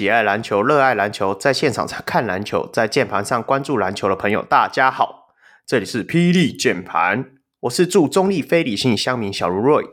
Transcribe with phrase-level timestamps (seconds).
[0.00, 5.28] 位喜爱篮球、热爱篮球，在现场看篮球，在键盘上关注篮球的朋友，大家好，
[5.66, 7.26] 这里是霹雳键盘，
[7.60, 9.84] 我是驻中立非理性乡民小如瑞，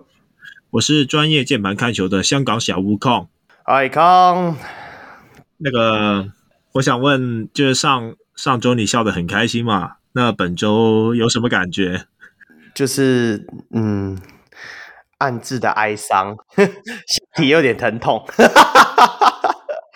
[0.71, 3.27] 我是专业键盘看球的香港小悟空，
[3.63, 4.55] 爱康，
[5.57, 6.29] 那个
[6.75, 9.95] 我想问，就是上上周你笑得很开心嘛？
[10.13, 12.05] 那本周有什么感觉？
[12.73, 14.17] 就是嗯。
[15.19, 18.23] 暗自的哀伤， 心体有点疼痛。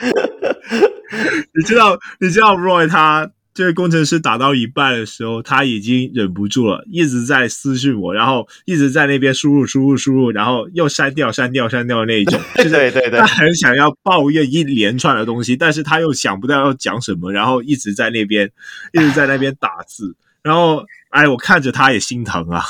[1.54, 12.40] 你知道，你知道，Roy 他这个工程师打到一半的时候，他已经忍不住了，一直在私讯我，然后一直在那边输入、输入、输入，然后又删掉、删掉、删掉的那一种。
[12.56, 18.50] 对对对，他很想要抱怨一连串的东西，但是他又想不到要讲什么，然后一直在那边，
[18.94, 22.64] 一直在那边打字， 然后哎，我看着他也心疼啊。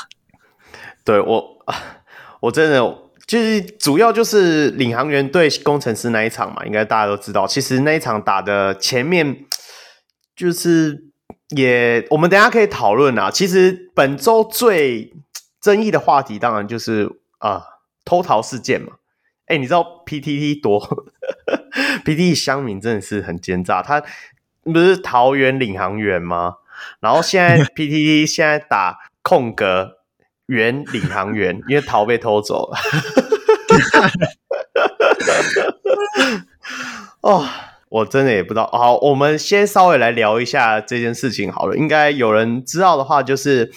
[1.06, 1.58] 对我。
[2.42, 2.84] 我真的
[3.32, 7.48] 就是主要就是领航员对工程师那一场嘛，应该大家都知道。
[7.48, 9.46] 其实那一场打的前面
[10.36, 11.06] 就是
[11.56, 13.32] 也，我们等一下可以讨论啊。
[13.32, 15.14] 其实本周最
[15.62, 17.06] 争议的话题，当然就是
[17.38, 17.64] 啊、呃、
[18.04, 18.96] 偷逃事件嘛。
[19.46, 21.08] 哎，你知道 PTT 多？
[22.04, 24.04] PTT 乡民真的是很奸诈，他
[24.66, 26.56] 不是桃园领航员吗？
[27.00, 30.00] 然后现在 PTT 现在打空格。
[30.48, 32.78] 原领航员，因为桃被偷走了。
[37.22, 37.46] 哦，
[37.90, 38.68] 我真的也不知道。
[38.72, 41.76] 好，我们先稍微来聊一下这件事情好了。
[41.76, 43.72] 应该有人知道的话，就是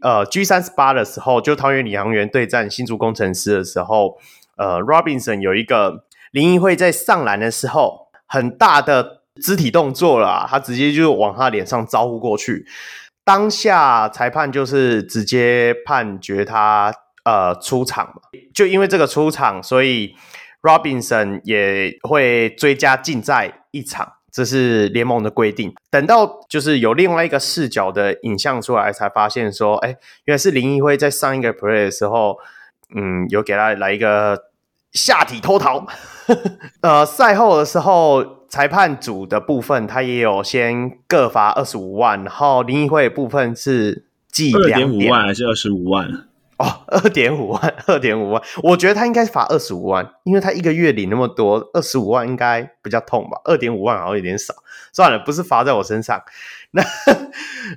[0.00, 4.18] 呃，G 三十八的时候，就桃园领航员对战新竹工程师的时候，
[4.56, 12.66] 呃，Robinson 有一个林义辉在上篮的时候很大的肢体动作了，他直接就往他脸上招呼过去。
[13.24, 16.92] 当下裁判就是直接判决他
[17.24, 18.22] 呃出场嘛，
[18.54, 20.14] 就因为这个出场，所以
[20.62, 25.74] Robinson 也会追加禁赛一场，这是联盟的规定。
[25.90, 32.36] 等到就是有另外一个视角的影像出来，才发现说，哎，原来是林奕辉在上一个 play 的时候，
[32.94, 34.44] 嗯，有给他来一个
[34.92, 35.86] 下体偷逃。
[36.82, 38.38] 呃，赛后的时候。
[38.48, 46.26] 裁判组的部分，他也有先各罚二十五万，然后林奕辉的部分是记二点五万还是二十五万？
[46.58, 53.40] 哦， 二点五万， 二点五万，我觉得他应该是罚二十五万，因为他一个月领那么多，二十五万应该比较痛吧？
[53.44, 54.54] 二点五万好像有点少，
[54.92, 56.22] 算了，不是罚在我身上。
[56.72, 56.82] 那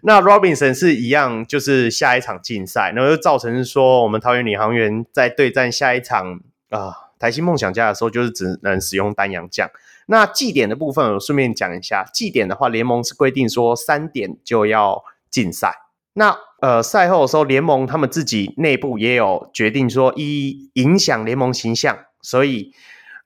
[0.03, 9.69] 那 Robinson 是一样，就是下一场禁赛，然后就造成说我们桃园领航员在对战下一场啊、呃、台新梦想家的时候，就是只能使用丹阳将。
[10.07, 12.03] 那计点的部分，我顺便讲一下。
[12.11, 15.73] 计点的话，联盟是规定说三点就要禁赛。
[16.13, 22.71] 那呃，赛后的时候，联盟他们自己内部也有决定说，以影响联盟形象，所以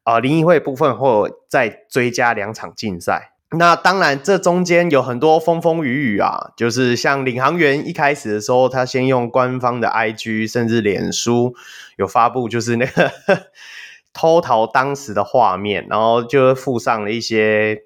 [0.03, 3.33] 呃，林义辉部分会再追加两场竞赛。
[3.51, 11.53] 那当然，这中间有很多风风雨雨啊，就是像领航员一开始的时候，他先用官方的 IG 甚至脸书
[11.97, 13.11] 有发布，就是那个。
[14.17, 17.81] 偷逃当时的画面，然后就附上了一些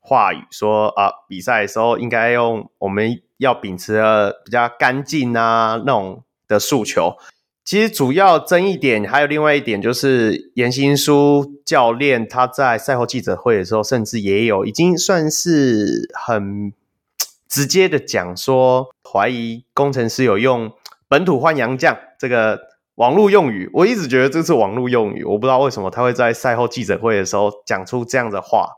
[0.00, 7.14] 话语，说啊，比赛的时候应该用我们要秉持的比较干净啊那种的诉求。
[7.64, 16.72] 其实主要争议点还有另外一点，就是严新书教练他在赛后记者会的时候，甚至也有已经算是很
[17.48, 20.72] 直接的讲说，怀疑工程师有用
[21.08, 22.74] 本土换洋将这个。
[22.96, 28.68] 网络用语，我一直觉得这是网络用语，我不知道为什么他会在赛后记者会的时候讲出这样的话。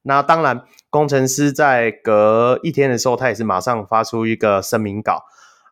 [0.00, 5.24] 那当然，工程师在隔一天的时候，他也是马上发出一个声明稿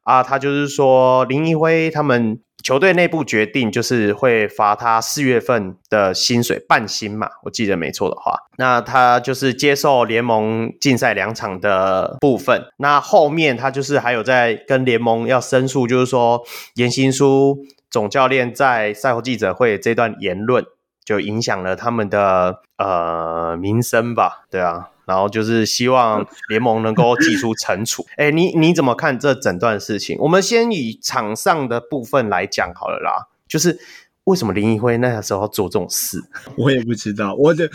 [0.05, 12.63] 啊，他就是说林义辉他们球队内部决定，就是会罚他四月份的薪水半薪嘛，我记得没错的话，那他就是接受联盟禁赛两场的部分。
[12.79, 16.43] 那后面他就是还有在跟联盟要申诉，就是说
[16.75, 17.59] 颜新书。
[17.89, 20.67] 总教练在赛后记者会这段言论，
[21.05, 28.05] 就影响了他们的呃名声吧，对啊，然后就是希望联盟能够 祭出惩处。
[28.17, 30.19] 哎，你你怎么看这整段事情？
[30.19, 33.79] 我们先以场上的部分来讲好了啦，就是
[34.25, 36.21] 为什么林奕辉那个时候要做这种事？
[36.59, 37.71] 我也不知道，我的。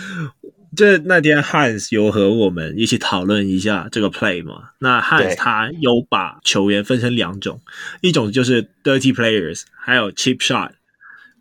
[0.73, 4.69] 这那天 Hans 有和我们一起讨论一下这个 play 嘛？
[4.79, 7.59] 那 Hans 他有把球员分成两种，
[7.99, 10.69] 一种就是 dirty players，还有 cheap shot。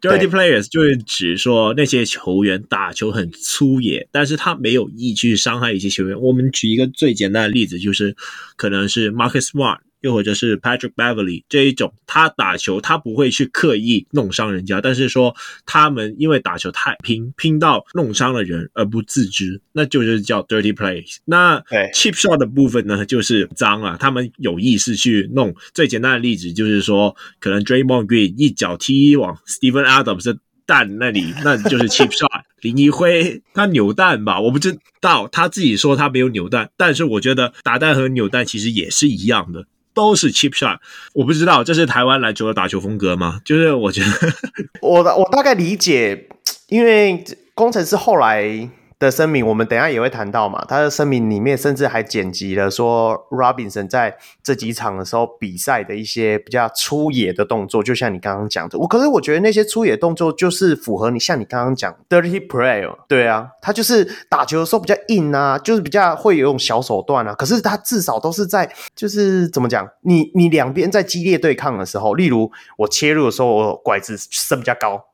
[0.00, 6.20] Dirty players 就是指说那些球员打球很粗野，但是他没有意去伤害一些球员。
[6.20, 8.16] 我们举一个最简单的例子，就是
[8.56, 15.34] 可能是 Marcus Smart 又或者是 Patrick Beverly 这一种，他打球他不会去刻意弄伤人家，但是说
[15.66, 21.16] 他们因为打球太拼，拼到弄伤了人而不自知，那就是叫 dirty plays。
[21.24, 21.60] 那
[21.94, 25.54] cheap shot 的部分呢，就是脏啊，他们有意识去弄。
[25.74, 32.42] 最简单的例子就是说，可能 Draymond Green 一脚踢往 Stephen Adams 的蛋那里，那就是 cheap shot。
[32.60, 39.66] 林一辉他扭蛋吧，我不知道，他自己说他没有扭蛋，但是我觉得打蛋和扭蛋其实也是一样的。
[40.00, 40.78] 都是 cheap shot，
[41.12, 43.40] 我不知道这是台湾篮球的打球风格吗？
[43.44, 44.32] 就是我觉得
[44.80, 46.28] 我我大概理解，
[46.68, 47.24] 因为
[47.54, 48.68] 工程师后来。
[49.00, 50.62] 的声明，我们等一下也会谈到嘛。
[50.68, 58.78] 他的声明里面甚至还剪辑了说，Robinson 在这几场的时候比赛的一些比较粗野的动作，就像你刚刚讲的。
[58.78, 67.34] 我可是我觉得那些粗野动作就是符合你像你刚刚讲 dirty play，对啊，他就是打球的时候比较硬啊，就是比较会有一种小手段啊。
[67.34, 75.06] 可是他至少都是在就是怎么讲，你你两边在激烈对抗的时候，例如我切入的时候，我拐子升比较高。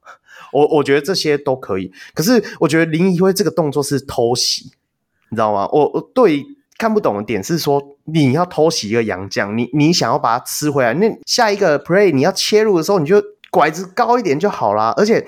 [0.56, 4.70] 我我觉得这些都可以，可是我觉得林宜辉这个动作是偷袭，
[5.28, 5.68] 你知道吗？
[5.70, 6.42] 我我对
[6.78, 14.94] 看不懂的点是说，你要偷袭一个洋将，你你想要把它吃回来，那下一个 play 你要切入的时候，你就拐子高一点就好啦。
[14.96, 15.26] 而且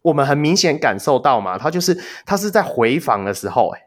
[0.00, 3.80] 我们很明显感受到嘛，他就是他是在回防的时候，哎，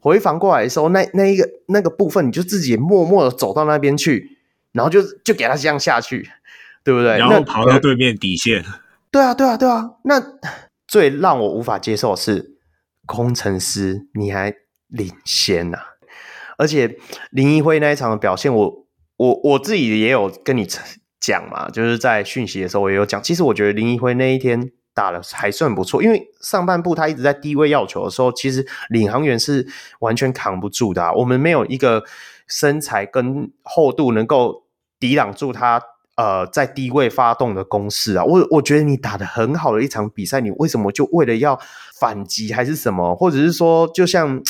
[0.00, 4.36] 回防过来的时候，那那一个那个部分，你就自己默默的走到那边去，
[4.72, 6.28] 然后就就给他这样下去，
[6.84, 7.16] 对不对？
[7.16, 8.62] 然后跑到对面底线。
[9.10, 9.90] 对啊，对啊，对啊。
[10.04, 10.22] 那
[10.86, 12.56] 最让我无法接受的是，
[13.06, 14.54] 工程师你还
[14.86, 15.84] 领先呐、啊，
[16.58, 16.96] 而且
[17.30, 18.86] 林一辉那一场的表现我，
[19.16, 20.64] 我我自己也有跟你
[21.20, 23.20] 讲嘛，就是在讯息的时候我也有讲。
[23.20, 29.66] 其实我觉得林一辉那一天打的还算不错，因为上半部他一直在低位要球的时候，其实领航员是
[29.98, 32.04] 完全扛不住的、我们没有一个
[32.46, 34.66] 身材跟厚度能够
[35.00, 35.82] 抵挡住他。
[36.20, 41.58] 呃，在低位发动的攻势啊，我我觉得你打得很好的一场比赛，你为什么就为了要
[41.98, 44.42] 反击还是什么，或者是说，就像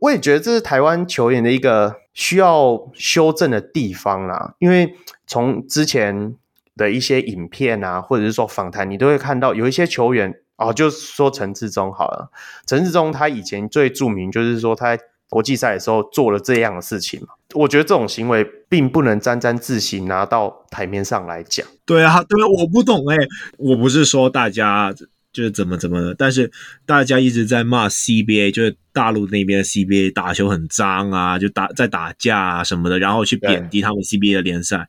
[0.00, 4.54] 我也觉得这是台湾球员的一个需要修正的地方啦。
[4.60, 4.94] 因为
[5.26, 6.34] 从之前
[6.74, 12.30] 的一些影片啊，或者是说访谈，你都会看到有一些球员哦，就说陈志忠好了，
[12.66, 17.28] 陈志忠他以前最著名就是说他在国际赛的时候做了这样的事情嘛。
[17.54, 21.66] 我觉得这种行为并不能沾沾自喜拿到台面上来讲。
[21.86, 24.92] 对啊，对啊，我不懂哎、欸，我不是说大家
[25.32, 26.52] 就是怎么怎么的，但是
[26.84, 34.88] 大家一直在骂 CBA，就是大陆那边的 CBA 打球很脏啊，就打在打架啊什么的，然后去贬低他们 CBA 的联赛。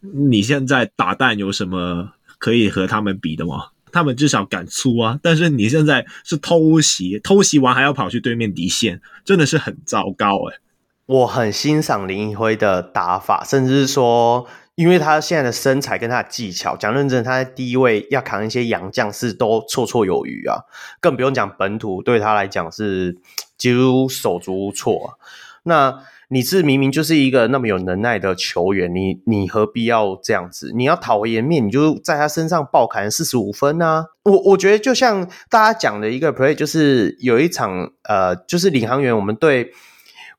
[0.00, 3.68] 你现在打蛋有什么可以和他们比的吗？
[3.92, 10.58] 他们至少敢出啊，但是你现在是偷袭，偷袭完还要跑去对面底线，真的是很糟糕哎、
[11.06, 20.58] 我很欣赏林一辉的打法，甚至是说，因为他现在的身材跟他的技巧，讲认真，他在第一位要扛一些洋将是都绰绰有余啊，
[21.00, 23.16] 更不用讲本土对他来讲是
[23.56, 25.18] 几乎手足无措。
[25.64, 30.72] 那你是明明就是一个那么有能耐的球员，你你何必要这样子？
[30.74, 34.06] 你要讨回颜面，你就在他身上爆砍四十五分啊！
[34.24, 39.72] 我我觉得就像大家讲的一个 play，就是有一场呃，就是领航员我们对。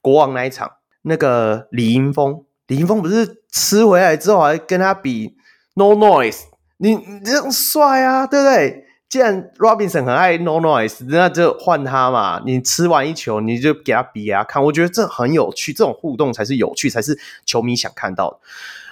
[0.02, 5.36] 国王那一场，那个李盈峰，李盈峰不是吃回来之后还跟他比
[5.74, 6.44] no noise，
[6.78, 8.86] 你你这样帅啊，对不对？
[9.10, 12.42] 既然 Robinson 很爱 no noise，那就换他嘛。
[12.46, 18.38] 你吃完一球，你就给他比给他看，我觉得这很有趣，这种互动才是有趣，才是球迷想看到的，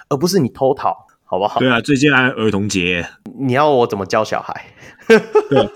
[0.08, 1.60] 而不是你偷逃，好不好？
[1.60, 3.08] 对啊，最近还儿童节，
[3.38, 4.66] 你要我怎么教小孩？
[5.06, 5.68] 对，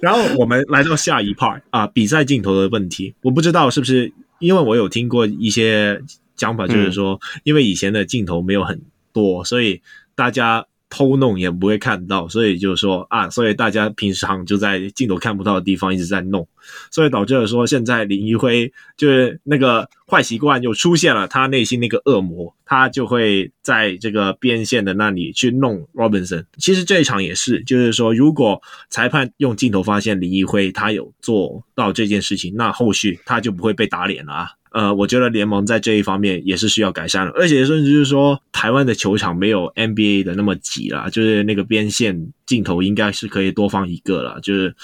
[0.00, 4.12] 然后我们来到下一 part 啊，比赛镜头的问题，我不知道是不是。
[4.38, 6.00] 因为我有听过一些
[6.36, 8.80] 讲法，就是说，因为以前的镜头没有很
[9.12, 9.82] 多，所以
[10.14, 16.46] 大家偷弄也不会看到，所以就是说啊，所以大家平常就在镜头看不到的地方一直在弄，
[16.90, 26.44] 所以导致了说现在林一辉就是那个坏习惯又出现了，他内心那个恶魔，他就会在这个边线的那里去弄 Robinson。
[26.58, 34.50] 其实这一场也是，就是说如果裁判用镜头发现林一辉他有做到这件事情，那后续他就不会被打脸了啊。
[34.72, 44.74] 呃，我觉得联盟在这一方面也是需要改善的，而且甚至就是说，台湾的球场没有 NBA 的那么挤啦，就是那个边线镜头应该是可以多放一个啦，就是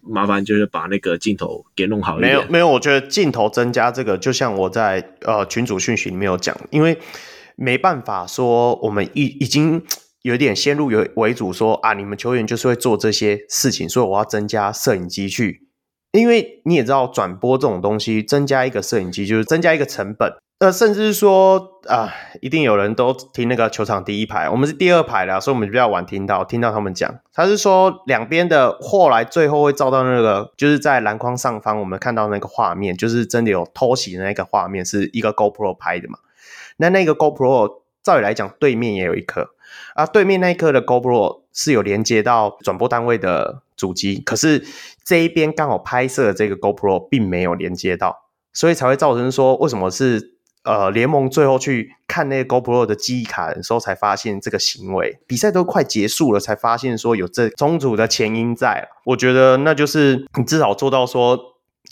[0.00, 2.34] 麻烦就是把那个镜头给弄好一点。
[2.34, 6.98] 没有没有，我觉得镜头增加这个，就像我在呃群主讯息里面有讲，因为
[7.56, 9.82] 没办法说我们已已经
[10.22, 15.67] 有点先入为主说啊，你们球员就是会做这些事情，所以我要增加摄影机去。
[16.12, 20.32] 因为你也知道，转播这种东西，增加一个摄影机就是增加一个成本。
[20.58, 36.18] 呃，甚至是说啊、一定有人都听那个球场第一排，我们是第二排的，所以我们比较晚听到，听到他们讲，他是说两边的后来最后会照到那个，就是在篮筐上方，我们看到那个画面，就是真的有偷袭的那个画面，是一个 GoPro 拍的嘛？
[36.78, 39.50] 那那个 GoPro 照理来讲，对面也有一颗
[39.94, 44.64] 啊，对面那一颗的 GoPro 是有连接到转播单位的主机，可是
[45.08, 48.14] 这一边刚好拍摄的这个 GoPro 并没有连接到，
[48.52, 50.34] 所以才会造成说为什么是。
[50.64, 55.18] 呃，联盟最后去看那个 GoPro 的记忆卡的时候，才发现这个行为。
[55.26, 58.86] 比赛都快结束了，才发现说有这充足的前因在。
[59.06, 61.38] 我觉得那就是你至少做到说，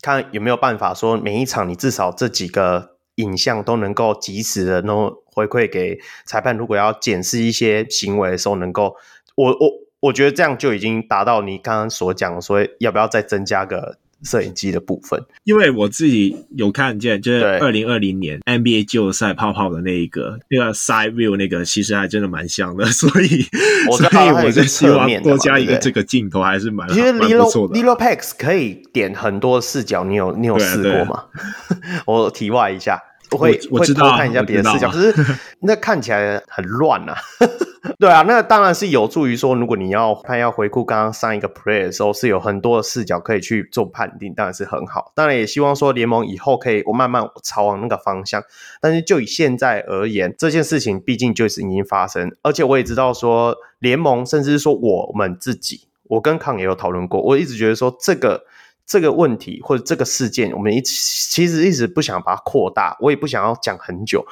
[0.02, 6.54] 看有没有办法说每一场你至少这几个影像都能够及时的能回馈给裁判。
[6.54, 8.94] 如果要检视一些行为的时候，能够
[9.36, 9.70] 我我
[10.12, 13.98] 觉得这样就已经达到你刚刚所讲，所以要不要再增加个？
[14.24, 23.44] 摄影机的部分，因为我自己有看见，就是二零二零年 NBA 季后赛泡泡的那一个那个 side view 那个，其实还真的蛮像的， 所以
[23.90, 27.74] 我所以我就希望多加一个这个镜头，还是蛮其实 Lilo 不错的。
[27.78, 31.24] Lilo Pax 可以点很多视角，你有你有试过吗？
[32.06, 32.98] 我题外一下。
[33.30, 35.14] 我会我知道会看一下别的视角，可是
[35.60, 37.18] 那看起来很乱呐、啊。
[38.00, 45.12] 对啊，那当然是有助于说，如果你要他要回顾刚刚上一个 play 的时候，是有很多的视角可以去做判定，当然是很好。
[45.14, 48.42] 当然也希望说联盟以后可以我慢慢朝往那个方向。
[48.80, 58.42] 但是就以现在而言，这件事情毕竟就是已经发生，而且我也知道说联盟，甚至是说我们自己，我跟康也有讨论过，我一直觉得说这个。
[58.86, 64.24] 这个问题或者这个事件，我们一其实一直不想把它扩大，我也不想要讲很久，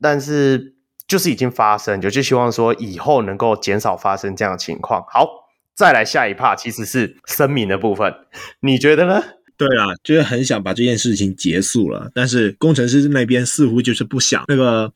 [0.00, 0.74] 但是
[1.06, 5.04] 就是已经发生，就就希望说以后能够减少发生这样的情况。
[5.08, 5.28] 好，
[5.74, 8.12] 再来下一 part，其实是声明的部分，
[8.60, 9.22] 你觉得呢？
[9.56, 14.42] 对啊，就是很想把这件事情结束了，但是工程师那边似乎就是不想。
[14.48, 14.92] 那个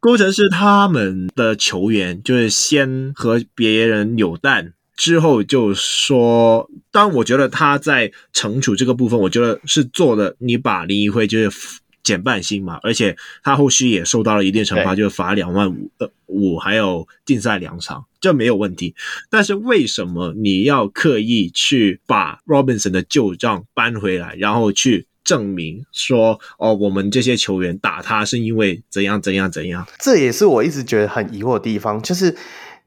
[0.00, 4.72] 工程师他们的球员就是先和别人扭蛋。
[5.00, 10.36] 之后就说，当我觉得他在惩处这个部分，我觉得是做的。
[10.38, 18.94] 你把林宜辉就是减半薪嘛，而且他后续也受到了一定惩罚，就是罚两万五呃五，还有禁赛两场，这没有问题。
[19.30, 29.86] 但是为什么你要刻意去把 Robinson 的旧账搬回来，然后去证明说哦，我们这些球员打他是因为怎样怎样怎样？
[29.98, 32.36] 这也是我一直觉得很疑惑的地方，就是。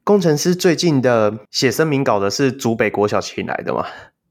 [0.04, 3.86] 攻城狮最近的写声明稿的是竹北国小请来的嘛？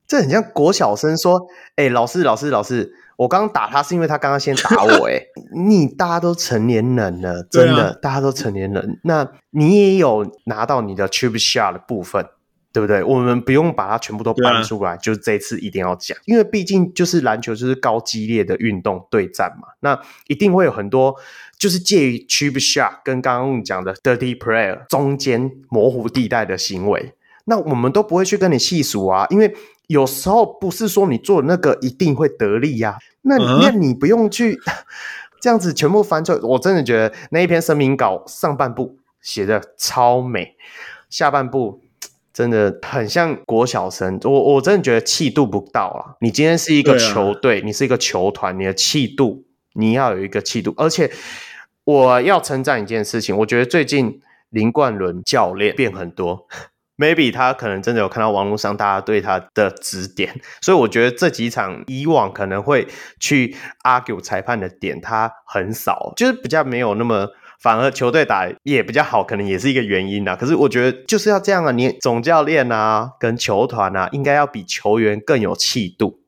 [0.07, 5.23] 这很像国小生说：“哎、欸，老师，老师，老师，我刚刚打他是因为他刚刚先打我。”哎，
[5.55, 12.27] 你大家都成年人了，真的，啊、大家都成年人，那你也有拿到你的 chip shot 的部分。
[12.73, 13.03] 对不对？
[13.03, 21.15] 我们不用把它全部都搬出来，啊、就是这一次一定要讲，因为毕竟就是篮球就是高激烈的运动对战嘛，那一定会有很多
[21.59, 27.13] 就是介于 cheap shot 跟刚刚讲的 dirty player 中间模糊地带的行为，
[27.45, 29.55] 那我们都不会去跟你细数啊，因为
[29.89, 33.61] 有时候不是说你做的那个一定会得利呀、啊，那、uh.
[33.61, 34.59] 那你不用去
[35.43, 40.57] 这样子全部翻出来，我真的觉得那一篇声明稿上半部写的超美，
[41.11, 41.82] 下半部。
[42.33, 46.17] 真的很像国小生，我我真的觉得气度不到啊！
[46.21, 51.11] 你今天是一个球队，啊、你是一个球团，你的气度你要有一个气度，而且
[51.85, 56.47] 我要称赞一件事情，我觉得最近林冠伦教练变很多，
[56.97, 62.89] maybe 他可能真的有看到网络上大家对他的指点，所以我觉得这几场以往可能会
[63.21, 67.29] 去 argue 裁判的点，他很少，就是比较没有那么。
[67.63, 70.35] 反而球队打也比较好，可能也是一个原因呐。
[70.35, 76.19] 可是我觉得就是要这样啊，你总教练啊跟球团啊，应该要比球员更有气度。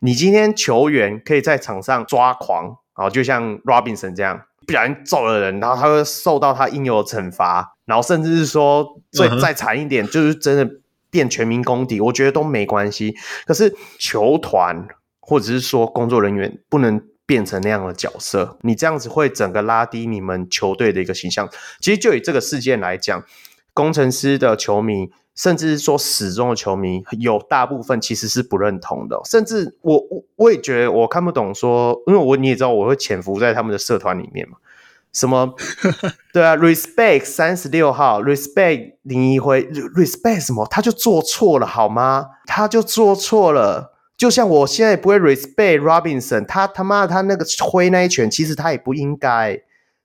[0.00, 10.70] 你今天球员可以在场上抓狂，然后就像 Robinson 这样，不小心揍了人，然后他会受到他应有的惩罚，然后甚至是说最再惨一点，就是真的
[11.10, 13.16] 变全民公敌，我觉得都没关系。
[13.46, 14.86] 可是球团
[15.18, 17.02] 或者是说工作人员不能。
[17.26, 21.48] 变成那样的角色，你这样子会整个拉低你们球队的一个形象。
[21.80, 23.24] 其实就以这个事件来讲，
[23.72, 29.20] 工程师的球迷，甚至是说始终的球迷，有大部分其实是不认同的。
[29.24, 34.58] 甚至我我我也觉得我看不懂说，因为我你也知道我会潜伏在他们的社团里面嘛。
[35.12, 35.54] 什么？
[36.34, 39.64] 对啊，respect 三十六号，respect 林一辉
[39.94, 40.66] ，respect 什么？
[40.68, 42.26] 他就做错了好吗？
[42.46, 43.93] 他就做错了。
[44.16, 49.60] 就像我现在不会 respect Robinson，他他妈他那个挥那一拳，其实他也不应该，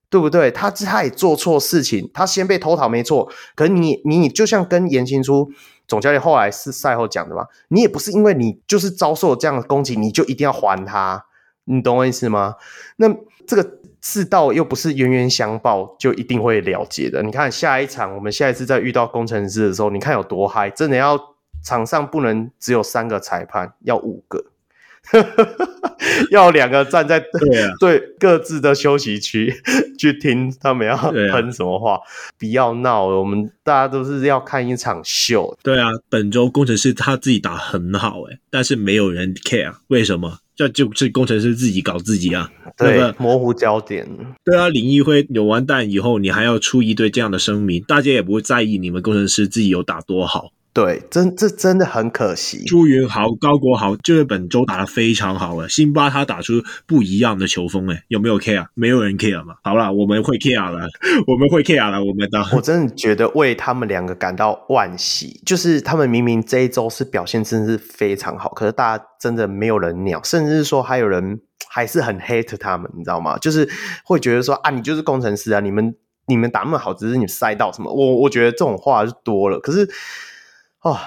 [0.10, 0.50] 对不对？
[0.50, 3.32] 他他也做错事情，他先被偷逃没错。
[3.56, 5.52] 可是你你就像跟颜行书
[5.88, 11.26] 总教练后来是赛后讲的嘛，你也不是因为你就是遭受这样的攻击，你就一定要还他，
[11.66, 12.56] 你懂我意思吗？
[12.98, 13.08] 那
[13.46, 17.22] 这个世道又不是冤冤相报就一定会了结的。
[17.22, 20.70] 你看下一场，我们下一次再遇到工程师的时候，你看有多嗨！
[20.70, 21.29] 真的要
[21.64, 24.46] 场上不能只有三个裁判，要五个。
[26.30, 29.52] 要两个站在对、啊、对各自的休息区
[29.98, 32.02] 去听他们要喷什么话，啊、
[32.38, 33.18] 不要闹了。
[33.18, 35.58] 我们大家都是要看一场秀。
[35.64, 40.40] 对啊，本周工程师他自己打很好诶，但是没有人 care，为什么？
[40.56, 43.16] 这就是工程师自己搞自己啊，对，对吧？
[43.18, 44.06] 模糊焦点。
[44.44, 50.52] 对啊，林义辉有完蛋以后，你还要出一堆这样的声明，大家也不会在意你们工程师自己有打多好。
[50.80, 52.64] 对，真这真的很可惜。
[52.64, 55.68] 朱云豪、高国豪就是本周打得非常好了。
[55.68, 56.54] 辛巴他打出
[56.88, 58.66] 不一样的球风，哎，有没有 care？
[58.76, 59.56] 没有人 care 嘛。
[59.62, 60.88] 好了，我们会 care 了，
[61.28, 62.02] 我们会 care 了。
[62.02, 65.42] 我们的，我真的觉得为他们两个感到惋惜。
[65.46, 73.38] 就是他们明明这一周是表现真的是非常好，可是大家真的没有人鸟，甚至是说还有人还是很 hate 他们，你知道吗？
[73.40, 73.68] 就是
[74.06, 75.94] 会觉得说啊，你就是工程师啊，你们
[76.28, 77.92] 你们打那么好，只是你赛道什么。
[77.92, 79.60] 我我觉得这种话就多了。
[79.60, 79.90] 可是。
[80.82, 80.98] 哦，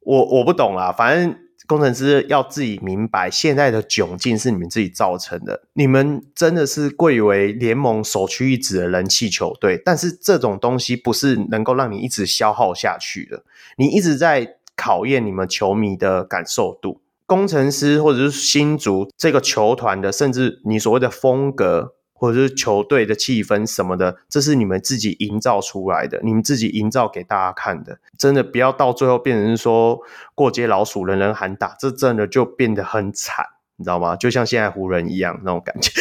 [0.00, 5.62] 我我不懂啦，反正工程师要自己明白，现在的窘境是你们自己造成的。
[5.74, 13.44] 你们真的是贵为联盟首屈一指的人气球队，但是这种东西不是能够让你一直消耗下去的。
[13.76, 21.94] 你一直在考验你们球迷的感受度，工程师或者是新竹这个球团的，甚至你所谓的风格。
[22.22, 27.98] 或者是球队的气氛什么的，这是你们自己营造出来的，你们自己营造给大家看的。
[28.16, 29.98] 真的不要到最后变成说
[30.36, 34.14] 过街老鼠，人人喊打，这真的就变得很惨，你知道吗？
[34.14, 35.90] 就像现在湖人一样那种感觉。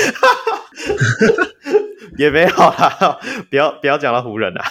[2.20, 3.18] 也没有啦，
[3.50, 4.64] 不要不要讲到湖人啦。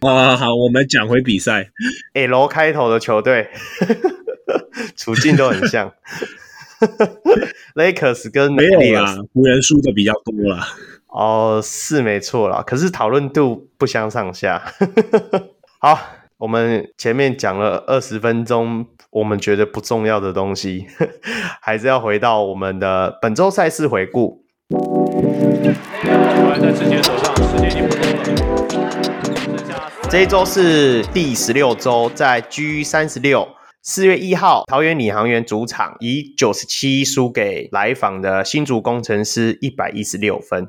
[0.00, 1.70] 好好好，我们讲回比赛。
[2.14, 3.48] L 开头的球队，
[4.98, 5.92] 处境都很像。
[7.74, 10.66] Lakers 跟没有啦，湖人输的比较多啦。
[11.08, 14.62] 哦，是没错啦，可是讨论度不相上下。
[15.78, 15.98] 好，
[16.38, 20.86] 我们前面讲了二十分钟，我们觉得不重要的东西，
[21.60, 24.44] 还是要回到我们的本周赛事回顾。
[26.60, 28.22] 在直接手上，时间已经不多了。
[30.08, 33.48] 这一周是第十六周，在 G 三十六。
[33.84, 40.68] 四月一号，桃园领航员主场以九十七输给来访的新竹工程师一百一十六分。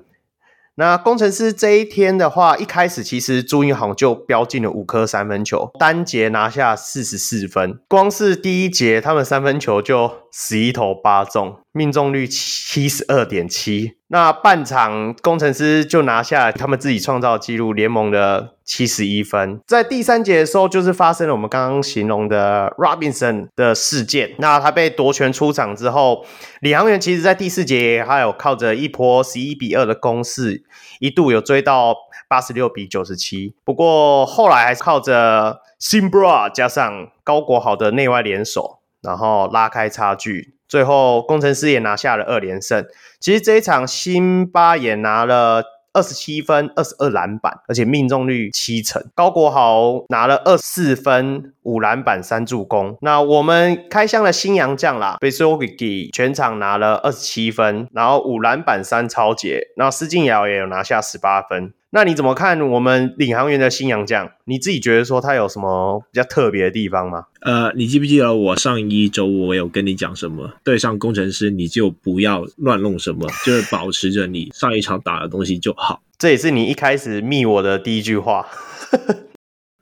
[0.74, 7.80] 那工程师这一天的话，一开始其实朱云航就飙进了五颗三分球，单节拿下四十四分。
[7.88, 13.98] 光是第一节，他们三分球就十一投八中，命中率七十二点七。
[14.08, 19.60] 那半场工程师就拿下他们自己创造纪录，联盟的七十一分。
[19.68, 24.34] 在第三节的时候，就是发生了我们刚刚形容的 Robinson 的事件。
[24.40, 26.26] 那他被夺权出场之后，
[26.62, 30.64] 领航员其实在第四节还有靠着一波十一比二的攻势，
[31.00, 31.96] 一度有追到
[32.28, 33.56] 八十六比九十七。
[33.64, 40.56] 不过后来还是靠着 Simbra 加上高国豪的内外联手，然后拉开差距。
[40.68, 42.84] 最后，工程师也拿下了二连胜。
[43.20, 45.64] 其实这一场，辛巴也拿了
[45.94, 49.04] 二十七分、二十二篮板，而且命中率七成。
[49.14, 52.98] 高国豪拿了二十四分、五篮板、三助攻。
[53.02, 59.68] 那我们开箱的新洋将啦，Besovic 全场拿了二十七分，然后五篮板、三抄截。
[59.78, 61.74] 然后施晋尧也有拿下十八分。
[61.96, 64.28] 那你怎么看我们领航员的新洋将？
[64.46, 67.26] 你自己觉得说他有什么比较特别的地方吗？
[67.42, 70.54] 呃，你记不记得我上一周我有跟你讲什么？
[70.64, 76.02] 对上工程师你就不要乱弄什么， 就是保持着你上一场打的东西就好。
[76.18, 78.48] 这也是你一开始密我的第一句话。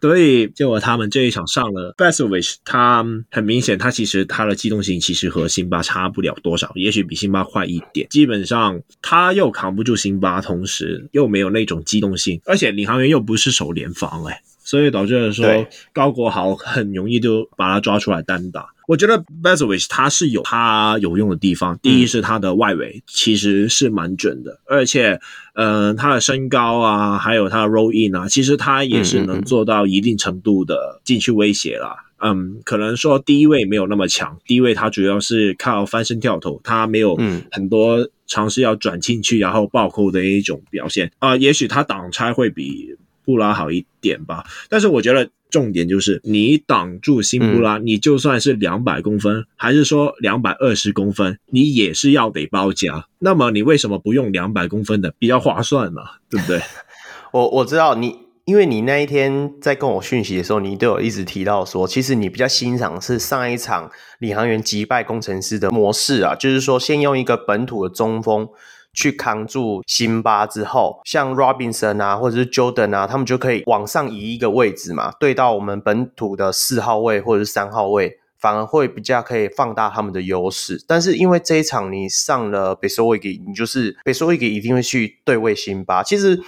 [0.02, 8.08] 所以，结果他们这一场上了 b e s w i s h 他很明显，他其实他的机动性其实和辛巴差不了多少，也许比辛巴快一点。
[8.10, 18.68] 基本上他又扛不住辛巴，同时又没有那种机动性，而且领航员又不是守联防，哎，所以导致了说高国豪很容易就把他抓出来单打。
[18.88, 21.78] 我觉得 Vasilevskiy 他是有他有用的地方。
[21.82, 25.20] 第一是他的外围其实是蛮准的，而且，
[25.56, 31.94] 嗯、呃，他的身高啊，还有他的 roll in 啊，其实他也是能做到一定程度的禁区威胁啦。
[32.24, 37.18] 嗯，可能说低位没有那么强，低位他主要是靠翻身跳投，他没有
[37.52, 41.38] 很多尝试要转进去然后暴扣的一种表现啊、呃。
[41.38, 45.30] 也许他挡拆会比布拉好一点吧，但是我觉得。
[45.52, 53.06] 重点就是你挡住辛布拉，嗯、你就算是两百公分，还是说两百二十公分，你也是要得包夹。
[53.20, 56.04] 那么你为什么不用两百公分的比较划算嘛？
[56.30, 56.62] 对不对？
[57.34, 68.48] 我我知道你，因为你那一天在跟我讯息的时候，你都有一直提到说，其实你比较欣赏是上一场领航员击败工程师的模式啊，就是说先用一个本土的中锋
[68.94, 80.84] 去扛住辛巴之后，像 Robinson 啊，或者是 Jordan 啊，他们就可以往上移一个位置嘛，对到我们本土的四号位或者是三号位，反而会比较可以放大他们的优势。
[80.88, 86.04] 但是因为这一场你上了 Bjelica，你就是 Bjelica 一定会去对位辛巴。
[86.04, 86.42] 其实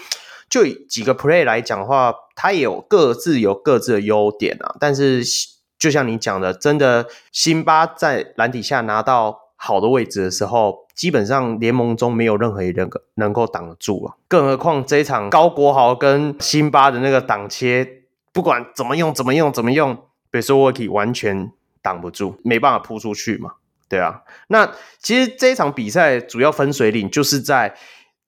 [0.50, 4.76] 就以几个 play 来讲的话，他也有各自有各自的优点啊。
[4.80, 5.24] 但是
[5.80, 14.16] 就像你讲的，真的辛巴在篮底下拿到好的位置的时候，基本上联盟中没有任何一个能够挡得住啊。
[14.28, 17.88] 更何况这一场高国豪跟辛巴的那个挡切，
[18.34, 19.98] 不管怎么用怎么用怎么用
[20.32, 23.54] ，Bjelica 完全挡不住，没办法扑出去嘛。
[23.88, 27.76] 对啊，那其实这一场比赛主要分水岭就是在。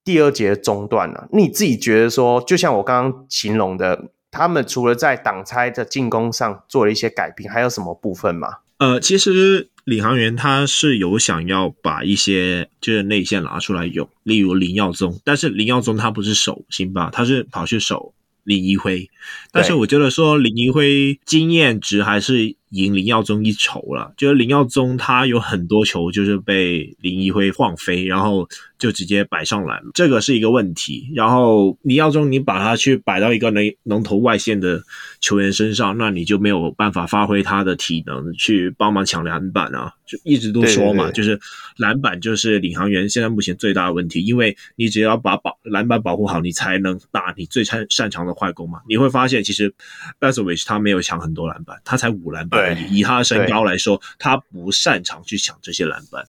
[0.05, 8.57] 第二节中段了，你自己觉得说，就像我刚刚形容的，他们除了在挡拆的进攻上做了一些改变，还有什么部分吗？
[8.77, 19.09] 呃，其实领航员他是有想要把一些就是内线拿出来用，例如林耀宗，但是林耀宗他不是守辛巴，他是跑去守林一辉，
[19.51, 22.55] 但是我觉得说林一辉经验值还是。
[22.69, 28.47] 赢林耀宗一筹了，就是林耀宗他有很多球就是被林一辉晃飞，然后
[28.77, 31.09] 就直接摆上篮，这个是一个问题。
[31.13, 34.81] 然后林耀宗你把他去摆到一个能能投外线的
[35.21, 39.93] 球员身上，那你就没有办法发挥他的体能去帮忙抢篮板啊！
[40.05, 41.39] 就一直都说嘛，对对对，就是
[41.77, 48.81] 篮板就是领航员现在目前最大的问题，因为你只要把保篮板保护好，你才能打你最擅擅长的快攻嘛。
[48.87, 49.69] 你会发现其实
[50.19, 52.64] b a s o v i c 他没有抢很多篮板，他才五篮板。
[52.73, 56.25] 以他的身高来说，他不擅长去抢这些篮板。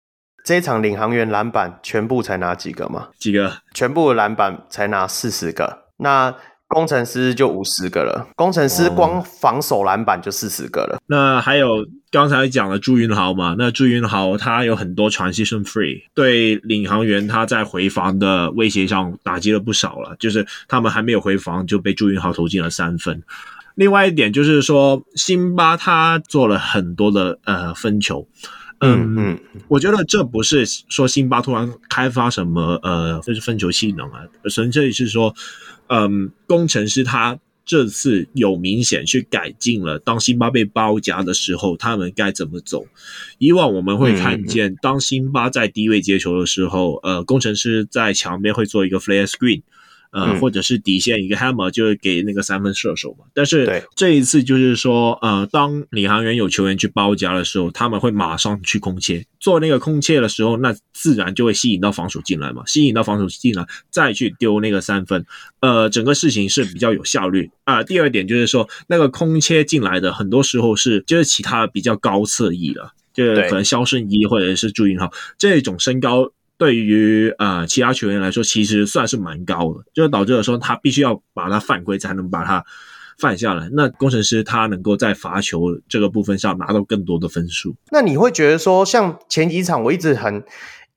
[0.45, 3.09] 这一场领航员篮板全部才拿几个吗？
[3.19, 3.59] 几个？
[3.75, 5.87] 全部的篮板才拿四十个。
[5.99, 6.35] 那
[6.67, 8.29] 工程师就五十个了。
[8.37, 10.99] 工程师光防守篮板就四十个了。
[11.07, 13.55] 那还有刚才讲了朱云豪嘛？
[13.59, 20.17] 那朱云豪他有很多 transition free，对领航员他在回防的威胁上打击了不少了。
[20.19, 23.23] 就是他们还没有回防就被朱云豪投进了三分。
[23.81, 28.29] 另外一点就是说，辛巴他做了很多的呃分球，
[28.81, 35.35] 嗯嗯，我觉得这不是说辛巴突然开发什么呃就是分球技能啊，纯粹是说，
[35.87, 42.85] 嗯，工程师他这次有明显去改进了，当辛巴被包夹的时候，他们该怎么走？
[43.39, 49.63] 以往我们会看见，当辛巴在低位接球的时候，呃，工程师在墙边会做一个 flare screen。
[50.13, 53.25] 呃，或者是底线一个 hammer 就是给那个三分射手嘛。
[53.33, 65.25] 但是这一次就是说，呃，当领航员有球员去包夹的时候，他们会马上去空切，做那个空切的时候，那自然就会吸引到防守进来嘛，吸引到防守进来，再去丢那个三分。
[65.61, 67.85] 呃，整个事情是比较有效率啊，呃。
[67.85, 76.33] 第二点就是说，那个空切进来的很多时候是就是其他比较高侧翼的，就是可能萧胜一或者是朱云浩这种身高。
[76.61, 82.63] 对于呃其他球员来说，其实算是蛮高的，就导致了说他必须要把它犯规才能把它
[83.19, 83.71] 犯下来。
[83.73, 87.75] 那工程师他能够在罚球这个部分上拿到更多的分数。
[87.91, 90.45] 那你会觉得说，像前几场我一直很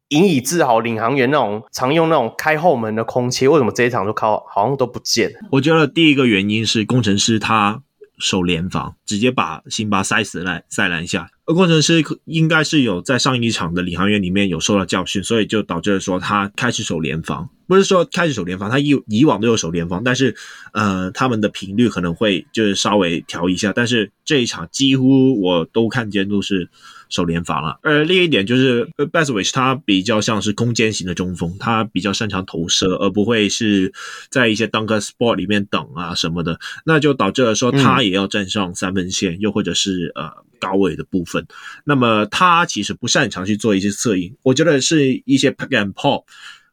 [0.09, 5.31] 引以自豪，领航员那种常用那种开后门的空切，为什么这一场就靠好像都不见？
[5.49, 7.81] 我觉得第一个原因是工程师他
[8.17, 11.29] 守联防，直接把辛巴塞死在塞篮下。
[11.45, 20.33] 而工程师应该是有在上一场的领航员里面有受到教训，所以就导致了说他开始守联防，不是说开始守联防，他以以往都有守联防，但是
[20.71, 26.69] 呃他们的频率可能会就是稍微调一下，但是这一场几乎我都看见都是
[27.13, 27.79] 守联防了。
[27.83, 33.93] 而另一点就是，Beswich 他比较像是空间型的中锋，他比较擅长投射，而不会是
[34.29, 40.29] 在一些 dunk spot 里面等啊什么的，那就导致了说他也要站上三分线，嗯、又或者是呃。
[40.59, 41.45] 高位的部分，
[41.83, 46.23] 那么他其实不擅长去做一些策应，我觉得是一些 pick and pop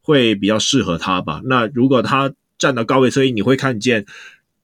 [0.01, 1.41] 会比较适合他吧。
[1.45, 4.07] 那如果他站到高位策应，你会看见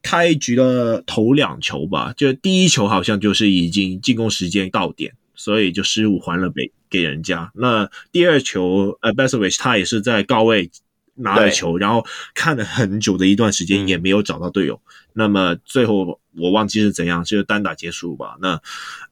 [0.00, 7.50] 开局的头两球吧，就第一球好像就是已经进攻时间到点，所以就失误还了给给人家。
[7.54, 10.70] 那第二球，呃 b e s o v i c h 他也是在高位
[11.14, 14.74] 拿了球，然后看了很久的一段时间也没有找到队友。
[14.74, 14.80] 嗯、
[15.14, 18.36] 那么最后我忘记是怎样，就是单打结束吧。
[18.40, 18.60] 那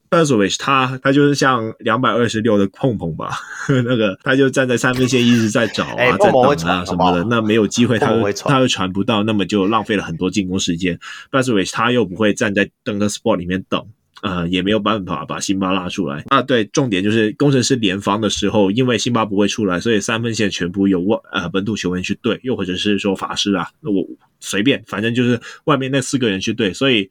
[0.07, 3.31] b e s o v i c h 他他就是像两百二十六的碰碰吧，
[3.83, 10.97] 那个他就站在三分线一直在找啊，欸、在等啊什么的，那没有机会他又他又传不到，那么就浪费了很多进攻时间。
[11.31, 13.83] b e s o v i c h 他又不会站在 dunk spot 里面等，
[14.25, 16.41] 呃，也没有办法把辛巴拉出来啊。
[16.41, 24.03] 对，重点就是工程师联防的时候，因为辛巴不会出来，所以三分线全部由外呃本土球员去对，又或者是说法师啊，我
[24.39, 27.09] 随便，反正就是外面那四个人去对，所以。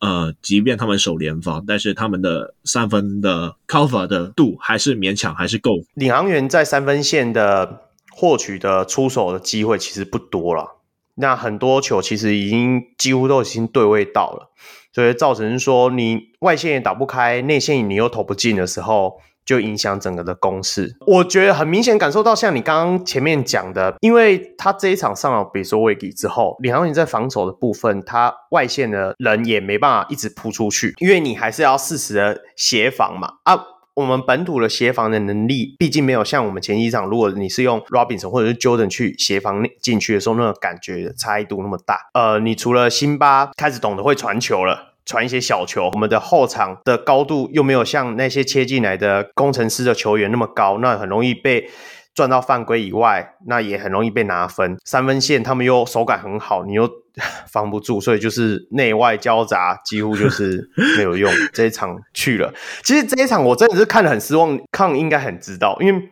[0.00, 5.70] 呃，即便他们守联防，但是他们的三分的 cover 的度还是勉强还是够。
[5.94, 10.82] 领航员在三分线的获取的出手的机会其实不多了。
[11.14, 14.50] 那很多球其实已经几乎都已经对位到了，
[14.94, 20.96] 所以造成说你外线也打不开，内线你又投不进的时候，就影响整个的攻势。
[21.06, 33.60] 我觉得很明显感受到，像你刚刚前面讲的，因为他这一场上了比索维迪之后，李航宇在防守的部分，他外线的人也没办法一直扑出去，因为你还是要适时的协防嘛啊。
[33.94, 42.10] 我们本土的协防的能力，毕竟没有像我们前几场，如果你是用 Robinson 或者是 Jordan 去协防进去的时候，那种感觉差异度那么大。
[42.12, 51.70] 呃，你除了辛巴开始懂得会传球了，传一些小球，我们的后场的高度又没有像那些切进来的工程师的球员那么高，那很容易被。
[52.14, 54.76] 赚到犯规以外，那也很容易被拿分。
[54.84, 56.88] 三分线他们又手感很好，你又
[57.50, 61.30] 防不住，所以就是内外交杂，几乎就是没有用。
[61.52, 64.58] 这一场去了，其实这一场我真的是看得很失望。
[64.70, 66.08] 康应该很知道，因为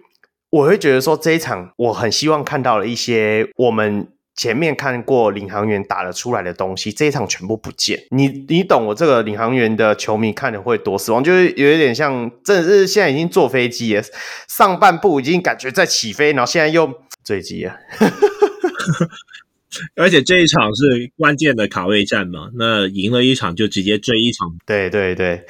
[0.50, 4.08] 我会觉得说这一场我很希望看到了一些我们。
[4.34, 8.02] 前面看过领航员打了出来的东西，这一场全部不见。
[8.10, 14.02] 你你懂我这个领航员的球迷看了会多失望，就是有一点像，真的是现在已经坐飞机了，
[14.48, 16.90] 上半部已经感觉在起飞，然后现在又
[17.22, 17.76] 坠机了。
[19.96, 24.56] 而且这一场是关键的卡位战嘛，那赢了一场就直接追一场。
[24.64, 25.44] 对对对，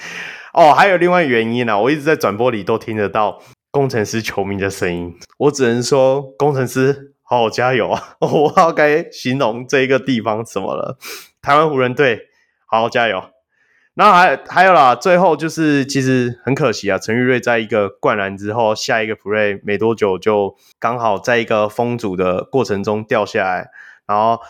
[0.53, 3.41] 哦，还有另外原因呢、啊，我一直在转播里都听得到
[3.71, 7.12] 工程师球迷的声音，我只能说攻城狮。
[7.23, 8.17] 好加油啊！
[8.21, 10.99] 我不知道该形容这一个地方怎么了。
[11.41, 12.29] 台湾湖人队，
[12.67, 13.23] 好好加油。
[13.95, 23.71] 然后还还有啦，最后就是其实很可惜啊，陈玉瑞在一个灌篮之后，下一个 play 没多久就刚好在一个封阻的过程中掉下来，
[24.07, 24.41] 然后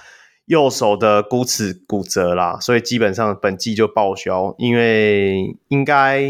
[0.44, 6.22] 右手的骨齿骨折啦，所以基本上本季就报销，因为应该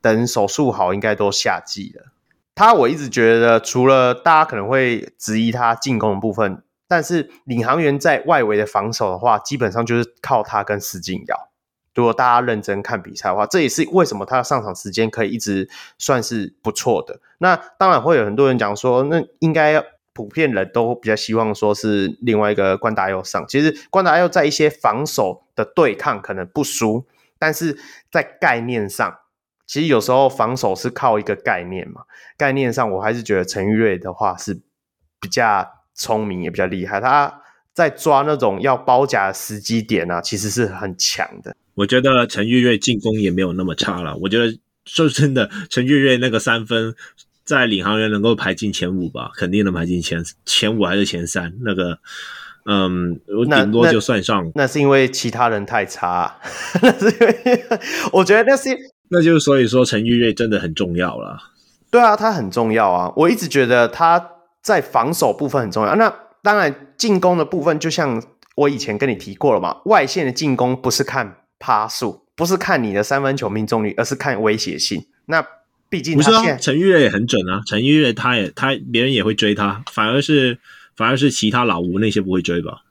[0.00, 2.09] 等手术好，应该都夏季了。
[2.54, 11.48] 他我一直觉得，除了大家可能会质疑他进攻的部分，但是领航员在外围的防守的话，基本上就是靠他跟施晋尧。
[11.94, 17.20] 如果大家认真看比赛的话，这也是为什么他的上场时间可以一直算是不错的。
[17.38, 19.82] 那当然会有很多人讲说，那应该
[20.12, 23.42] 普遍人都比较希望说是另外一个关达佑上。
[23.48, 27.06] 其实关达佑在一些防守的对抗可能不输，
[27.38, 27.78] 但是
[28.10, 29.16] 在概念上。
[29.70, 32.00] 其实有时候防守是靠一个概念嘛，
[32.36, 34.52] 概念上我还是觉得陈玉瑞的话是
[35.20, 37.32] 比较聪明也比较厉害，他
[37.72, 41.54] 在抓那种要包夹的时机点啊，其实是很强的。
[41.76, 46.92] 我觉得陈玉瑞进攻也没有那么差了，我觉得说真的，陈玉瑞那个三分
[47.44, 51.52] 在领航员能够排进前五吧，肯定能排进前前五还是前三？
[51.60, 51.96] 那个，
[52.64, 56.40] 嗯，我顶多就算上那，那是因为其他人太差，
[56.82, 57.68] 那是因为
[58.12, 58.76] 我觉得那是。
[59.10, 61.38] 那就是所以说陈玉瑞真的很重要了。
[61.90, 63.12] 对啊，他很重要啊！
[63.16, 64.24] 我一直觉得他
[64.62, 65.96] 在防守部分很重要。
[65.96, 68.22] 那当然进攻的部分，就像
[68.54, 75.04] 我以前跟你提过了嘛，外线的进攻不是看趴数，不是看你的三分球命中率，而是看威胁性。
[75.26, 75.44] 那
[75.88, 80.56] 毕竟不是啊，陈玉瑞也很准啊，陈玉瑞他也他别人也会追他，反而是
[80.94, 82.84] 反而是其他老吴那些不会追吧。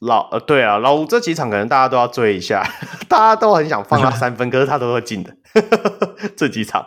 [0.00, 2.62] 老呃，对啊，老吴这几场可能大家都要追一下，
[3.08, 5.34] 大家都很想放他三分，可是他都会进的。
[6.36, 6.86] 这几场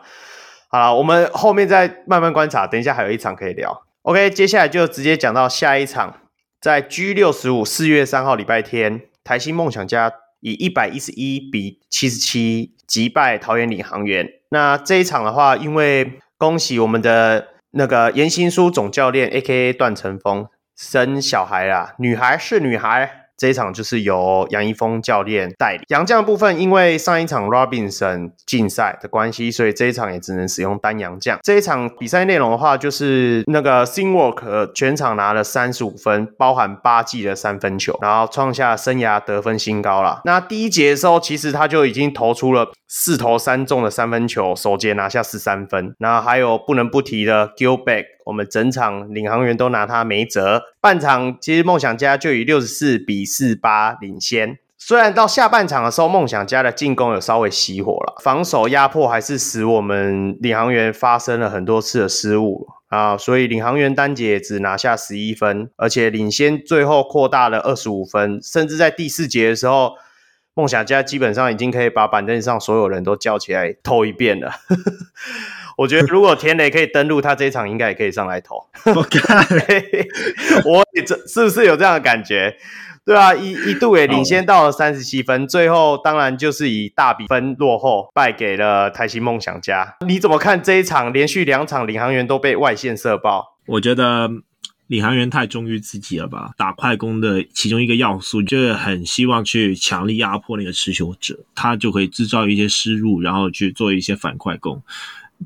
[0.69, 3.82] 好了，我们后面再慢慢观察，等一下还有一场可以聊。
[4.04, 6.19] OK，接下来就直接讲到下一场，
[6.62, 14.30] 在 G 六十五四月三号礼拜天，台新梦想家以一百一十一比七十七击败桃园领航员。
[14.52, 20.48] 那这一场的话，因为恭喜我们的那个颜行书总教练 A.K.A 段成峰。
[20.82, 23.18] 生小孩啦，女孩是女孩。
[23.39, 25.84] 这一场就是由杨一峰教练代理。
[25.88, 31.39] 杨将部分，因为上一场 Robinson 禁赛的关系，所以这一场也只能使用单杨将。
[31.41, 40.19] 这一场比赛内容的话，就是那个 Singwork 全场拿了三十五分，包含八记的三分球，然后创下生涯得分新高了。
[40.25, 45.95] 那第一节的时候，其实他就已经投出了四投三中的三分球，首节拿下十三分。
[45.99, 50.62] 那还有不能不提的 Gilbeck，我们整场领航员都拿他没辙。
[50.82, 69.96] 半场其实梦想家就以六十四比四八领先，虽然到下半场的时候，梦想家的进攻有稍微熄火了，防守压迫还是使我们领航员发生了很多次的失误啊，所以领航员单节只拿下十一分，而且领先最后扩大了二十五分，甚至在第四节的时候，
[70.54, 74.54] 梦想家基本上已经可以把板凳上所有人都叫起来投一遍了。
[75.80, 78.58] 我觉得如果田磊可以登录，他这一场应该也可以上来投。
[78.94, 79.48] 我看，
[80.68, 82.54] 我这是不是有这样的感觉？
[83.06, 89.96] 对啊，一一度也领先到了三十七分，最后当然就是以大比分落后，败给了台新梦想家。
[90.06, 93.58] 你怎么看这一场连续两场领航员都被外线射爆？
[93.65, 94.30] 我觉得
[94.88, 96.52] 领航员太忠于自己了吧？
[96.58, 104.84] 打快攻的其中一个要素就是很希望去强力压迫那个持球者，他就可以制造一些失误，然后去做一些反快攻。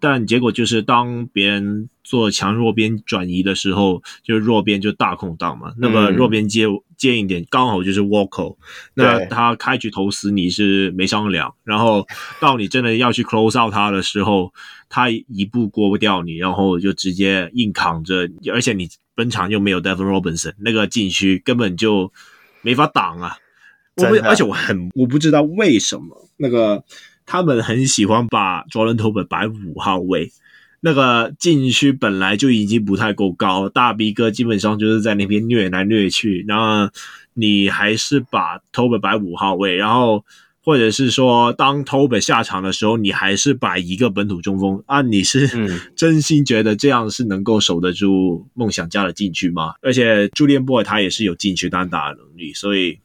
[0.01, 5.71] 但结果就是，当别人做强弱边转移的时候，就是弱边就大空档嘛。
[5.77, 6.65] 那么弱边接
[6.97, 8.55] 接一点刚好就是 Walker，
[8.95, 11.53] 那他开局投死你是没商量。
[11.63, 12.07] 然后
[12.39, 14.51] 到你真的要去 close out 他的时候，
[14.89, 18.27] 他一步过不掉你，然后就直接硬扛着。
[18.51, 22.11] 而且你本场又没有 Devin Robinson，那个禁区根本就
[22.63, 23.37] 没法挡啊！
[23.97, 26.83] 我不，而且我很我不知道为什么那个。
[27.25, 30.31] 他们很喜欢把 Jordan Tolbert 摆五号位，
[30.81, 36.93] 那个禁区本来就已经不太够高，大 B 哥基本上就是在那边虐来虐去，然后
[37.33, 40.25] 你还是把 Tolbert 摆五号位，然后
[40.63, 45.01] 或者是说当 Tolbert 下场的时候，你还是摆一个本土中锋啊？
[45.01, 45.47] 你是
[45.95, 49.73] 真心觉得这样是能够守得住梦想家的禁区吗？
[49.81, 52.99] 而且 Julian Boyd 他也是有禁区单打的能力，所以。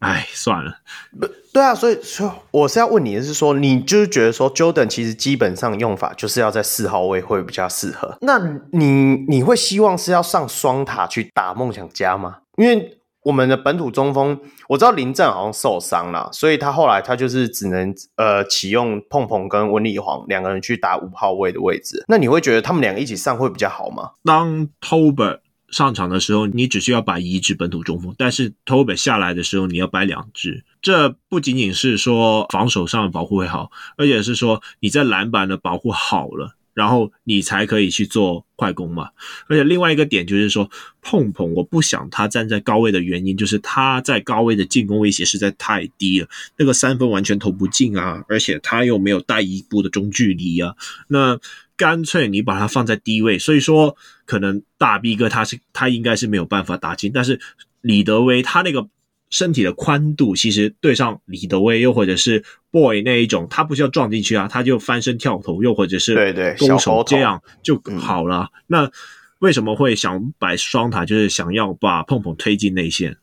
[0.00, 0.72] 哎，算了，
[1.18, 8.16] 不对啊，所以说我是要问你的是说，你就是觉得说 Jordan 其实基本上用法就是要在四号位会比较适合。
[8.22, 8.38] 那
[8.72, 12.38] 你你会希望是要上双塔去打梦想家吗？
[12.56, 22.02] 因为我们的本土中锋，我知道林振好像受伤了，所以他后来他就是只能呃启用碰碰跟温丽煌两个人去打五号位的位置。
[22.08, 24.12] 那你会觉得他们两个一起上会比较好吗？
[24.24, 30.64] 当 Tolbert 上场的时候，你只需要摆一支本土中锋，但是 t o b e 下来的时候，你要摆两支。
[30.82, 39.10] 这不仅仅是说防守上的保护会好，而且是说你在篮板的保护好了，然后你才可以去做快攻嘛。
[39.46, 40.70] 而且另外一个点就是说，
[41.02, 50.74] 碰碰我不想他站在高位的原因，就是他在高位的进攻威胁实在太低了，那个三分完全投不进啊，而且他又没有带一步的中距离啊，
[51.08, 51.38] 那。
[51.80, 57.40] 干脆你把它放在低位，所以说可能大 B 哥他是他应该是没有办法打进，但是
[57.80, 58.86] 李德威他那个
[59.30, 68.50] 身体的宽度，其实对上李德威又或者是 Boy 那一种，他不需要撞进去啊，他就翻身跳投，又或者是对对勾手这样就好了。
[68.52, 68.90] 嗯、那
[69.38, 73.16] 为什么会想摆双塔，就是想要把碰碰推进内线？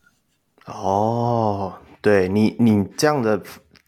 [0.66, 3.40] 哦，对你你这样的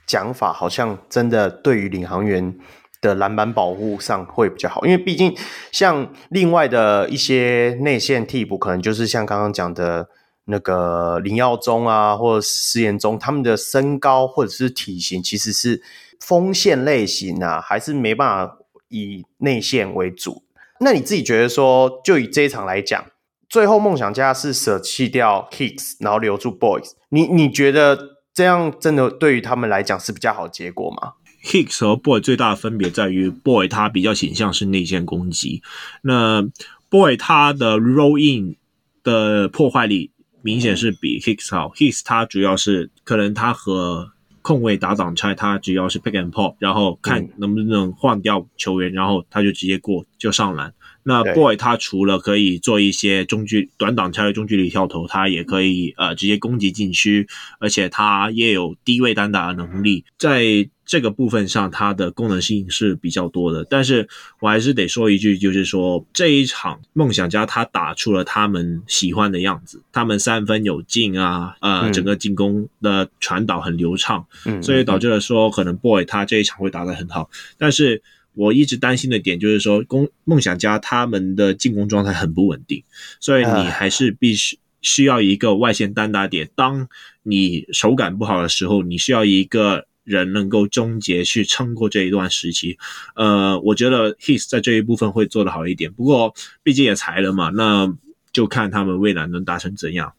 [0.06, 2.54] 讲法，好像真的对于领航员。
[3.00, 5.36] 的篮板保护上会比较好，因为毕竟
[5.72, 10.08] 像另外的一些内线替补，可能就是像刚刚讲的
[10.44, 15.82] 那个林耀宗啊，或者施延宗，他们的身高或者是体型其实是
[16.18, 18.58] 锋线类型啊，还是没办法
[18.88, 20.42] 以内线为主。
[20.80, 23.04] 那你自己觉得说，就以这一场来讲，
[23.48, 27.98] 最后梦想家是舍弃掉 Hicks，然后留住 Boys，你你觉得
[28.34, 35.62] 这样真的对于他们来讲是比较好结果吗？Hicks 和 Boy 最大的分别在于，Boy 他比较倾向是内线攻击，
[36.02, 36.46] 那
[36.88, 38.56] Boy 他的 Roll In
[39.02, 40.10] 的破坏力
[40.42, 41.72] 明显是比 Hicks 好。
[41.76, 44.10] Hicks 他主要是可能他和
[44.42, 50.72] 控卫打挡拆，他主要是 Pick and Pop，然后看能不能换掉球员，然后他就直接过就上篮。
[51.02, 57.26] 那 Boy 他除了可以做一些中距短挡拆的中距离跳投，他也可以呃直接攻击禁区，
[57.58, 63.64] 而且他也有低位单打的能力，在这个部分上它的功能性是比较多的。
[63.70, 64.08] 但是
[64.40, 74.26] 我还是得说一句，就是说这一场梦想家他打出了他们喜欢的样子，他们三分有进啊，呃，整个进攻的传导很流畅，
[74.60, 78.02] 所以导致了说可能 Boy 他这一场会打得很好，但是。
[78.34, 82.82] 我一直担心的点就是说，攻梦想家他们的进攻状态很不稳定，
[83.18, 86.48] 所以你还是必须需要一个外线单打点。
[86.54, 86.88] 当
[87.24, 92.76] 你手感不好的时候，你需要一个人能够终结去撑过这一段时期。
[93.14, 97.92] 呃，我觉得 His 在这一部分会做得好一点，不过毕竟也裁了嘛，那
[98.32, 100.12] 就看他们未来能达成怎样。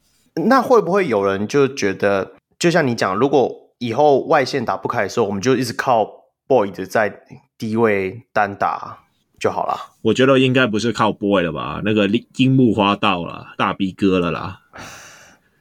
[0.48, 6.08] 那会不会有人就觉得，就像你讲，如果以后外线打不开的时候，我们就一直靠
[6.48, 7.24] Boy 的在。
[7.62, 8.98] 低位单打
[9.40, 11.80] 就好了，我觉得应该不是靠 boy 了吧？
[11.86, 14.62] 那个樱木花道了，大 B 哥了啦。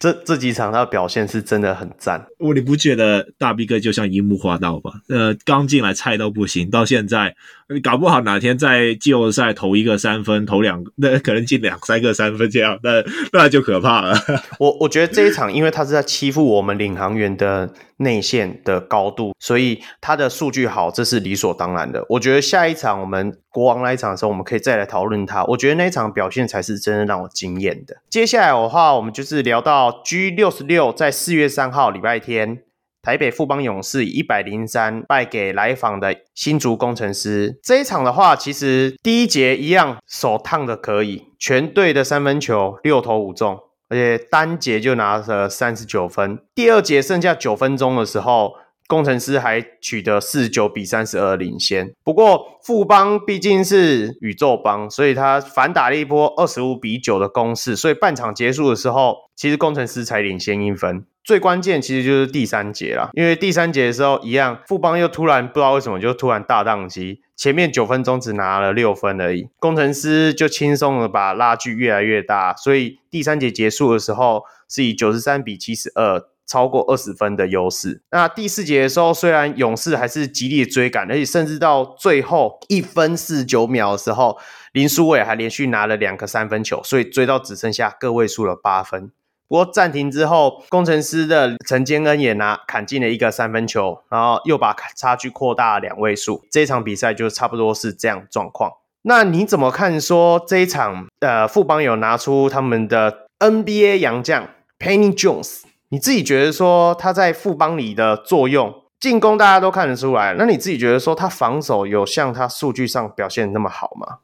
[0.02, 4.94] 这这几场他的表现是真的很赞，我你不觉得大 B 哥就像樱木花道吧？
[5.08, 7.36] 呃，刚进来菜到不行，到现在
[7.72, 13.02] 你搞不好哪天在季后赛投一个三分，投两 那可能进两三个三分这样，那
[13.32, 14.14] 那就可怕了。
[14.58, 22.04] 我我觉得这一场，因为他是在欺负我们领航员的内线的高度，所以他的数据好，这是理所当然的。
[22.08, 25.44] 我觉得下一场我们国王那一场的时候，我们可以再来讨论他。
[25.44, 27.96] 我觉得那一场表现才是真的让我惊艳的。
[28.10, 29.92] 接下来的话，我们就是聊到。
[30.04, 32.62] G 六十六在四月三号礼拜天
[33.02, 37.58] 台北富邦勇士一百零三败给来访的新竹工程师。
[37.62, 46.38] 这一场的话，其实第一节一样手烫的可以，全队的三分球六投五中，而且单节就拿了三十九分。
[46.54, 48.52] 第二节剩下九分钟的时候。
[48.88, 61.06] 工程师还取得四十九比三十二领先，不过富邦毕竟是宇宙帮，所以他反打了一波二十五比九的攻势，所以半场结束的时候，其实工程师才领先一分。
[61.24, 76.22] 最关键其实就是第三节啦，因为第三节的时候一样，富邦又突然不知道为什么就突然大宕机，前面九分钟只拿了六分而已，工程师就轻松的把拉锯越来越大，所以第三节结束的时候是以九十三比七十二。
[76.44, 78.02] 超过二十分的优势。
[78.10, 84.36] 那第四节的时候，虽然勇士还是极力追赶，而且甚至到最后一分四十九秒的时候，
[84.72, 89.12] 林书伟还连续拿了两个三分球，所以追到只剩下个位数的八分。
[89.52, 96.42] 不过暂停之后，工程师的陈坚恩也拿砍进了一个三分球，然后又把差距扩大了两位数。
[96.50, 98.72] 这场比赛就差不多是这样状况。
[99.02, 100.00] 那你怎么看？
[100.00, 104.48] 说这一场，呃，富邦有拿出他们的 NBA 洋将
[104.78, 105.64] Penny Jones。
[105.90, 114.20] 你自己觉得说他在富邦里的作用，进攻大家都看得出来，那你自己觉得说他防守有像他数据上表现那么好吗？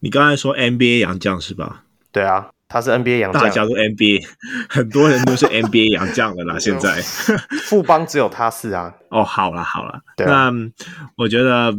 [0.00, 1.84] 你刚才说 NBA 洋将是吧？
[2.12, 4.24] 对啊，他是 NBA 洋将，大家都 NBA，
[4.68, 6.58] 很多人都是 NBA 洋将的啦。
[6.58, 7.00] 现在
[7.62, 8.94] 富邦只有他是啊。
[9.10, 10.70] 哦，好了好了，对啊，那
[11.16, 11.74] 我觉得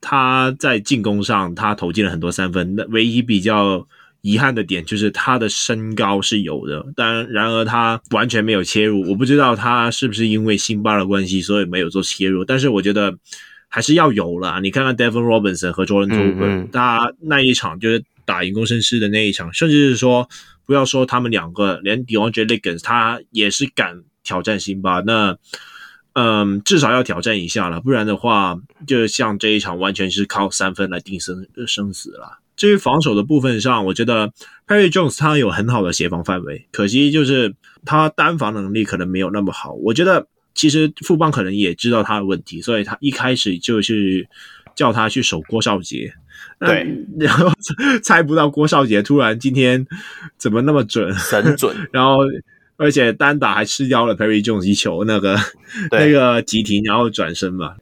[0.00, 3.86] 他在进攻上他投进了很多三分，那唯一比较。
[4.24, 9.02] 遗憾的点就是他的身高是有的，但然而他完全没有切入。
[9.10, 12.44] 我不知道他是不是因为辛巴的关系，所以没有做切入。
[12.44, 13.12] 但是我觉得
[13.66, 14.60] 还是要有了。
[14.60, 20.28] 你看看 Devin Robinson 和 Jordan Tolbert，他那一场就是打赢攻城狮的那一场，甚至是说
[20.66, 25.00] 不要说他们两个，连 DeAndre Liggins 他也是敢挑战辛巴。
[25.00, 25.36] 那
[26.14, 32.38] 嗯，至少要挑战一下了，不然的话，就像这一场完全是靠三分来定生生死了。
[32.54, 34.30] 至于防守的部分上，我觉得
[34.66, 37.54] Perry Jones 他有很好的协防范围，可惜就是
[37.86, 39.72] 他单防能力可能没有那么好。
[39.72, 44.28] 我觉得其实富邦可能也知道他的问题，所以他一开始就是
[44.76, 46.12] 叫他去守郭少杰。
[46.58, 47.50] 对， 然后
[48.02, 49.86] 猜不到郭少杰突然今天
[50.36, 51.74] 怎么那么准，神准。
[51.92, 52.18] 然后
[52.76, 55.36] 而且单打还吃掉了 Perry Jones 一球，那个
[55.90, 57.74] 那个急停然后转身嘛。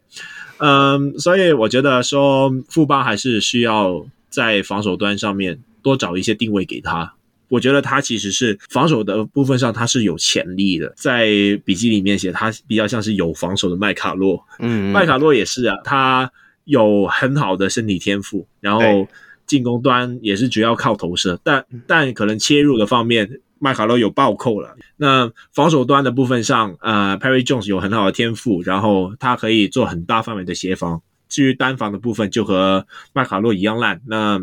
[0.59, 4.07] 嗯，所以我觉得说富邦还是需要。
[4.31, 7.13] 在防守端上面多找一些定位给他，
[7.49, 10.95] 我觉得他其实是防守的部分上他是有潜力的。
[10.97, 11.27] 在
[11.65, 16.31] 笔记里面写他比较像是有防守的麦卡洛，嗯，嗯，麦卡洛也是啊，他
[16.71, 19.07] 有很好的身体天赋，然后
[19.47, 24.77] 进攻端也是主要靠投射，但但可能切入的方面，麦卡洛有暴扣了。
[24.97, 31.03] 那防守端的部分上，呃，Perry Jones 有很好的天赋，然后他可以做很大范围的协防。
[31.29, 34.01] 至于单防的部分，就和麦卡洛一样烂。
[34.07, 34.41] 那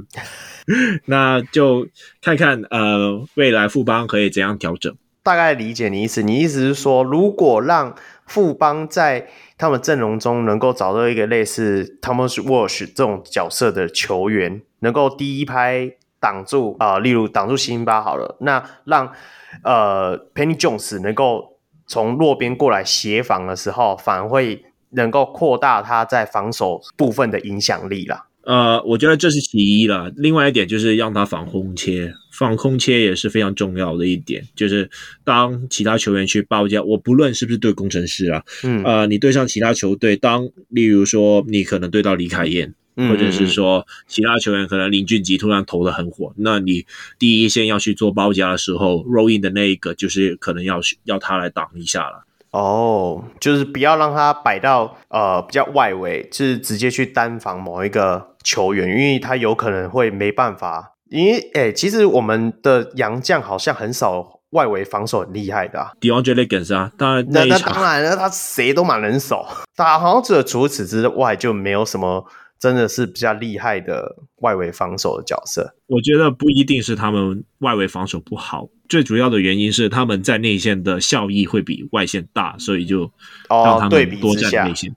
[1.05, 1.87] 那就
[2.21, 4.95] 看看呃，未来富邦可以怎样调整。
[5.23, 7.93] 大概理解你意思，你意思是说，如果让
[8.27, 19.11] 富邦在他们阵容中能够找到一个类似 Thomas Walsh 这种角色的球员，能够第一拍挡住啊、例如挡住辛巴好了，那让
[19.63, 21.57] 呃 Penny Jones 能够
[21.87, 24.63] 从落边过来协防的时候，反而会。
[24.91, 28.27] 能够扩大他在防守部分的影响力啦。
[28.47, 30.09] 呃，我觉得这是其一了。
[30.15, 34.41] 另外一点就是让他防空切，防空切也是非常重要的一点。
[34.55, 34.89] 就是
[35.25, 46.85] 当其他球员去包夹，我不论是不是对工程师啊，嗯，呃，你对上其他球队，当例如说你可能对到李凯燕，嗯，或者是说其他球员可能林俊杰突然投的很火，那你
[47.19, 52.23] 第一线要去做包夹的时候，roll in 的那一个就是可能要要他来挡一下了。
[52.57, 60.93] 哦，就是不要让他摆到呃比较外围，就是直接去单防某一个球员，因为他有可能会没办法。
[61.09, 65.91] 因为诶、欸，其实我们的洋将好像很少外围防守很厉害的啊。
[66.01, 69.45] DeAndre Liggins 啊，当然那那当然了，他谁都蛮能守，
[69.75, 72.25] 打好像只有除此之外就没有什么。
[72.59, 83.11] 真的是比较厉害的外围防守的角色，我觉得不一定是他们外围防守不好，最主要的原因是他们在内线的效益会比外线大，所以就
[83.47, 84.91] 让他们多占内线。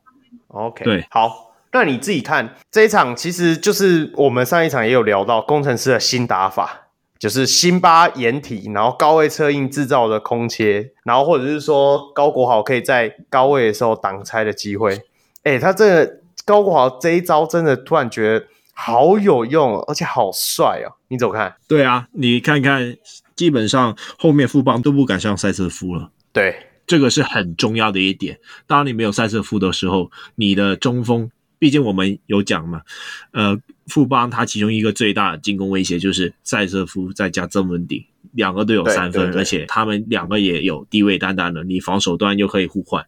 [0.48, 6.88] 哦、OK，对，好，那你自己看这一场，其实就是我们上一场也有聊到工程师的新打法，
[7.18, 15.02] 就是辛巴掩体，然后高位策应制造的空切，然后或者是说高国豪可以在高位的时候挡拆的机会，
[15.42, 16.19] 哎，他这个。
[16.50, 20.98] 高国豪这一招真的突然觉得好有用，而且好帅哦！
[21.06, 21.54] 你怎么看？
[21.68, 22.96] 对啊，你看看，
[23.36, 26.10] 基本上后面富邦都不敢上赛瑟夫了。
[26.32, 26.56] 对，
[26.88, 28.40] 这个是很重要的一点。
[28.66, 32.82] 当你没有赛瑟夫的时候，你的中锋，毕竟我们有讲嘛，
[33.30, 43.04] 呃，富邦他其中一个最大的进攻威胁就是赛瑟夫再加曾文鼎，两个都有三分，而且他们两个也有低位单打能力，防守端又可以互换。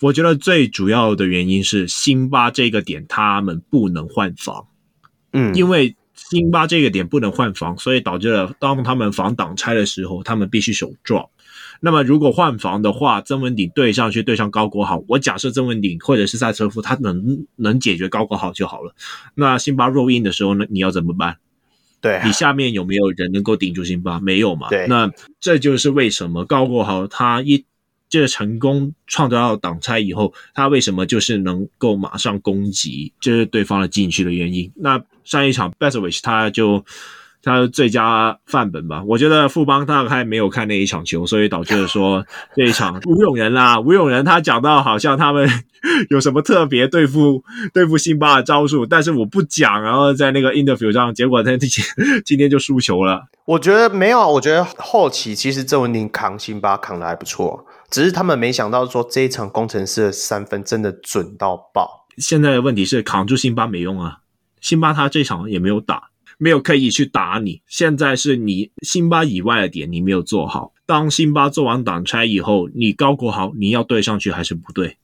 [0.00, 4.66] 我觉得最主要的原因是辛巴这个点他们不能换防，
[5.32, 11.28] 嗯，因为辛巴这个点不能换防，所以导致了当他们防挡拆的时候，他们必须守 drop。
[11.80, 18.94] 那么如果换防的话，曾文鼎对上去对上高国豪，我假设曾文鼎或者是赛车夫他能能解决高国豪就好了。
[19.34, 21.36] 那辛巴 roll in 的时候呢，你要怎么办？
[22.04, 24.20] 对、啊，你下面有没有人能够顶住辛巴？
[24.20, 24.68] 没有嘛？
[24.68, 27.64] 对，那这就是为什么高国豪他一。
[28.10, 34.70] 这个成功创造到挡拆以后，他为什么就是能够马上攻击，这、就是对方的禁区的原因。
[34.76, 36.84] 那上一场 Baczovic 他就
[37.44, 39.02] 他最佳范本吧。
[39.06, 42.24] 我觉得富邦大概没有看那一场球，所以导致说
[42.56, 45.48] 这一场吴永仁啦，吴永仁他讲到好像他们
[46.10, 51.56] 有什么特别对付 对付辛巴的招数，但是我不讲，然后在那个 interview 上，结果他
[52.24, 53.26] 今天 就输球了。
[53.44, 57.66] 我觉得没有，我觉得后期其实郑文鼎扛辛巴扛的还不错。
[57.90, 62.06] 只是他们没想到说这一场工程师的三分真的准到爆。
[62.16, 64.18] 现在的问题是扛住辛巴没用啊，
[64.60, 66.04] 辛巴他这场也没有打，
[66.44, 67.62] 没有刻意去打你。
[67.66, 70.74] 现在是你辛巴以外的点你没有做好。
[70.84, 74.98] 当辛巴做完挡拆以后，你高国豪你要对上去还是不对？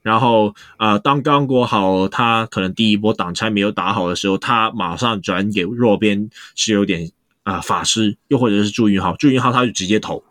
[0.00, 7.12] 然后呃，当刚国豪他可能第一波挡拆没有打好的时候，他马上转给弱边是有点
[7.42, 10.24] 啊、呃、法师，又或者是朱云浩，朱云浩他就直接投。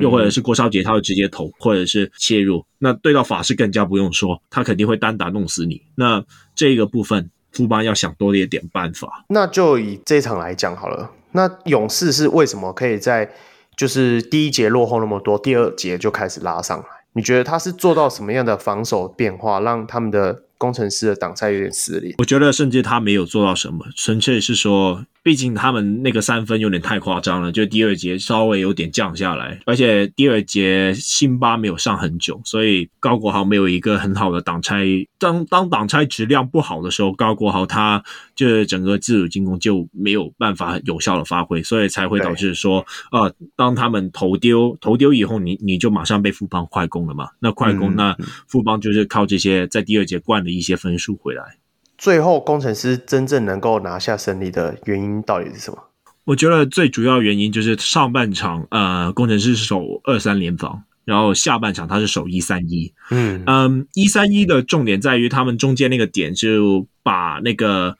[0.00, 2.64] 又或者是郭少杰，他就直接投，或者是切入。
[2.78, 5.82] 那对到法师更加不用说，他肯定会单打弄死你。
[5.94, 6.24] 那
[6.54, 9.24] 这个部分，富邦要想多一点办法。
[9.28, 11.10] 那就以这场来讲好了。
[11.32, 13.30] 那勇士是为什么可以在
[13.76, 16.84] 就是第一节落后那么多，第二节就开始拉上来？
[17.14, 22.14] 你觉得他是做到什么样的防守变化，让他们的攻城狮的挡拆有点失利？
[22.18, 25.04] 我觉得甚至他没有做到什么，纯粹是说。
[25.24, 34.84] 毕竟他们那个三分有点太夸张了，就第二节稍微有点降下来，而且第二节辛巴没有上很久，所以高国豪没有一个很好的挡拆。
[35.20, 38.02] 当当挡拆质量不好的时候，高国豪他
[38.34, 47.28] 就是整个自主进攻就没有办法有效的发挥，所以才会导致说，呃，当他们投丢投丢以后，你你就马上被富邦快攻了嘛？
[47.38, 48.16] 那快攻，那
[48.48, 51.58] 富邦就是靠这些在第二节灌了一些分数回来。
[51.98, 55.78] 最后，工程师真正能够拿下胜利的原因到底是什么？
[56.24, 62.92] 我觉得最主要原因就是上半场，呃，工程师是守二三联防，然后下半场他是守一三一。
[63.10, 67.96] 嗯嗯，一三一的重点在于他们中间那个点就把那个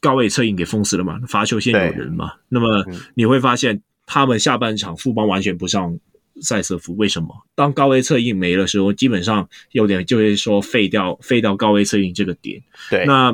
[0.00, 2.32] 高位策应给封死了嘛，罚球线有人嘛。
[2.48, 2.84] 那么
[3.14, 5.98] 你会发现，他们下半场副帮完全不上。
[6.42, 7.28] 赛瑟夫为什么？
[7.54, 12.62] 当高位策应没了时候，基本上有点就会说废掉废掉高位策应这个点。
[12.90, 13.32] 对，那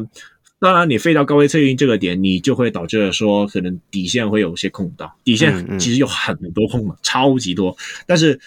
[0.58, 7.76] 当然你废掉高位策应这个点，你就会导致了说可能底线会有些空档，底线其实有很多空档，嗯嗯超级多。
[8.06, 8.38] 但是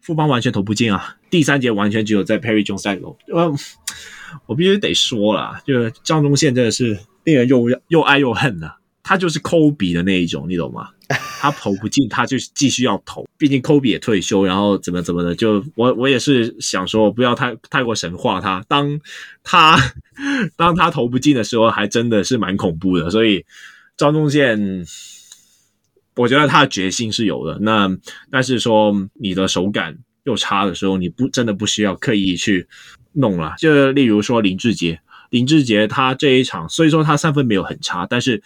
[0.00, 1.16] 富邦完全投不进啊！
[1.30, 3.16] 第三节完全只有在 Perry Jones 带球。
[3.28, 3.50] 呃，
[4.44, 8.76] 我必须得说了，就是张忠宪真的是令人又又爱又恨的、啊。
[9.02, 10.88] 他就是抠比的那一种，你懂吗？
[11.40, 13.26] 他投不进，他就继续要投。
[13.36, 18.64] 毕竟科比也退休，然后怎么怎么的，就我我也是想说，不要太太过神化他。
[18.68, 18.98] 当
[19.42, 19.78] 他
[20.56, 23.10] 当他投不进的时候，还真的是蛮恐怖的。
[23.10, 23.44] 所以
[23.96, 24.58] 张宗宪，
[26.16, 27.58] 我觉得他的决心是有的。
[27.60, 27.90] 那
[28.30, 32.66] 但是说你的手感又差的时候，你不真的不需要刻意去
[33.12, 33.54] 弄了。
[33.58, 38.42] 就例如说林志杰，林志杰他这一场，所以说他三分没有很差，但是。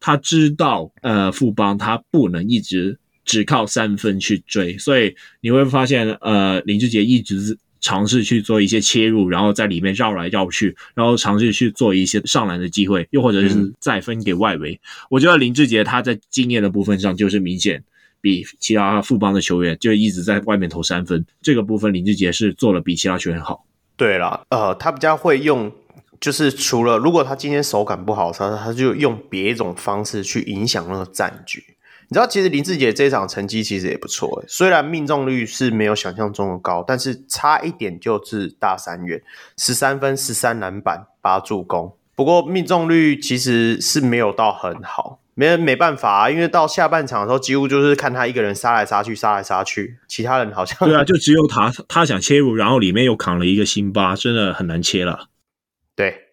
[0.00, 14.72] 他知道，呃，富邦他不能一直只靠三分去追，所以你会发现，呃，林志杰一直尝试去做一些切入，然后在里面绕来绕去，然后尝试去做一些上篮的机会，又或者是再分给外围。
[14.72, 14.78] 嗯、
[15.10, 17.82] 我觉得林志杰他在经验的部分上就是明显
[18.20, 23.64] 比其他富邦的球员就一直在外面投三分，这个部分林志杰是做的比其他球员好。
[23.96, 25.72] 对了，呃，他比较会用。
[26.20, 31.62] 就是除了如果他今天手感不好，他他就用别一种方式去影响那个战局。
[32.10, 39.20] 你知道，其实林志杰这一场成绩其实也不错，虽然命中率是没有想象中的高，但是差一点就是大三元，
[39.58, 41.94] 十三分、十三篮板、八助攻。
[42.16, 55.28] 不过命中率其实是没有到很好，没没办法啊，因为到下半场的时候，几乎就是看他一个人杀来杀去，杀来杀去，其他人好像对啊， 就只有他他想切入，然后里面又扛了一个辛巴，真的很难切了。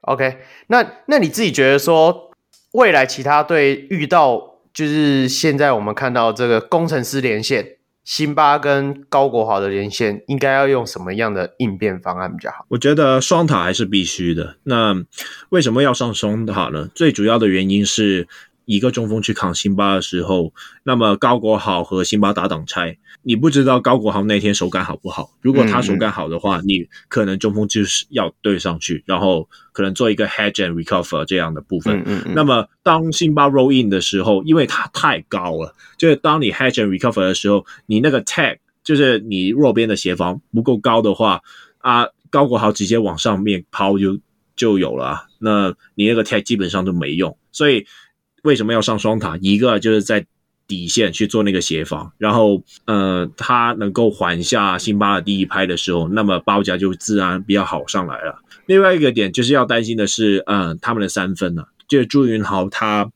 [0.05, 0.37] ，OK，
[0.67, 2.31] 那那你自己觉得说，
[2.71, 12.65] 未来其他队遇到就是现在我们看到这个工程师连线，辛巴跟高国豪的连线应该要用什么样的应变方案比较好？
[12.69, 14.55] 我觉得双塔还是必须的。
[14.63, 14.95] 那
[15.49, 16.89] 为什么要上双塔呢？
[16.95, 18.27] 最主要的原因是。
[18.65, 20.53] 一个中锋去扛辛巴的时候，
[20.83, 25.31] 那么高国豪和辛巴打挡拆，你不知道高国豪那天手感好不好。
[25.41, 31.97] 如果他手感好的话，嗯嗯你可能中锋就是要对上去，然后可能做一个 hedge and recover 这样的部分。
[31.99, 41.41] 嗯嗯嗯那么当辛巴 roll in 的时候，因为他太高了，就是当你 hedge and recover 的时候，你那个 tag 就是你弱边的协防不够高的话，
[41.77, 44.17] 啊，高国豪直接往上面抛就
[44.55, 47.85] 就有了，那你那个 tag 基本上都没用，所以。
[48.45, 49.37] 为什么要上双塔？
[49.41, 50.25] 一个就是在
[50.67, 58.39] 底线去做那个协防，然后呃，他能够缓下辛巴的第一拍的时候，那么包夹就自然比较好上来了。
[58.67, 63.11] 另外一个点就是要担心的是，呃，他们的三分呢、啊，就是朱云豪他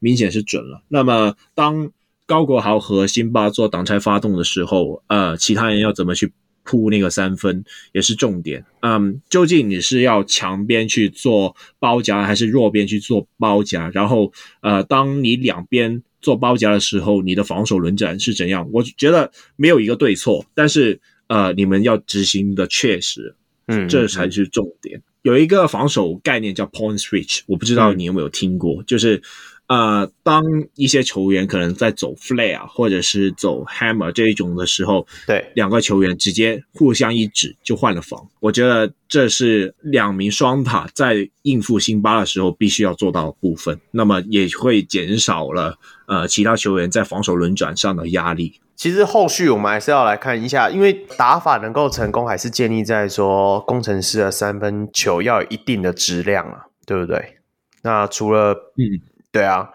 [0.00, 0.82] 明显是准了。
[0.88, 1.90] 那么当
[2.26, 6.32] 高国豪和辛巴做挡拆发动的时候，呃，其他人要怎么去？
[6.64, 13.90] 铺那个三分也是重点，嗯，究竟你是要强边去做包夹，还是弱边去做包夹？
[13.92, 18.68] 然后，呃，当你两边做包夹的时候，你的防守轮转是怎样？
[18.72, 23.34] 我觉得没有一个对错，但是，呃，你们要执行的确实，
[23.66, 24.98] 嗯，这才是重点。
[24.98, 29.20] 嗯，有一个防守概念叫 point switch，我不知道你有没有听过，嗯，就是。
[29.68, 30.44] 呃，当
[30.74, 38.28] 一些球员可能在走 flare 或者是走 hammer 这一种的时候，对，两个球员直接互相一指就换了防。
[38.40, 48.60] 我觉得这是两名双塔在应付辛巴的时候必须要做到的部分，那么也会减少了呃其他球员在防守轮转上的压力。
[48.76, 57.38] 其实后续我们还是要来看一下，因为打法能够成功，还是建立在说工程师的三分球要有一定的质量啊，对不对？
[57.82, 59.00] 那除了嗯。
[59.32, 59.70] 对啊，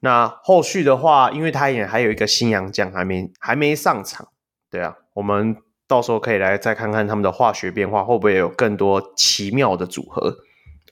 [0.00, 4.28] 那后续的话，因为他也还有一个新洋将还没还没上场，
[4.70, 5.56] 对啊，我们
[5.88, 10.36] 到时候可以来再看看他们的化学变化会不会有更多奇妙的组合。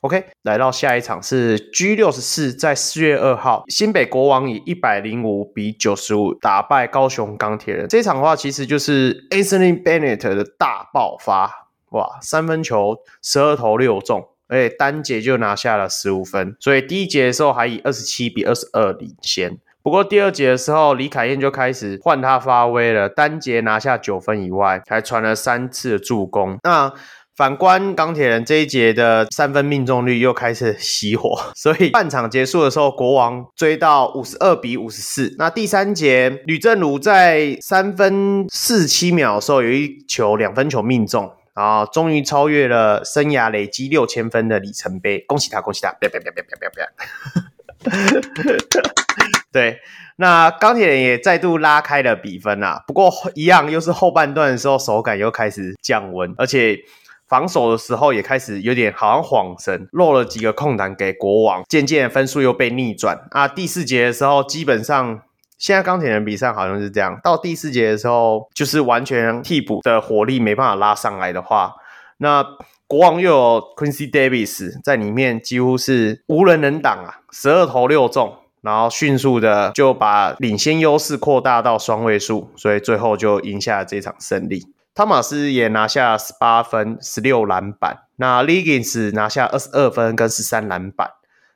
[0.00, 7.88] OK，来到下一场是 G 六十四，在四月二号，新北国王以一百零五比九十五打败高雄钢铁人。
[7.88, 14.28] 这场的话，其实就是 Anthony Bennett 的大爆发，哇，三分球十二投六中。
[14.48, 19.58] 而且单节就拿下了十五分，所以第一节的时候还以二十七比二十二领先。
[19.82, 26.58] 不过第二节的时候，李凯燕就开始换他发威了，单节拿下九分以外，还传了三次助攻。
[26.62, 26.92] 那
[27.34, 35.34] 反观钢铁人这一节的三分命中率又开始熄火，所以半场结束的时候，国王追到五十二比五十四。
[35.38, 41.30] 那第三节，吕正儒在三分四七秒的时候有一球两分球命中。
[41.58, 45.92] 啊，终于超越了生涯累积六千分的里程碑，恭喜他，恭喜他！
[45.98, 48.60] 别别别别别别别！
[49.50, 49.80] 对，
[50.18, 52.84] 那钢铁人也再度拉开了比分啊。
[52.86, 56.78] 不过一样，又是后半段的时候，手感又开始降温，而且
[57.26, 63.48] 防守的时候也开始有点好像晃神，漏了几个空档给国王，渐渐分数又被逆转啊。
[63.48, 65.22] 第四节的时候，基本上。
[65.58, 71.74] 现在钢铁人比赛好像是这样，到第四节的时候，就是完全替补的火力没办法拉上来的话，
[72.18, 72.44] 那
[72.86, 84.66] 国王又有 Quincy Davis 在里面，几乎是无人能挡啊，十二投六中，然后迅速的就把领先优势扩大到双位数，所以最后就赢下了这场胜利。
[84.94, 91.10] 汤马斯也拿下十八分、十六篮板，那 Liggins 拿下二十二分跟十三篮板。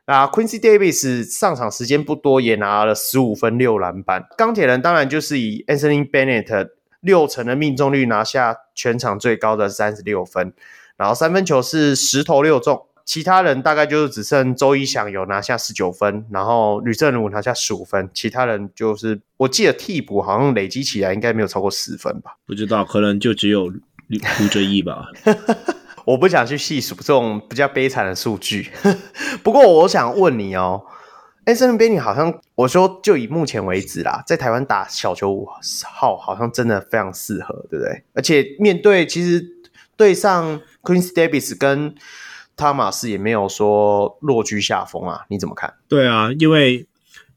[0.07, 4.26] 那 Quincy Davis 上场时间不多，也拿了十五分六篮板。
[4.36, 10.53] 钢铁人当然就是以 Anthony Bennett 六成的命中率拿下全场最高的三十六分，
[10.96, 12.86] 然后三分球是十投六中。
[13.05, 22.36] 其他人大概就是只剩周一翔有拿下十九分，然后吕正儒拿下十五分，其他人就是我记得替补好像累积起来应该没有超过十分吧？
[22.46, 25.07] 不知道，可能就只有胡哲义吧。
[26.05, 28.70] 我不想去细数这种比较悲惨的数据，
[29.42, 30.84] 不过我想问你哦
[31.46, 35.48] ，Anthony Bennett 好像我说就以目前为止啦，在台湾打小球五
[35.84, 38.03] 号好像真的非常适合，对不对？
[38.14, 39.44] 而且面对其实
[39.96, 41.94] 对上 Quincy Davis 跟
[42.57, 45.74] 汤马斯也没有说落居下风啊，你怎么看？
[45.88, 46.86] 对啊，因为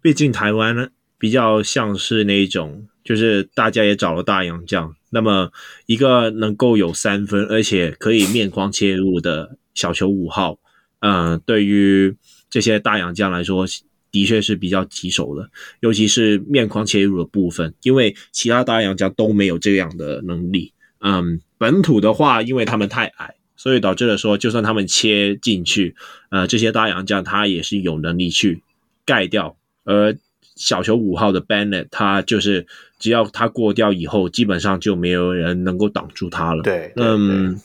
[0.02, 0.88] 毕竟台湾呢
[1.18, 4.94] 比较像是那一种，就是大家也找了大洋将。
[5.12, 5.50] 那么，
[5.86, 10.60] 一个能够有三分，而且可以面框切入的小球五号，
[11.00, 12.14] 嗯、对于
[12.50, 13.66] 这些大洋将来说，
[14.12, 15.50] 的确是比较棘手的，
[15.80, 20.74] 尤其是面框切入的部分，因为其他大洋将都没有这样的能力。
[21.00, 25.96] 嗯，本土的话，因为他们太矮，所以导致了说，就算他们切进去，
[26.30, 28.62] 呃，这些大洋将他也是有能力去
[29.06, 29.56] 盖掉。
[29.86, 30.18] 而
[30.58, 32.68] 小球五号的 Bennett，他就是。
[33.06, 36.64] 只要他过掉以后，基本上就没有人能够挡住他了。
[36.64, 37.62] 对，对嗯，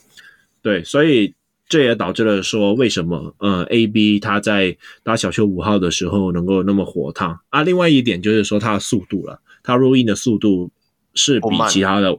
[0.60, 1.34] 对，所以
[1.66, 7.62] 这也导致了说为什么呃 AB 他在打小球五号的时候能够那么火烫啊。
[7.62, 10.70] 另外一点就是说他的速度了，他 roll in 的速度
[11.14, 12.14] 是比其他的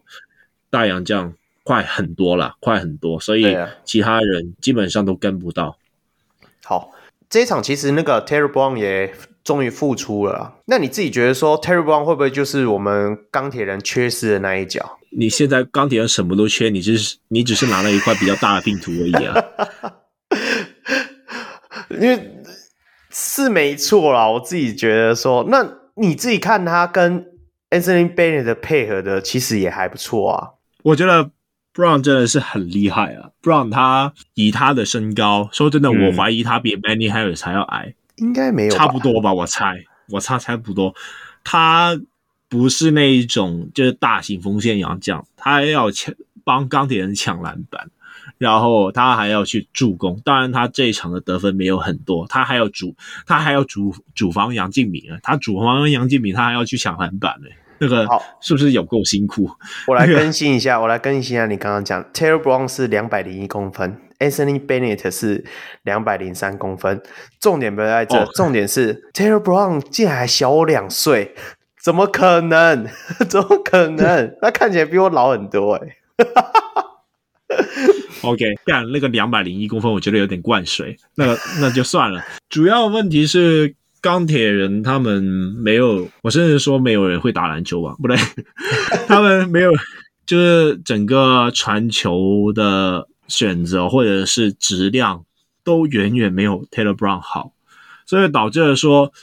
[0.71, 1.31] 大洋将
[1.63, 3.55] 快很多了，快很多，所以
[3.85, 5.77] 其他人基本上都跟不到。
[6.63, 6.91] 好，
[7.29, 9.13] 这一场其实那个 Taylor Brown 也
[9.43, 10.55] 终于复出了。
[10.65, 14.97] 那你自己觉得说 Taylor Brown 会不会就是我们钢铁人缺失的那一角？
[15.11, 19.43] 你现在钢铁人什么都缺，你只是你只是拿了一块比较大的拼图而已啊。
[21.89, 22.31] 因为
[23.09, 27.25] 是没错啦，我自己觉得说，那你自己看他跟
[27.69, 30.49] Anthony Bennett 的配合的，其实也还不错啊。
[30.83, 31.31] 我觉得。
[31.73, 39.33] Brown 真的是很厉害啊！Brown 他以他的身高，说真的，我怀疑他比 Manny Harris 还要矮，应该没有，差不多吧？
[39.33, 40.93] 我猜，我猜差不多。
[41.43, 41.99] 他
[42.47, 46.13] 不是那一种就是大型锋线洋将，他还要抢
[46.43, 47.89] 帮钢铁人抢篮板，
[48.37, 50.21] 然后他还要去助攻。
[50.23, 52.95] 当然，他这一场的得分没有很多，他还要主，
[53.25, 57.47] 他还要主主防杨敬敏啊，他主防杨敬敏，他还要去抢篮板呢。
[57.79, 59.49] 那个好，是不是有够辛苦？
[59.87, 65.43] 我来更新一下，我来更新一下你刚刚讲，Taylor Brown 是两百零一公分，Anthony Bennett 是
[65.83, 67.01] 两百零三公分。
[67.39, 71.35] 重点不在这，哦、重点是 Taylor Brown 竟然还小我两岁，
[71.83, 72.87] 怎么可能？
[73.27, 74.37] 怎么可能？
[74.41, 75.97] 他看起来比我老很多哎。
[78.23, 82.23] OK，干那个两百零一公分，我觉得有点灌水，那个那就算了。
[82.47, 83.75] 主要问题是。
[84.03, 85.21] 钢铁人他们
[85.63, 87.93] 没有，我甚至说没有人会打篮球吧？
[88.01, 88.17] 不对，
[89.07, 89.71] 他们没有，
[90.25, 95.25] 就是整个传球的选择或者是质量
[95.63, 97.53] 都远远没有 Taylor Brown 好，
[98.05, 99.13] 所以导致了说，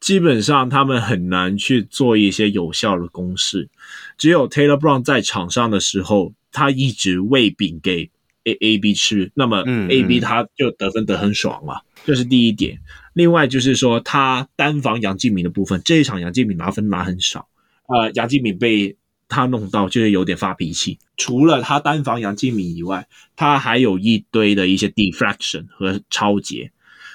[0.00, 3.68] 基本上他们很难去做一些有效的攻势。
[4.16, 8.10] 只有 Taylor Brown 在场上的时候，他一直喂饼给
[8.44, 12.78] A A B 吃，那么 A B 他就得分得很爽嘛，这、是第一点。
[13.14, 17.48] 另外就是说，他单防杨敬敏的部分，这一场杨敬敏拿分拿很少，
[17.88, 18.96] 呃，杨敬敏被
[19.34, 20.98] 他弄到就是有点发脾气。
[21.16, 26.70] 除了他单防杨敬敏以外，他还有一堆的一些 deflection 和超截。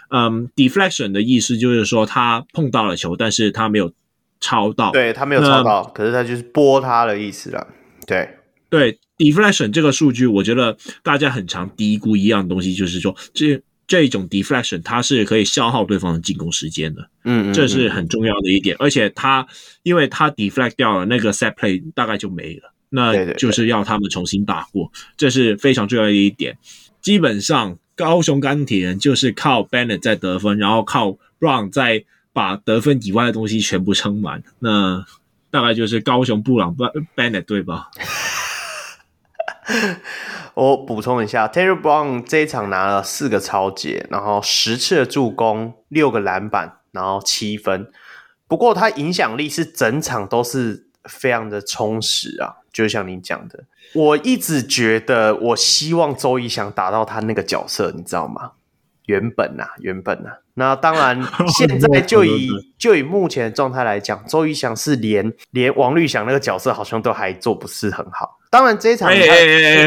[0.09, 3.93] 嗯，deflection 的意思就是说他碰到了球，但是他没有
[4.41, 7.67] 超到，对，他没有超到，可是他就是拨他的意思了。
[8.05, 8.29] 对
[8.69, 13.61] 对，deflection 这个数据，我觉得大家很常低估一样东西，就是说这。
[13.89, 18.75] 这种 deflection 它是可以消耗对方的进攻时间的，嗯，这是很重要的一点。
[18.77, 19.47] 而且它
[19.81, 26.55] 因为它 deflect 掉了那个 set play 大概就没了，那就是要他们重新打过，这是非常重要的一点。
[27.01, 35.03] 基本上高雄钢铁人就是靠 Bennett 在得分，然后靠 Brown 在把得分以外的东西全部撑满，那
[35.49, 36.77] 大概就是高雄布朗
[37.15, 37.89] Bennett 对吧？
[40.59, 47.89] 我补充一下，Terry Brown 这一场拿了四个超节，然后十次的助攻，六个篮板，然后七分。
[48.45, 58.51] 不过他影响力是整场都是非常的充实啊，就像您讲的，我一直觉得，我希望周一想打到他那个角色，你知道吗？
[59.05, 61.19] 原本啊，原本啊，那当然，
[61.57, 68.37] 现在就以就以目前的状态来讲，周瑜翔是连连王绿翔那个角色好像都还做不是很好。
[68.51, 69.15] 当然这一场他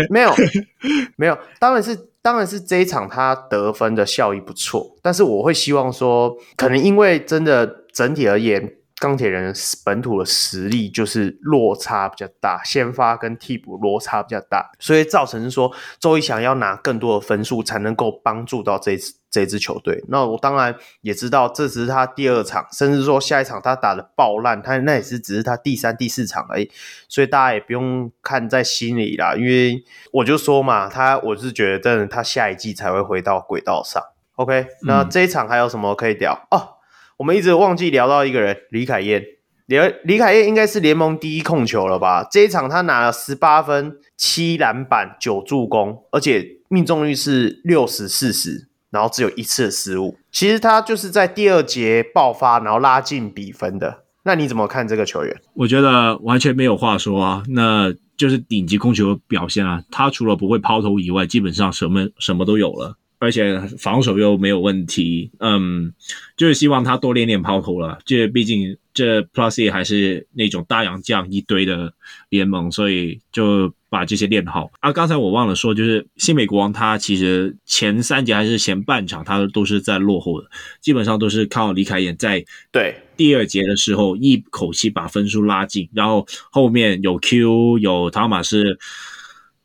[0.09, 0.35] 没有
[1.17, 8.73] 没有，当然是当然是这一场他得分的效益不错，但是我会希望说，可能因为真的整体而言。
[9.01, 9.53] 钢铁人
[9.85, 20.05] 本土的实力就是落差比较大，先发跟替补落差比较大，所以造成说周仪翔要拿更多的分数才能够帮助到这支这支球队。
[20.09, 26.71] 那我当然也知道这只是他第二场，甚至说下一场他打的爆烂，他那也是只是他第三、第四场而已，
[27.09, 29.35] 所以大家也不用看在心里啦。
[29.35, 34.01] 因为我就说嘛，他我是觉得真的他下一季才会回到轨道上。
[34.37, 36.77] OK，那这一场还有什么可以聊哦？
[37.17, 39.25] 我们一直忘记聊到一个人，李凯燕。
[39.67, 42.27] 李李凯燕应该是联盟第一控球了吧？
[42.31, 50.17] 这一场他拿了十八分、七篮板、九助攻，而且命中率是六十四十，然后只有一次的失误。
[50.31, 54.05] 其实他就是在第二节爆发，然后拉近比分的。
[54.23, 55.37] 那你怎么看这个球员？
[55.55, 59.83] 我觉得完全没有话说啊，那就是顶级控球表现啊。
[59.91, 62.97] 他除了不会抛投以外，基本上什么什么都有了。
[63.19, 65.95] 而且防守又没有问题，嗯，
[66.37, 68.01] 就是希望他多练练抛投了。
[68.05, 71.95] 这毕竟这 Plus E 还是那种大洋将一堆的
[72.31, 74.91] 联盟，所以就把这些练好啊。
[74.91, 80.49] 刚才我忘了说，就是新美国王他其实前三节还是前半场，他都是在落后的，
[80.81, 88.79] 基本上都是靠李凯燕在对第二节的时候一口气把分数拉近，然后后面有 Q 有汤马斯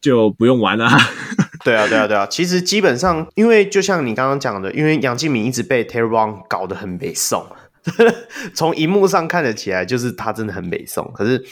[0.01, 0.89] 就不用玩了。
[1.63, 2.27] 对啊，对啊，对啊。
[2.27, 7.47] 其实基本上，因为就像你刚刚讲的，因为杨敬敏一直被 Terry Wong 搞得很美送，
[8.53, 11.45] 从荧幕上看得起来就是他真的很美送，可是。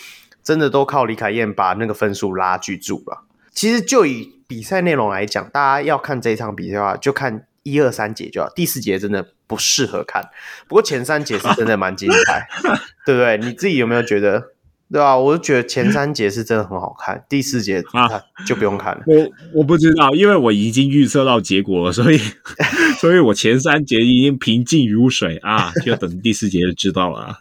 [0.46, 3.26] 真的都靠李凯燕把那个分数拉锯住了。
[3.54, 8.50] 其实就以比赛内容来讲，大家要看这一场比赛的话，就看一二三节就好。
[8.56, 10.30] 第四节真的不适合看，
[10.68, 12.48] 不过前三节是真的蛮精彩，
[13.06, 13.38] 对不对？
[13.40, 14.52] 你自己有没有觉得？
[14.92, 15.18] 对吧、啊？
[15.18, 18.08] 我就觉得前三节是真的很好看，第四节啊
[18.46, 19.02] 就不用看了。
[19.08, 22.20] 我我不知道，因为我已经预测到结果了，所以
[23.02, 27.38] 所以我前三节已经平静如水啊，就等第四节就知道了、啊。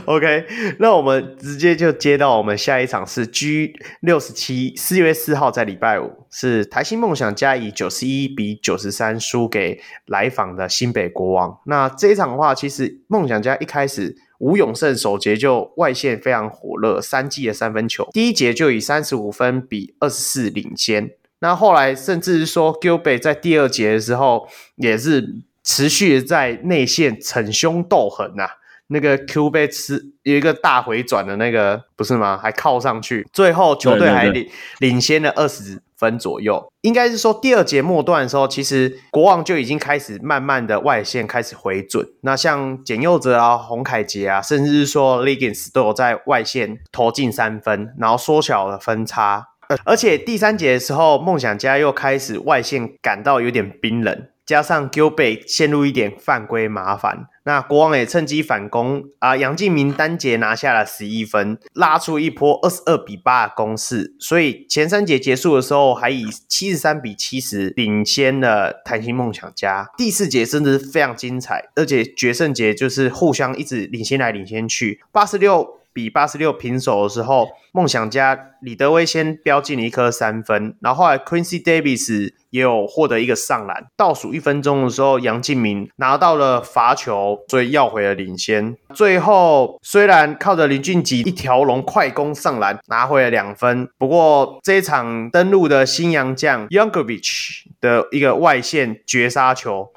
[0.06, 0.46] OK，
[0.78, 11.60] 那我们直接就接到我们下一场是 G 六十七，四月四号在礼拜五是台新梦想家以九十一比九十三输给来访的新北国王。
[11.66, 21.10] 那这一场的话，其实梦想家一开始吴永胜首节就外线非常火热，三记的三分球，第一节就以三十五分比二十四领先。
[21.40, 24.46] 那后来甚至是说 Gilbe 在第二节的时候
[24.76, 28.46] 也是持续在内线逞凶斗狠呐、
[28.90, 32.36] 那个 Q 被吃有一个大回转的那个不是吗？
[32.36, 36.70] 还靠上去，最后球队还领领先了二十分左右。
[36.82, 42.06] 应该是说第二节末段的时候，其实国王就已经开始慢慢的外线开始回准。
[42.22, 49.46] 那像简佑哲啊、洪凯杰啊，甚至是说 Liggins 都有在外线投进三分，然后缩小了分差。
[49.84, 54.26] 而且第三节的时候，梦想家又开始外线感到有点冰冷。
[54.50, 59.36] 加上 Gilbert 陷入一点犯规麻烦，那国王也趁机反攻啊！
[59.36, 69.86] 杨敬明单节拿下了十一分，拉出一波二十二比八的攻势，所以前三节结束的时候还以七十三比七十领先了弹性梦想家。
[69.96, 75.79] 第四节真的是非常精彩，而且决胜节就是互相一直领先来领先去，八十六。
[75.92, 83.86] 比八十六平手的时候，梦想家李德威先飙进了一颗三分，然后后来 Quincy Davis 也有获得一个上篮。
[83.96, 88.76] 倒数一分钟的时候，杨敬明拿到了罚球，所以要回了领先。
[88.94, 99.92] 最后虽然靠着林俊杰一条龙快攻上篮拿回了两分，不过这一场登陆的新洋将 Youngovich 的一个外线绝杀球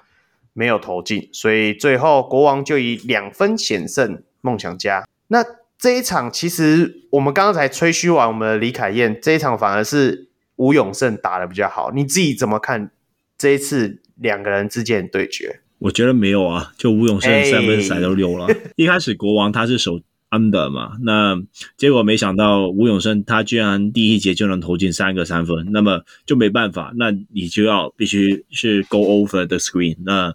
[0.54, 5.04] 没有投进，所以最后国王就以两分险胜梦想家。
[5.28, 5.44] 那
[5.84, 11.92] 这一场其实我们刚刚才吹嘘完我们的李凯燕，这一场反而是吴永胜打的比较好。
[11.94, 12.90] 你自己怎么看
[13.38, 15.60] 这一次两个人之间的对决？
[15.80, 18.46] 我觉得没有啊，就吴永胜三分赛都溜了。
[18.46, 20.00] 欸、一开始国王他是守
[20.34, 21.40] under 嘛，那
[21.78, 29.96] 结果没想到吴永生他居然第一节就能投进三个三分，那么就没办法，那你就要必须是 go over the screen。
[30.04, 30.34] 那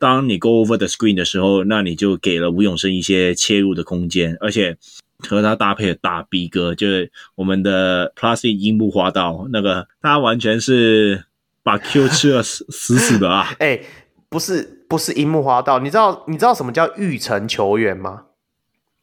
[0.00, 4.76] 当你 go over the screen 的时候，那你就给了吴永生一些切入的空间，而且
[5.20, 11.24] 和他搭配的大 B 哥就是我们的 Plastic 樱木花道，那个他完全是
[11.62, 13.54] 把 Q 吃了死死死的啊！
[13.60, 13.80] 哎、
[14.28, 18.24] 不是不是樱木花道，你知道你知道什么叫育成球员吗？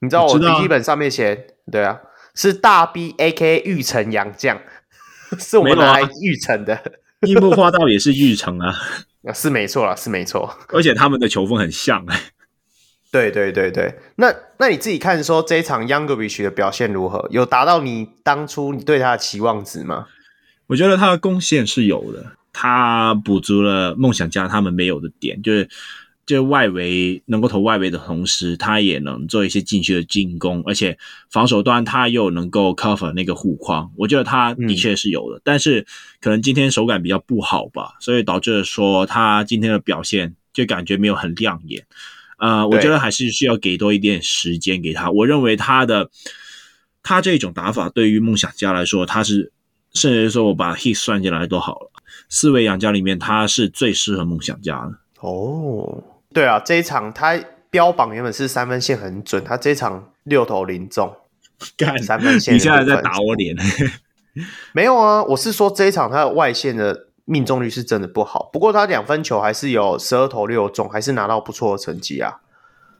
[0.03, 1.97] 你知道我笔记本上面写，对啊，
[2.35, 4.59] 是大 B A K 玉成洋将，
[5.39, 6.77] 是我们拿来玉成的。
[7.21, 8.75] 樱木花道也是玉成啊。
[9.33, 12.19] 是没错啦，是没错，而且他们的球风很像哎。
[13.09, 17.25] 对对对对，那那你自己看说这一场 Youngovich 的表现如何？
[17.31, 20.07] 有达到你当初你对他的期望值吗？
[20.67, 25.69] 我觉得他的贡献是有的，他补足了梦想家他们没有的点，就是。
[26.25, 30.97] 就外围能够投外围的同时，他也能做一些禁区的进攻，而且
[31.29, 35.37] 防守端他又能够 cover 那个护框，我觉得他的确是有的。
[35.39, 35.85] 嗯、但是
[36.21, 41.85] 可能今天手感比较不好吧，所以导致说他今天的表现就感觉没有很亮眼。
[42.37, 45.11] 呃，我觉得还是需要给多一点时间给他。
[45.11, 46.09] 我认为他的
[47.01, 49.51] 他这种打法对于梦想家来说，他是
[49.93, 51.91] 甚至说我把 hit 算进来都好了。
[52.29, 56.03] 四位养家里面，他是最适合梦想家的哦。
[56.33, 61.15] 对啊，这一场他标榜原本是三分线很准，他这一场六投零中，
[61.77, 62.55] 干三分线。
[62.55, 63.55] 你现在在打我脸？
[64.73, 72.41] 没有啊，我是说这一场他的外线的命中率是真的不好，不过他两分球还是有十二投六中，还是拿到不错的成绩啊。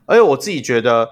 [0.06, 1.10] 而且我自己觉得，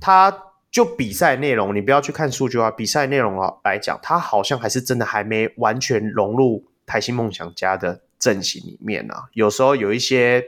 [0.00, 0.34] 他
[0.70, 9.24] 就比赛内容，你不要去看数据啊，比赛内容啊来讲，他好像还是真的还没完全融入台新梦想家的阵型里面啊。
[9.34, 10.44] 有时候有一些。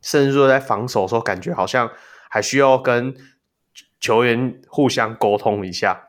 [0.00, 1.90] 甚至说在防守的时候，感觉好像
[2.28, 3.14] 还需要跟
[4.00, 6.08] 球员互相沟通一下。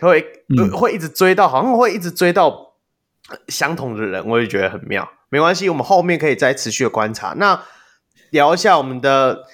[0.00, 0.24] 会、
[0.56, 2.74] 嗯、会一直追到，好像会一直追到
[3.48, 5.10] 相同的人，我也觉得很妙。
[5.28, 7.34] 没关系，我们后面可以再持续的观察。
[7.36, 7.62] 那
[8.30, 9.44] 聊一下我们的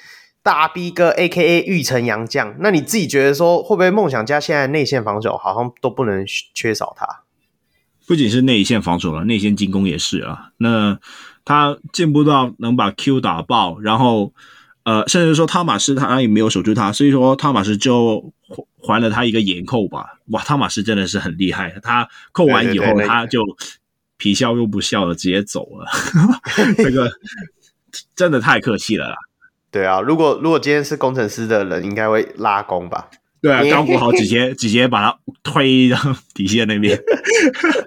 [0.42, 1.62] 大 B 哥，A.K.A.
[1.62, 2.54] 玉成洋将。
[2.60, 7.23] 那你自己觉得说，会不会梦想家现在内线防守好像都不能缺少他？
[8.06, 10.50] 不仅是内线防守了，内线进攻也是啊。
[10.58, 10.98] 那
[11.44, 14.32] 他进步到能把 Q 打爆，然后
[14.84, 18.32] 呃，甚至说汤马斯他也没有守住他，所以说汤马斯就
[18.82, 20.18] 还了他一个眼扣吧。
[20.26, 23.40] 哇，汤马斯真的是很厉害，他扣完以后他就
[24.16, 25.86] 皮笑肉不笑的直接走了。
[26.76, 27.10] 这个
[28.14, 29.16] 真的太客气了啦。
[29.70, 33.08] 对啊，如果如果今天是工程师的人，应该会拉弓吧。
[33.44, 35.98] 对啊，刚补好，直接直接把它推到
[36.32, 36.98] 底线那边。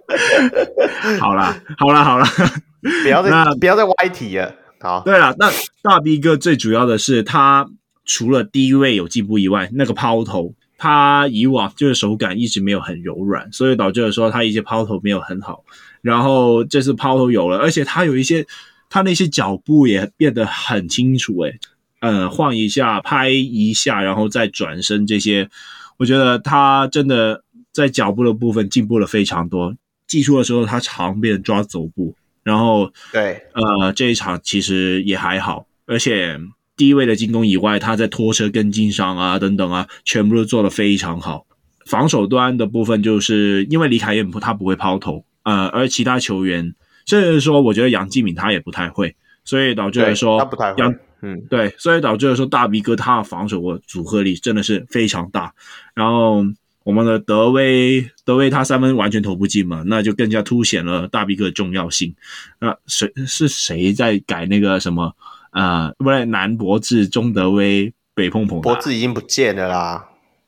[1.19, 2.29] 好啦，好啦，好啦，
[3.01, 4.53] 不要再不要再歪题了。
[4.79, 5.49] 好，对了，那
[5.81, 7.67] 大 B 哥最主要的是，他
[8.05, 15.63] 除了低位有进步以外，那个抛投，他以往就是手感一直没有很柔软，所以导致了说他一些抛投没有很好。
[16.03, 18.45] 然后这次抛投有了，而且他有一些
[18.91, 21.59] 他那些脚步也变得很清楚，诶
[21.99, 25.49] 呃，晃一下，拍一下，然后再转身，这些
[25.97, 27.43] 我觉得他真的
[27.73, 29.75] 在脚步的部分进步了非常多。
[30.05, 36.39] 技术的时候，他常被人抓走步，然后对，呃，这一场其实也还好，而且
[36.77, 41.45] 低位的进攻以外，他在拖车跟进上啊等等啊，全部都做得非常好。
[41.85, 46.75] 防守端的部分，就是因为李凯燕他不会抛投，呃，而其他球员，
[47.05, 50.83] 甚至说，我觉得杨继敏他也不太会，所以导致来说他不太会。
[51.21, 55.53] 嗯，对，所以导致了说大 B 哥他的防守的组合力真的是非常大。
[55.93, 56.45] 然后
[56.83, 62.15] 我们的德威，德威他三分完全投不进嘛，那就更加凸显了大 B 哥的重要性。
[62.59, 65.15] 那谁是谁在改那个什么？
[65.51, 70.06] 呃，不对，南博智、中德威、北碰碰，博智已经不见了啦，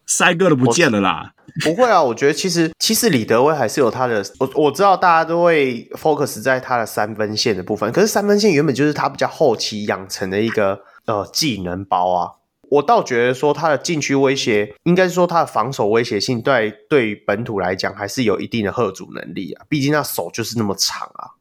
[0.09, 1.31] 塞哥都不见了啦。
[1.63, 12.31] 不会啊，我觉得其实其实李德威还是有他的，我我知道大家都会 focus 在他的三分线的部分，可是三分线原本就是他比较后期养成的一个呃技能包啊。
[12.69, 21.33] 我倒觉得说他的禁区威胁，应该是说他的防守威胁性对对本土来讲还是有一定的贺阻能力啊，毕竟他手就是那么长啊。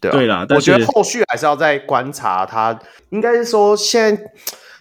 [0.00, 2.78] 对啊，对啦，我觉得后续还是要再观察他，
[3.10, 4.22] 应该是说现在。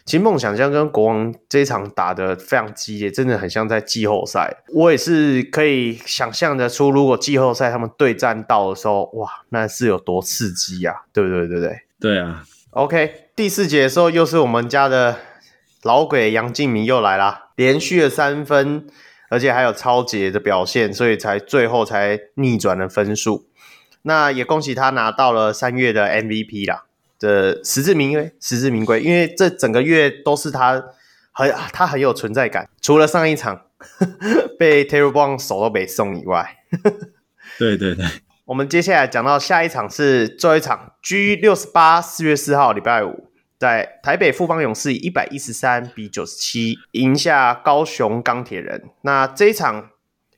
[0.06, 4.56] 其实梦想家跟国王这一场打得非常激烈，真的很像在季后赛。
[4.72, 11.02] 我也是可以想象得出，如果季后赛他们对战到的时候，哇，那是有多刺激呀、啊！
[11.12, 11.48] 对不对？
[11.48, 11.80] 对不对？
[12.00, 12.44] 对啊。
[12.70, 15.18] OK，第四节的时候又是我们家的
[15.82, 18.86] 老鬼杨敬明又来啦，连续的三分，
[19.30, 23.48] 而且还有超节的表现，所以才最后才逆转了分数。
[24.04, 26.85] 那也恭喜他拿到了三月的 MVP 啦。
[27.26, 30.82] 的实至名归，实至名归，因为这整个月都是他
[31.32, 36.58] 很他很有存在感，除了上一场呵 呵被 Terry Brown 手都没送以外，
[37.58, 38.06] 对对对，
[38.46, 48.84] 我们接下来讲到下一场是最后一场 G 六十八，四月四号礼拜五，在台北富邦勇士以一百一十三比九十七赢下高雄钢铁人。
[49.02, 49.90] 那这一场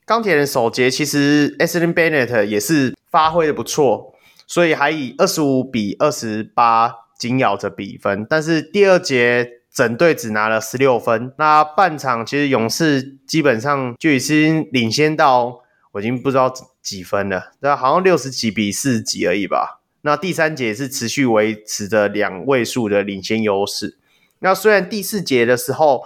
[0.06, 4.14] 钢铁人首节其实 Anthony Bennett 也是发挥的不错。
[4.48, 11.34] 所以还以二十五比二十八紧咬着比分，但是第二节整队只拿了十六分。
[11.38, 15.60] 那半场其实勇士基本上就已经领先到
[15.92, 19.82] 我已经不知道几分了，那好像六十几比四十几而已吧。
[20.02, 23.98] 那第三节是持续维持着两位数的领先优势。
[24.40, 26.06] 那虽然第四节的时候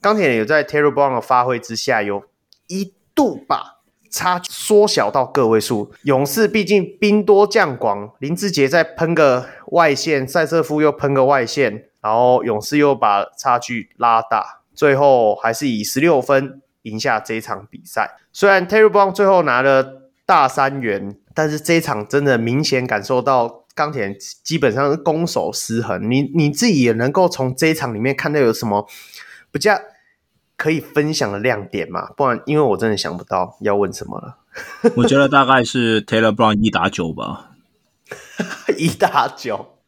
[0.00, 2.24] 钢铁人有在 Terry Brown 的发挥之下有
[2.66, 3.79] 一度吧。
[4.10, 5.92] 差距缩小到个位数。
[6.02, 18.16] 勇士毕竟兵多将广，林志杰再喷个外线，塞瑟夫又喷个外线，然后勇士又把差距拉大，最后还是以十六分赢下这场比赛。
[18.32, 26.10] 虽然 Taylor Brown 最后拿了大三元，但是这一场真的明显感受到钢铁基本上是攻守失衡。
[26.10, 28.86] 你你自己也能够从这一场里面看到有什么
[29.50, 29.74] 比较
[30.60, 32.10] 可以分享的亮点嘛？
[32.18, 34.36] 不然，因为我真的想不到要问什么了。
[34.94, 37.52] 我觉得大概是 Taylor Brown 一打九吧，
[38.76, 39.78] 一打九。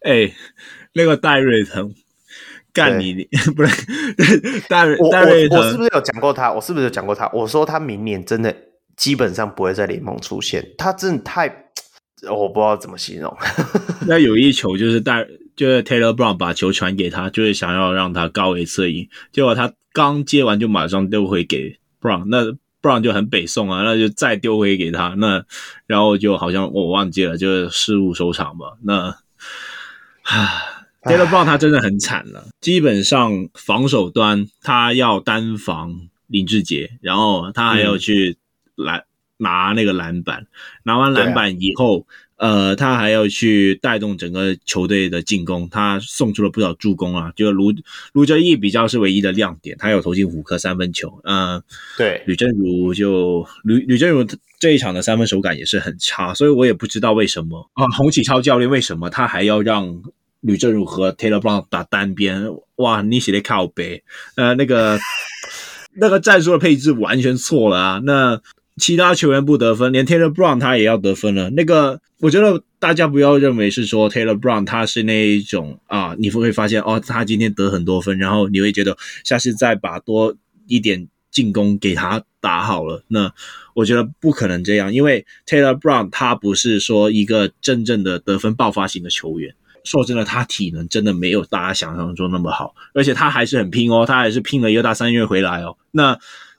[0.00, 0.34] 哎、欸，
[0.94, 1.94] 那个戴瑞腾
[2.72, 6.52] 干你， 不是戴瑞戴瑞腾，我是不是有讲过他？
[6.52, 7.30] 我是不是有讲过他？
[7.32, 8.52] 我说他明年真的
[8.96, 11.46] 基本上不会在联盟出现，他真的太，
[12.28, 13.32] 我不知道怎么形容。
[14.08, 15.24] 那有一球就是戴，
[15.58, 19.74] 就是 Taylor Brown 把球传给他，就是想要让他高位策应，结果他。
[19.90, 22.44] 刚接完就马上丢回给 Brown，那
[22.80, 25.44] Brown 就很北宋啊，那就再丢回给他，那
[25.88, 28.76] 然后就好像我忘记了，就是失误收场吧。
[28.84, 29.16] 那
[30.22, 30.62] 啊
[31.02, 38.36] ，Taylor Brown 他真的很惨了，基本上防守端他要单防林志杰，然后他还要去
[38.76, 39.04] 拦、嗯、
[39.38, 40.46] 拿那个篮板，
[40.84, 42.06] 拿完篮板以后。
[42.38, 47.32] 呃，他还要去带动整个球队的进攻，他送出了不少助攻啊。
[47.34, 47.72] 就卢
[48.12, 51.20] 卢哲义比较是唯一的亮点，他有投进五颗三分球。
[51.24, 51.64] 嗯、呃，
[51.98, 54.24] 对，吕振儒就吕吕振儒
[54.60, 57.86] 这一场的三分手感也是很差，所以我也不知道为什么啊。
[57.96, 60.00] 洪启超教练为什么他还要让
[60.40, 62.48] 吕振儒和 Taylor Brown 打单边？
[62.76, 64.04] 哇，你写的靠背，
[64.36, 64.96] 呃，那个
[65.94, 68.00] 那个战术的配置完全错了啊。
[68.04, 68.40] 那
[68.78, 71.50] 其他球员不得分，连 Taylor Brown 他也要得分了。
[71.50, 80.34] 那个，我觉得大家不要认为是说 Taylor Brown 他是那一种啊，你会会发现哦，他今天得很多分，然后你会觉得下次再把多
[80.66, 83.02] 一点进攻给他打好了。
[83.08, 83.32] 那
[83.74, 89.54] 我觉得不可能这样，因为 Taylor Brown 他不是说一个真正的得分爆发型的球员。
[89.84, 95.78] 说真的，他体能真的没有大家想象中那么好，而且他还是很拼哦，他还是拼了一个大三月回来哦。
[95.92, 96.18] 那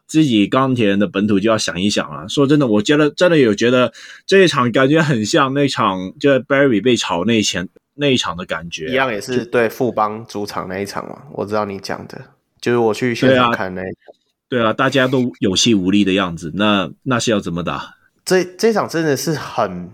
[0.10, 2.28] 自己钢铁人的本土就要想一想啊！
[2.28, 3.93] 说真的，我觉得真的有觉得
[4.26, 11.22] 这一场感觉很像那场，就是 Barry 被炒那前那一场的感觉，一样也是对富邦主场那一场嘛。
[11.32, 12.20] 我知道你讲的，
[12.60, 13.93] 就是我去现场看那一场。
[14.49, 17.95] 对啊，对啊，大家都有气无力的样子，那那是要怎么打？
[18.26, 19.91] 这这场真的是很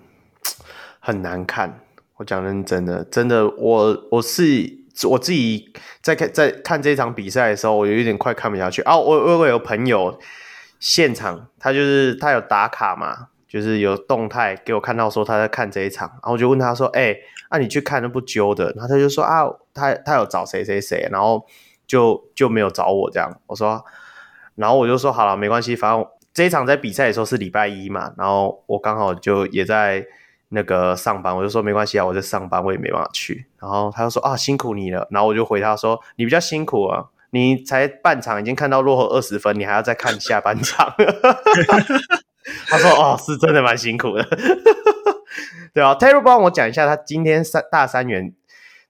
[1.00, 1.82] 很难看。
[2.16, 4.85] 我讲认真的，真的，我我是。
[5.04, 8.96] 我自己在看在看这场比赛的时候，我有一点快看不下去啊！
[8.96, 10.18] 我我我有朋友
[10.80, 17.14] 现场，他就是他有打卡嘛，就是有动态给我看到说他在看这一场，然后我就问他说：“哎、
[17.52, 19.44] 那、你去看那不揪的？”然后他就说：“啊，
[19.74, 21.46] 他他有找谁谁谁，然后
[21.86, 23.84] 就就没有找我这样。”我说，
[24.56, 30.06] 然后我就说：“好了，没关系，反正这一场在比赛的时候是礼拜一嘛，然后我刚好就也在。”
[30.50, 33.46] 那个上班，我就说没关系啊，我在上班，我也没办法去。
[33.60, 35.08] 然后他就说啊，辛苦你了。
[35.12, 40.94] 然后我就回他说，你比较辛苦啊，你才半场已经看到落后二十分，你还要再看下半场。
[42.68, 44.24] 他说哦，是真的蛮辛苦的。
[45.74, 48.34] 对啊，Taylor 帮我讲一下，他今天三大三元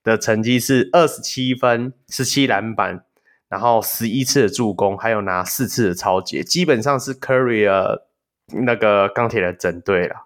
[0.04, 3.04] 的成绩是二十七分、十七篮板，
[3.50, 7.68] 然后十一次的助攻，还有拿四次的超截，基本上是 Curry
[8.52, 10.25] 那个钢铁的整队了。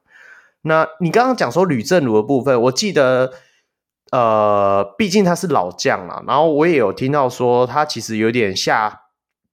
[0.61, 3.31] 那你刚刚讲说吕政儒的部分，我记得，
[4.11, 9.03] 呃，毕竟他是老将嘛，然后我也有听到说他其实有点下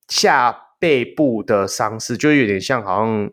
[0.09, 3.31] 下背部的伤势，就有点像好像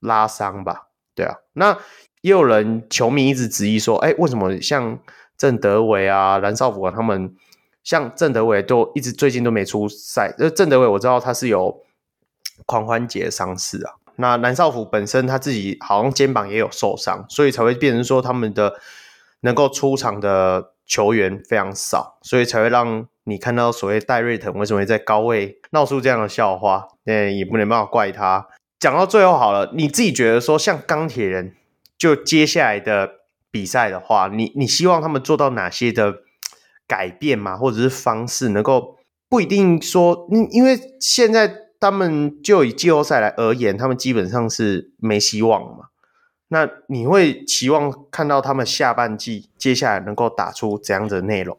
[0.00, 1.34] 拉伤吧，对啊。
[1.54, 1.76] 那
[2.20, 4.98] 也有人球迷一直质疑说，哎，为什么像
[5.36, 7.34] 郑德伟啊、蓝少辅啊他们，
[7.82, 10.34] 像郑德伟都一直最近都没出赛？
[10.38, 11.82] 呃，郑德伟我知道他是有
[12.66, 13.94] 髋关节伤势啊。
[14.20, 18.74] 那蓝少辅本身他自己好像肩膀也有受伤，所以才会变成说他们的
[19.42, 28.48] 能够出场的球员非常少，所以才会让你看到所谓戴瑞腾为什么会在高位闹出这样的笑话，那，也不能办法怪他。
[28.80, 31.54] 讲到最后好了，你自己觉得说像钢铁人，
[31.96, 33.10] 就接下来的
[33.52, 36.14] 比赛的话，你你希望他们做到哪些的
[36.88, 37.56] 改变吗？
[37.56, 38.96] 或者是方式能够
[39.28, 41.67] 不一定说，因因为现在。
[41.80, 45.86] 他们就以季后赛来而言，他们基本上是没希望嘛。
[46.48, 51.58] 那你会期望看到他们下半季接下来能够打出怎样的内容？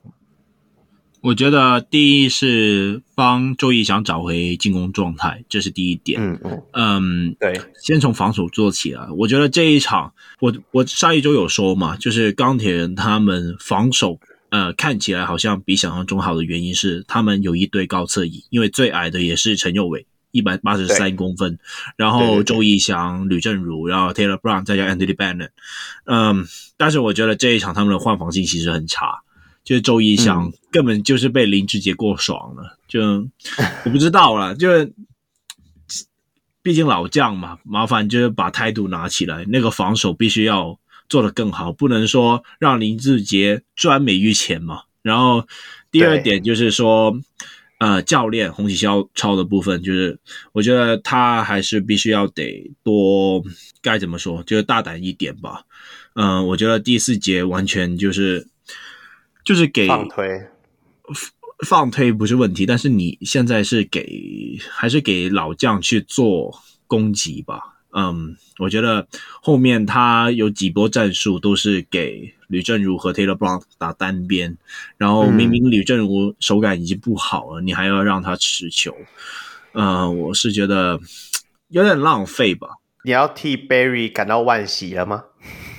[1.22, 6.20] 我觉得第一是帮周易翔找回进攻状态，这是第一点。
[6.22, 9.10] 嗯嗯嗯，对，先从防守做起啊。
[9.18, 14.20] 我觉得这一场，我我上一周有说嘛，就是钢铁人他们防守。
[14.52, 21.60] 呃，看起来好像比想象中好的原因是，他们有一对高侧翼，因为最矮的也是陈佑伟，一百八十三公分，
[21.96, 25.50] 然后周义翔、吕正如，然后 Taylor Brown 再加 Anthony Bennett，
[26.06, 26.48] 嗯，
[26.78, 29.20] 但是我觉得这一场他们的换防性其实很差，
[29.64, 33.02] 就是周一翔根本就是被林志杰过爽了，嗯、就
[33.86, 34.68] 我不知道了，就
[36.64, 40.80] 毕竟老将嘛，麻烦就是把态度拿起来，那个防守必须要。
[41.10, 44.84] 做得更好，不能说让林志杰专美于前嘛。
[45.02, 45.48] 然后
[45.91, 47.19] 第二点就是说，
[47.80, 50.19] 呃，教练洪启超的部分，就是
[50.52, 53.44] 我觉得他还是必须要得多，
[53.81, 55.64] 该怎么说，就是大胆一点吧。
[56.15, 58.48] 嗯、呃，我觉得第四节完全就是
[59.45, 60.41] 就是给放推，
[61.65, 67.69] 放推不是问题，但是你现在是给还是给老将去做攻击吧。
[67.91, 69.07] 嗯，我觉得
[69.41, 74.56] 后面他有几波战术都是给吕正如和 Taylor Brown 打单边，
[74.98, 78.95] 然后明明吕正如手感已经不好了，嗯、你还要让他持球，
[79.74, 80.99] 嗯，我是觉得
[81.70, 82.68] 有点浪费吧。
[83.03, 85.24] 你要替 Barry 感到惋惜了吗？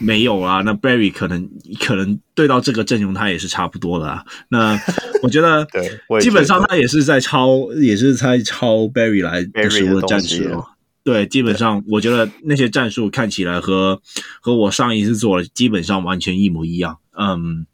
[0.01, 4.24] 没有啊，那 Barry 可能可能对到这个阵容他也是差不多的啊。
[4.49, 4.81] 那
[5.23, 10.65] 我觉得，对，基本上他也是在抄，也是在抄 Barry 来的时候的战术。
[11.02, 14.01] 对，基本上我觉得那些战术看起来和
[14.40, 16.98] 和我上一次做的基本上完全一模一样。
[17.16, 17.66] 嗯，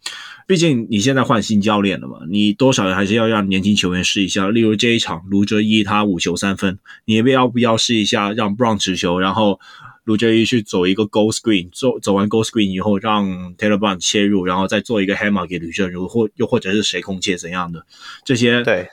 [0.47, 4.49] 毕竟你现在换新教练了嘛，你多少还是要让年轻球员试一下。
[4.49, 9.61] 例如这一场卢哲一他五球三分，你要不要试一下让 Brown 持球，然后？
[10.07, 13.27] 卢哲一去走一个 Go Screen，走走完 Go Screen 以后，让
[13.57, 17.85] Taylor Brown 切入，然后再做一个 Hammer 给吕正如，或又或者是谁空切怎样的
[18.25, 18.63] 这些。
[18.63, 18.87] 对，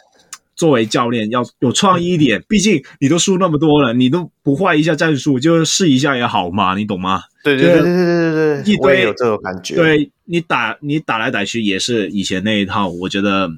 [0.55, 7.21] 作为教练要有创意一点，毕竟你都输那么多了，你都不换一下战术，就试一下也好嘛，你懂吗？
[7.43, 9.75] 对对对对对对对，一堆有这种感觉。
[9.75, 13.49] 对，你打你打来打去也是以前那一套，我觉得。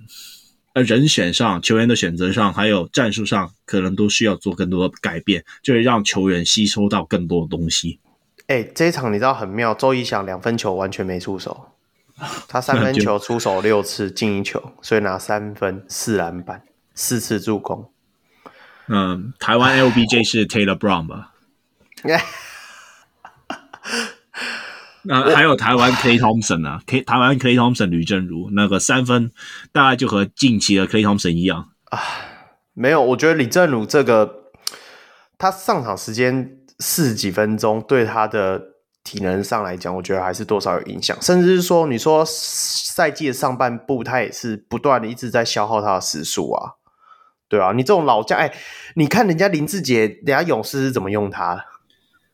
[0.75, 7.97] 呃，人选上、球员的选择上，还有战术上，可能都需要做更多的改变，就是让球员吸收到更多的东西。
[8.47, 11.67] 哎、欸，这一场你知道很妙，周一翔两分球完全没出手，
[12.49, 16.61] 他三分球出手六次进一球，所以拿三分、四篮板、
[16.95, 17.91] 四次助攻。
[18.87, 21.33] 嗯，台湾 LBJ 是 Taylor Brown 吧？
[25.07, 29.31] 那、啊、还有台湾 Klay Thompson 啊，K 台湾 Klay Thompson 吕正如那个三分
[29.71, 31.99] 大概就和近期的 Klay Thompson 一样啊，
[32.73, 34.45] 没有，我觉得李正如这个
[35.37, 38.59] 他上场时间四十几分钟，对他的
[39.03, 46.74] 体能上来讲，我觉得还是多少有影响，甚至是说，你说赛季的上半部他也是不断的一直在消耗他的时速啊，
[47.47, 48.53] 对啊，你这种老将，哎，
[48.95, 51.65] 你看人家林志杰，人家勇士是怎么用他，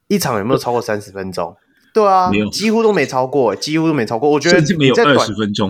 [0.07, 1.55] 一场有没有超过三十分钟？
[1.93, 4.29] 对啊，没有，几乎都没超过，几乎都没超过。
[4.29, 5.69] 我觉得没有二十分钟，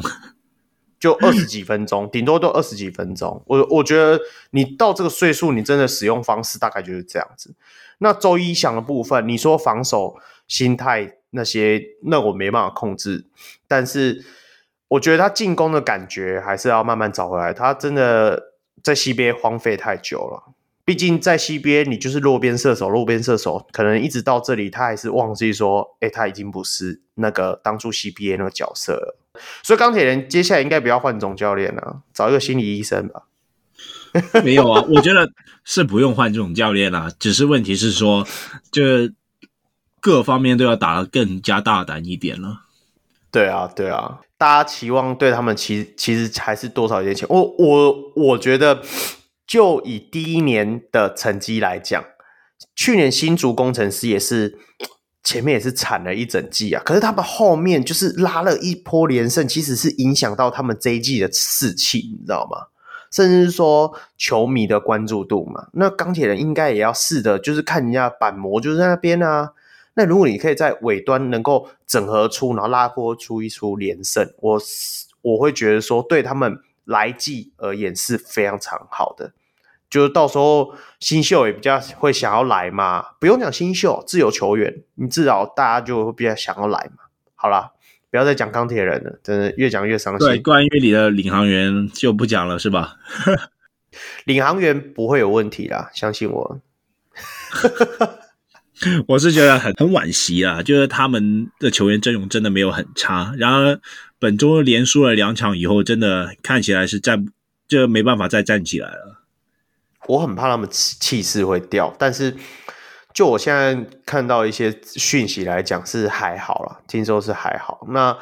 [0.99, 3.43] 就二十几分钟，顶多都二十几分钟。
[3.47, 4.19] 我我觉得
[4.51, 7.55] 你到这个岁数，你真的使用方式大概就是这样子。
[7.97, 10.15] 那周一想的部分，你说防守
[10.47, 13.25] 心态那些，那我没办法控制。
[13.67, 14.23] 但是
[14.89, 17.51] 我觉得他进攻的感觉还是要慢慢找回来。
[17.51, 18.50] 他真的
[18.83, 20.53] 在 CBA 荒废太久了。
[20.83, 29.17] 毕竟在 CBA，你就是落边射手，落边射手，可能一直到这里，他还是忘记说，哎，他已经不是那个当初 CBA 那个角色了。
[29.63, 33.23] 所以钢铁人接下来应该不要换总教练了，找一个心理医生吧。
[34.43, 35.31] 没有啊，我觉得
[35.63, 38.27] 是不用换这种教练啦，只是问题是说，
[38.71, 38.81] 就
[40.01, 42.63] 各方面都要打得更加大胆一点了。
[43.31, 47.27] 对啊，对啊，大家期望对他们其实其实还是多少一点钱。
[47.29, 48.81] 我我我觉得。
[49.47, 52.01] 就以第一年的成绩来讲，
[52.73, 54.57] 去年新竹工程师也是
[55.25, 56.81] 前面也是惨了一整季啊。
[56.85, 62.67] 可是他们后面就是拉了一波连胜，其实是影响到他们这一季的士气，你知道吗？
[63.11, 65.67] 甚至是说球迷的关注度嘛。
[65.73, 69.51] 那钢铁人应该也要试的，就是看人家板模就在那边啊。
[69.93, 74.61] 那如果你可以在尾端能够整合出，然后拉波出一出连胜，我
[75.21, 79.33] 我会觉得说对他们来季而言是非常常好的。
[79.89, 87.03] 就是到时候新秀也比较会想要来嘛，不用讲新秀，自由球员，你至少大家就会比较想要来嘛。
[87.35, 87.73] 好啦，
[88.09, 90.25] 不要再讲钢铁人了，真的越讲越伤心。
[90.25, 92.95] 对，关于你的领航员就不讲了，是吧？
[94.23, 96.59] 领航员不会有问题啦，相信我。
[99.07, 103.79] 我是觉得很很惋惜啊，就是他们的球员阵容真的没有很差，然而
[104.17, 107.27] 本周连输了两场以后，真的看起来是站
[107.67, 109.23] 就没办法再站起来了。
[110.07, 112.35] 我很怕他们气势会掉，但是
[113.13, 117.85] 就我现在看到一些讯息来讲是还好啦，听说是还好。
[117.89, 118.17] 那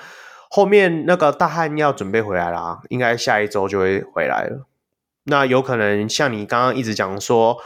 [0.49, 4.67] 后面那个大汉要准备回来啦，应该下一周就会回来了。
[5.23, 7.57] 那有可能像你刚刚一直讲说，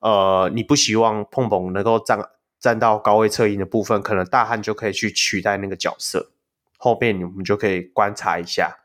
[0.00, 2.18] 呃，你不希望碰碰能够站
[2.62, 6.30] 站到高位侧应的部分，可能大汉就可以去取代那个角色。
[6.78, 8.76] 后面你们就可以观察一下。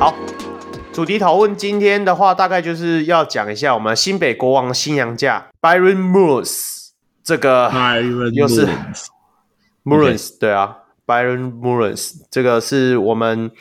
[0.00, 0.16] 好，
[0.92, 6.88] 主题讨论今天的话，大概就是要讲一下我们新北国王新洋将 Byron Moores
[7.22, 7.70] 这个
[8.32, 8.66] 又是
[9.84, 13.52] Moores 对啊，Byron Moores 这个是我们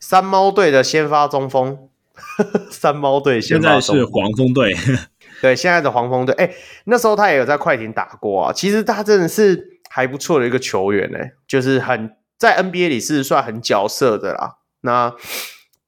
[0.00, 1.87] 山猫队的先发中锋，
[2.70, 4.74] 山猫队现在是黄蜂队，
[5.42, 6.50] 对，现在的黄蜂队，哎，
[6.84, 15.14] 那时候他也有在快艇打过啊，其实他真的是还不错的一个球员呢，就是很在 NBA 里是算很角色的啦，那。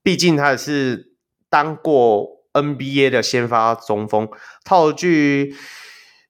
[0.02, 1.12] 毕竟他也是
[1.50, 4.26] 当过 NBA 的先发中锋，
[4.64, 5.54] 套句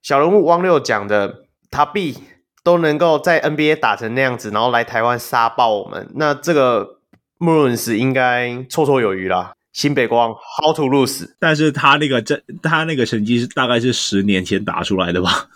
[0.03, 2.17] 小人物汪六讲的，他必
[2.65, 6.99] 都能够在 NBA 打成那样子，然后来台湾杀爆我们，那这个
[7.37, 9.53] 穆伦斯应该绰绰有余啦。
[9.73, 11.29] 新北国王 How to lose？
[11.39, 15.49] 但是他那个这他那个成绩是大概是十年前打出来的吧？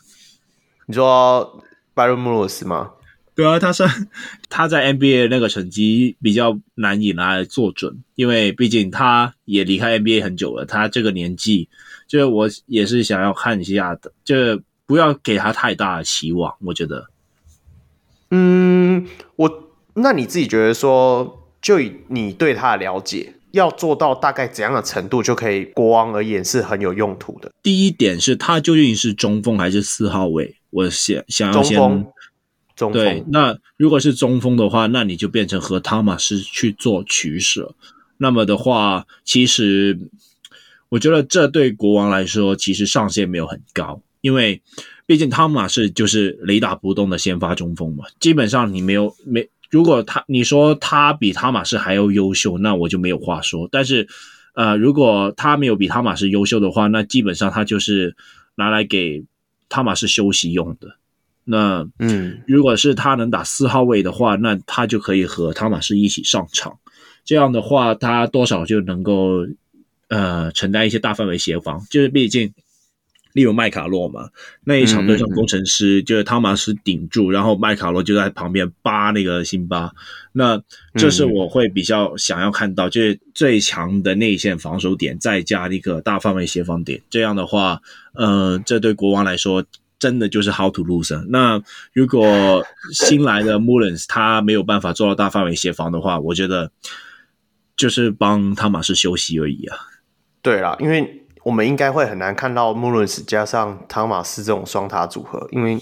[0.86, 1.64] 你说
[1.94, 2.92] Byron Mullins 吗？
[3.36, 3.84] 对啊，他是
[4.50, 11.68] 他在 NBA 那个成绩比较难以拿来做准，因为毕竟他也离开 NBA 很久了，他这个年纪，
[12.08, 17.10] 就是我也是想要看一下的，就不要给他太大的期望，我觉得。
[18.32, 19.06] 嗯，
[19.36, 27.52] 我那你自己觉得说，就以你对他的了解，要做到大概怎样的程度，就可以国王而言是很有用途的？
[27.64, 30.56] 第一点是他究竟是中锋还是四号位？
[30.70, 31.78] 我想想要先。
[32.76, 37.74] 中锋对，那如果是中锋的话，那你就变成和汤马斯去做取舍。
[38.18, 39.98] 那么的话，其实
[40.90, 44.62] 我觉得这对国王来说，其实上限没有很高，因为
[45.06, 48.04] 毕竟汤马斯就是雷打不动的先发中锋嘛。
[48.20, 53.68] 基本上你没有没，如果他你说他比汤马斯还要优秀，那我就没有话说。
[53.72, 54.08] 但是
[54.54, 58.16] 呃，如果他没有比汤马斯优秀的话，那基本上他就是
[58.56, 59.24] 拿来给
[59.68, 60.96] 汤马斯休息用的。
[61.44, 66.78] 那嗯，如果是他能打四号位的话，那他就可以和汤马斯一起上场。
[67.24, 69.46] 这样的话，他多少就能够
[70.08, 71.86] 呃承担一些大范围协防。
[71.90, 72.54] 就是毕竟，
[73.36, 74.30] 例如麦卡洛嘛，
[74.64, 79.92] 那一场对上工程师，就是汤马斯顶住，然后麦卡洛就在旁边扒那个辛巴。
[80.32, 80.60] 那
[80.96, 87.02] 这是我会比较想要看到，就是最强的内线防守点，再加一个大范围协防点。
[87.10, 87.82] 这样的话，
[88.14, 89.64] 呃，这对国王来说。
[89.98, 91.26] 真的就是 how to lose。
[91.30, 91.60] 那
[91.94, 96.70] 如果新来的 Mullins 他没有办法做到大范围协防的话，我觉得
[97.78, 99.78] 就是帮汤马斯休息而已啊。
[100.42, 105.80] 对啦，因为我们应该会很难看到 Mullins 加上汤马斯这种双塔组合，因为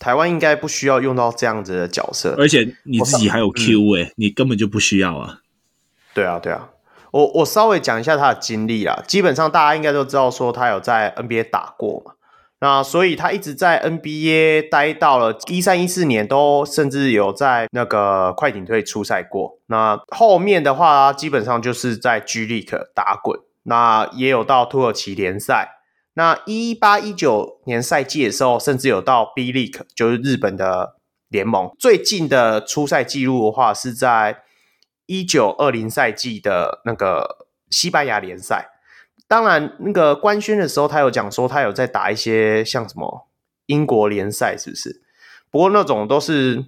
[0.00, 2.34] 台湾应该不需要用到这样子的角色。
[2.36, 5.38] 而且你自己还有 Q 哎、欸嗯，你根本就不需要啊。
[6.12, 6.70] 对啊，对啊，
[7.12, 12.14] 我我稍微讲一下他的经历啊，基本上大家应该都知道说他有在 NBA 打过嘛。
[12.58, 19.58] 那所以他一直在 NBA 待到了一三一四年，都甚至有在那个快艇队出赛过。
[19.66, 23.38] 那后面的话，基本上就是在 G League 打滚。
[23.64, 25.80] 那也有到土耳其联赛。
[26.14, 30.96] 那一八一九年赛季的时候，甚至有到 B League，就是日本的
[31.28, 31.74] 联盟。
[31.78, 34.42] 最近的出赛记录的话，是在
[35.06, 38.70] 一九二零赛季的那个西班牙联赛。
[39.26, 43.28] 当然，那个官宣的时候，他有讲说他有在打一些像什么
[43.66, 45.02] 英国联赛，是不是？
[45.50, 46.64] 不过那种都是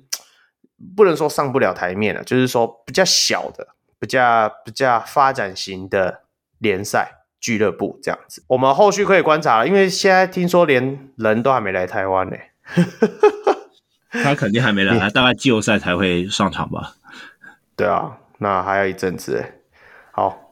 [0.97, 3.69] 不能说上不了台面了，就是说比较小的、
[4.01, 6.23] 比较比较发展型的
[6.59, 8.43] 联赛俱乐部这样子。
[8.49, 12.37] 我们后续可以观察了，因为现在听说连人都还没来台湾呢。
[14.11, 16.95] 他肯定还没来，大概季后赛才会上场吧？
[17.77, 19.61] 对啊，那还有一阵子诶。
[20.13, 20.43] 好。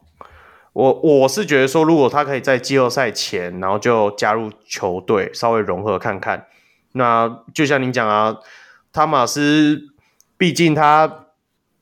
[0.74, 6.48] 我我是觉得说，如果他可以在季后赛前，然后就加入球队，稍微融合看看，
[6.94, 8.36] 那就像您讲啊，
[8.92, 9.80] 汤马斯，
[10.36, 11.26] 毕竟他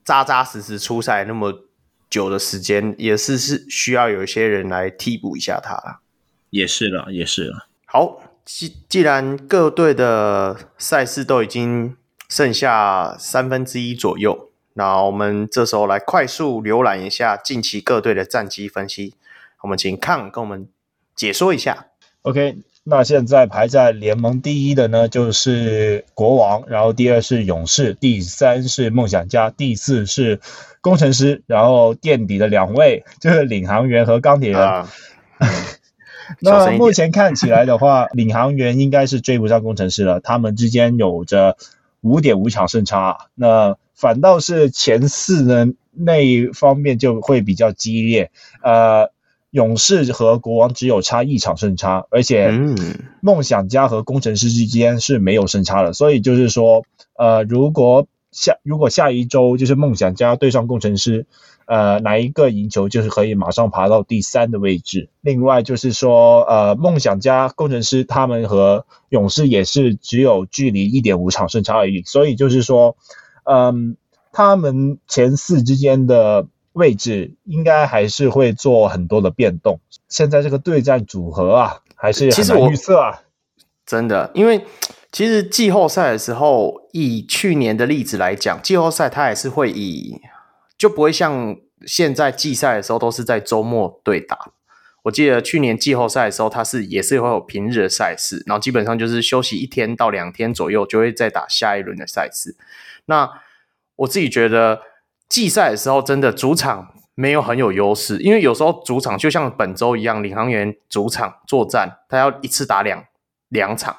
[0.04, 1.64] 扎扎实实出赛那么
[2.12, 6.02] 久的时间，也是是需要有一些人来替补一下他。
[6.50, 7.68] 也是了，也是了。
[7.86, 11.96] 好，既既然各队的赛事都已经
[12.28, 14.50] 剩下三分之一左右。
[14.74, 19.14] 那我们这时候来快速浏览一下近期各队的战绩分析。
[19.62, 20.68] 我们请康跟我们
[21.16, 21.86] 解说一下。
[22.20, 30.40] OK，那现在排在联盟第一的呢，就是国王，然后第二是勇士，第三是梦想家，第四是
[30.80, 34.60] 工程师，然后垫底的两位就是领航员和钢铁人。
[34.60, 34.88] 啊、
[36.42, 41.56] 那目前看起来的话， 领航员应该是追不上工程师了，他们之间有着
[42.00, 43.28] 五点五场胜差。
[43.36, 49.12] 那反倒是前四呢，那一方面就会比较激烈，呃，
[49.52, 52.50] 勇士和国王只有差一场胜差，而且
[53.20, 56.84] 梦想家和工程师之间是没有胜差的，所以就是说，
[57.16, 61.26] 呃，如果下如果下一周就是梦想家对上工程师，
[61.66, 65.08] 呃，哪一个赢球就是可以马上爬到第三的位置。
[65.20, 72.96] 另外就是说，呃，梦想家、工程师他们和勇士也是只有距离一点五场胜差而已，所以就是说。
[73.44, 73.96] 嗯，
[74.30, 79.80] 他们前四之间的位置应该还是会做很多的变动。
[80.08, 83.22] 现在这个对战组合啊，还是很难预测啊。
[83.84, 84.64] 真的，因为
[85.12, 90.20] 其实季后赛的时候，以去年的例子来讲，季后赛它还是会以
[90.78, 94.52] 就不会像现在季赛的时候都是在周末对打。
[95.02, 102.56] 我记得去年季后赛的时候，它是也是会有平日的赛事，然后基本上就是休息一天到两天左右，就会再打下一轮的赛事。
[103.06, 103.28] 那
[103.96, 104.80] 我自己觉得
[105.32, 113.02] 季赛的时候，真的主场没有很有优势，因为有时候主场就像本周一样，领航员主场作战，他要一次打两
[113.48, 113.96] 两场。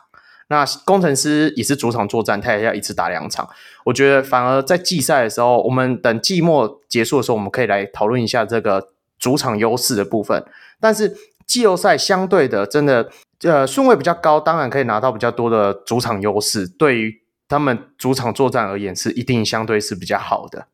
[0.49, 3.49] 那工程师也是主场作战，他也要一次打两场。
[3.83, 10.45] 我觉得反而在季赛的时候，我们等季末结束的时候，我们可以来讨论一下这个主场优势的部分。
[10.79, 13.09] 但是季后赛相对的，真的
[13.41, 16.67] 呃顺位比较高，当然可以拿到比较多的主场优势。
[16.67, 17.11] 对于
[17.47, 20.67] 他们主场作战而言，是一定相对是比较好的。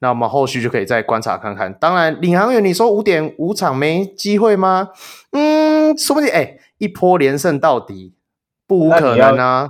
[0.00, 1.72] 那我们后续就可以再观察看看。
[1.74, 4.90] 当然，领航员你说五点五场没机会吗？
[5.32, 8.14] 嗯，说不定哎，一波连胜到底。
[8.68, 9.32] 不无可能啊！
[9.32, 9.68] 那，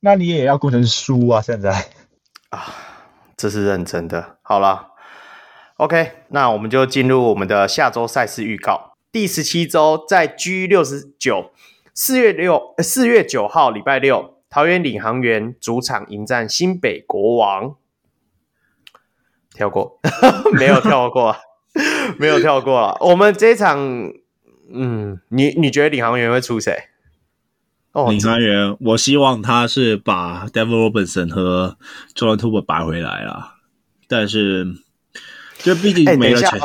[0.00, 1.40] 那你也要攻城输啊！
[1.40, 1.86] 现在
[2.48, 2.66] 啊，
[3.36, 4.38] 这是认真的。
[4.42, 4.88] 好了
[5.76, 8.96] ，OK，那我们就进入我们的下周赛事预告。
[9.12, 11.52] 第十七周在 G 六十九，
[11.94, 17.76] 四月六四月九号礼拜六，桃园领航员主场迎战新北国王。
[19.54, 19.98] 跳过，
[20.52, 21.34] 没有跳过，
[22.18, 22.96] 没有跳过了。
[23.00, 23.78] 我们这一场，
[24.72, 26.76] 嗯，你你觉得领航员会出谁？
[27.92, 31.78] 哦，领航员，我希望他是把 Devil Robinson 和
[32.14, 33.54] Jordan Tolbert 摆回来啦，
[34.08, 34.66] 但是
[35.58, 36.60] 就毕竟没了钱。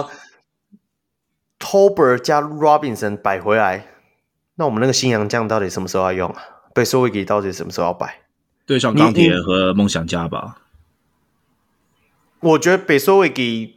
[1.59, 3.85] Tolbert 加 Robinson 摆回来，
[4.55, 6.41] 那我们那个新洋将到底什么时候要用啊？
[6.73, 8.21] 被 Beasley 到底什么时候要摆？
[8.65, 10.57] 对上钢铁和梦想家吧。
[12.41, 13.71] 我觉得 Beasley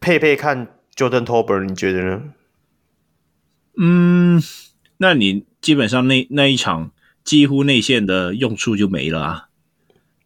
[0.00, 2.22] 配配看 Jordan Tolbert，你觉得呢？
[3.78, 4.42] 嗯，
[4.98, 5.44] 那你。
[5.62, 6.92] 基本上那那一场
[7.24, 9.48] 几乎内线的用处就没了啊，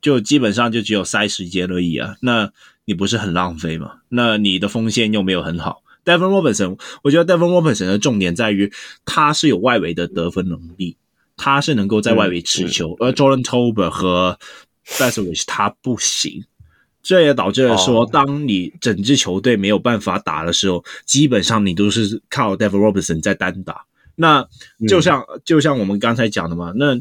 [0.02, 2.16] 就基本上就只有塞时间而已啊。
[2.20, 2.52] 那
[2.85, 4.01] 你不是很浪费吗？
[4.11, 5.82] 那你的锋线又没有很好。
[6.05, 8.70] Devin Robinson，我觉得 Devin Robinson 的重点在于
[9.07, 10.98] 他是有外围的得分能力，
[11.39, 14.39] 他是能够在外围持球，而 Jordan Tolbert 和
[14.85, 16.44] Beasley 他不行，
[17.02, 23.85] 这也导致了说，当你整支球队没有办法打的时候，基本上你都是靠 d e v i d Robinson 在单打。
[24.16, 24.47] 那
[24.86, 27.01] 就像、嗯、就像我们刚才讲的嘛，那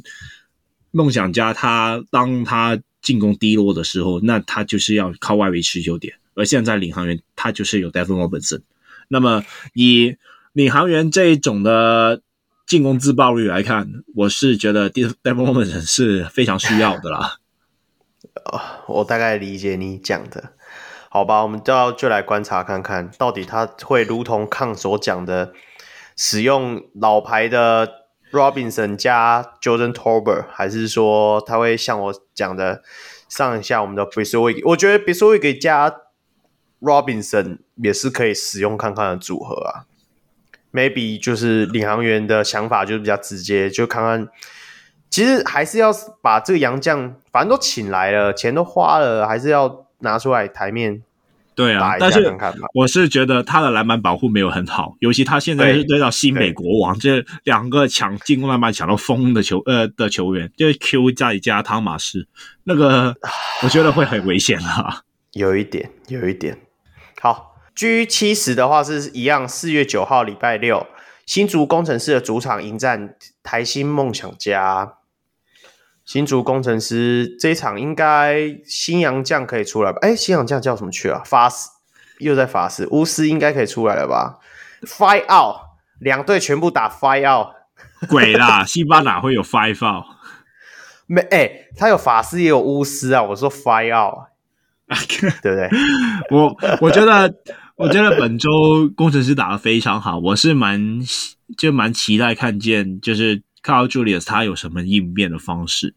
[0.92, 8.62] 梦想家他当他进攻低落的时候，那他就是要靠外围持球点，而现在领航员他就是有 d e v i d Robinson，
[9.10, 9.44] 那么
[9.74, 10.16] 以
[10.54, 12.22] 领航员这一种的
[12.66, 17.39] 进攻自爆率来看，我是觉得 d e v i d Robinson 是非常需要的啦。
[18.88, 20.54] 我大概理解你讲的，
[21.10, 25.54] 好吧，我们就要就来观察看看到底他会如同康所讲的。
[26.22, 27.90] 使用老牌的
[28.34, 32.84] Robinson 加 Jordan Torber，还是说他会像我讲的
[33.30, 34.62] 上一下我们的 Beasley？
[34.66, 35.96] 我觉得 Beasley 加
[36.82, 39.88] Robinson 也是可以使用看看的组合啊。
[40.74, 44.28] Maybe 就是领航员的想法就是比较直接，就看看。
[45.10, 45.92] 其实还是要
[46.22, 51.02] 把这个洋将，反正都请来了，钱都花了，还是要拿出来台面。
[51.56, 52.34] 对啊，但是
[52.74, 62.26] 我是觉得他的篮板保护没有很好，尤其他现在是对到新美国王这两个抢进攻篮板抢到疯的球呃的球员，就是 Q 再加汤马斯，
[62.64, 63.14] 那个
[63.62, 65.02] 我觉得会很危险啊。
[65.34, 66.58] 有一点，有一点。
[67.20, 70.88] 好，G 七十的话是一样，四月九号礼拜六，
[71.26, 74.94] 新竹工程师的主场迎战台新梦想家。
[76.10, 80.00] 新竹工程师这一场应该新洋将可以出来吧？
[80.02, 81.22] 哎，新洋将叫什么去啊？
[81.24, 81.70] 法师
[82.18, 84.40] 又在法师，巫师应该可以出来了吧
[84.82, 85.58] ？Five out，
[86.00, 87.50] 两队全部打 Five out，
[88.10, 88.66] 鬼啦！
[88.66, 90.04] 西班牙会有 Five out？
[91.06, 93.22] 没哎，他有法师也有巫师啊！
[93.22, 94.30] 我说 Five out，
[95.44, 95.70] 对不对？
[96.32, 97.32] 我我觉得
[97.76, 98.50] 我觉得本周
[98.96, 101.00] 工程师打得非常好，我是蛮
[101.56, 105.94] 就蛮期待看见就是 Carl Julius 他有什么应变的方式。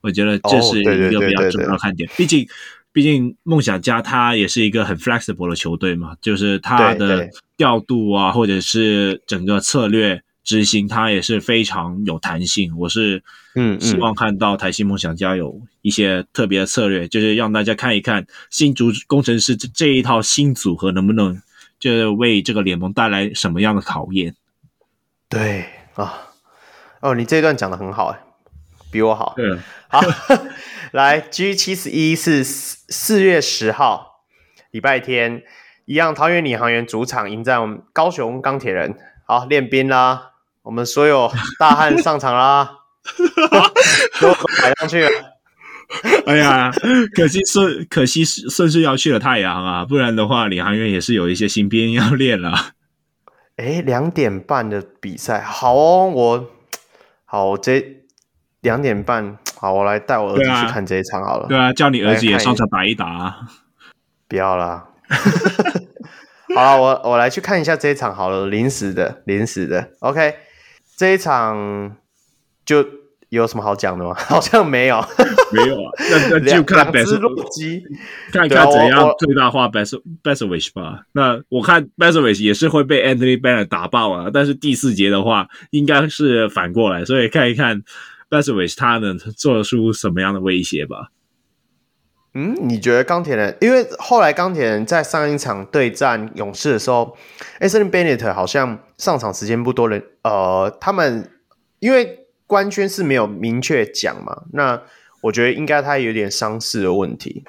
[0.00, 2.08] 我觉得这是一个比较重要的看点。
[2.16, 2.46] 毕竟，
[2.92, 12.76] 毕竟梦想家他也是一个很 flexible 的球队嘛，就是他的调度啊，或者是整个策略执行，他也是非常有弹性。
[12.78, 13.22] 我是
[13.54, 21.40] 嗯希望看到台新梦想家有一些特别的策略，就是让大家看一看新竹工程师这这一套新组合能不能
[21.78, 24.34] 就是为这个联盟带来什么样的考验。
[25.28, 26.28] 对啊，
[27.00, 28.18] 哦，你这一段讲的很好哎。
[28.90, 29.58] 比我好，嗯，
[29.88, 30.00] 好，
[30.92, 34.22] 来 G 七十一是四月十号，
[34.70, 35.42] 礼拜天，
[35.84, 38.96] 一样桃园领航员主场迎战我们高雄钢铁人，
[39.26, 40.30] 好练兵啦，
[40.62, 42.78] 我们所有大汉上场啦，
[44.20, 44.32] 都
[44.62, 45.10] 摆上去了，
[46.26, 46.72] 哎呀，
[47.14, 52.72] 可惜顺可惜顺势要去了太阳啊，不然的话领航员也是有一些新兵要练了，
[53.56, 56.50] 哎，两点半的比赛，好哦，我
[57.26, 57.97] 好这。
[58.60, 61.46] 两点半， 好，我来带我儿子去看这一场好了。
[61.48, 63.36] 对啊，叫你儿子也上场打一打啊！
[64.28, 64.88] 不要啦。
[66.54, 69.90] 好了，我我来去看一下这一场好了，临时的，临时的。
[70.00, 70.34] OK，
[70.96, 71.96] 这一场
[72.64, 72.84] 就
[73.28, 74.14] 有什么好讲的吗？
[74.16, 75.02] 好像没有，
[75.52, 75.90] 没有啊。
[76.10, 77.18] 那那就看 Best
[78.32, 81.02] 看看怎样最大化 Best Baczovic 吧。
[81.12, 87.82] 那我看 Baczovic 也是会被 Anthony Bennett 打爆啊，但是第四节的话应该是反过来，所以看一看
[88.30, 91.10] Baczovic 他能做出什么样的威胁吧。
[92.34, 93.56] 嗯，你觉得钢铁人？
[93.60, 97.16] 因为后来钢铁人在上一场对战勇士的时候
[97.58, 100.00] ，Anthony Bennett 好像上场时间不多了。
[100.22, 101.30] 呃，他们
[101.80, 104.82] 因为官宣是没有明确讲嘛，那
[105.22, 107.44] 我觉得应该他有点伤势的问题。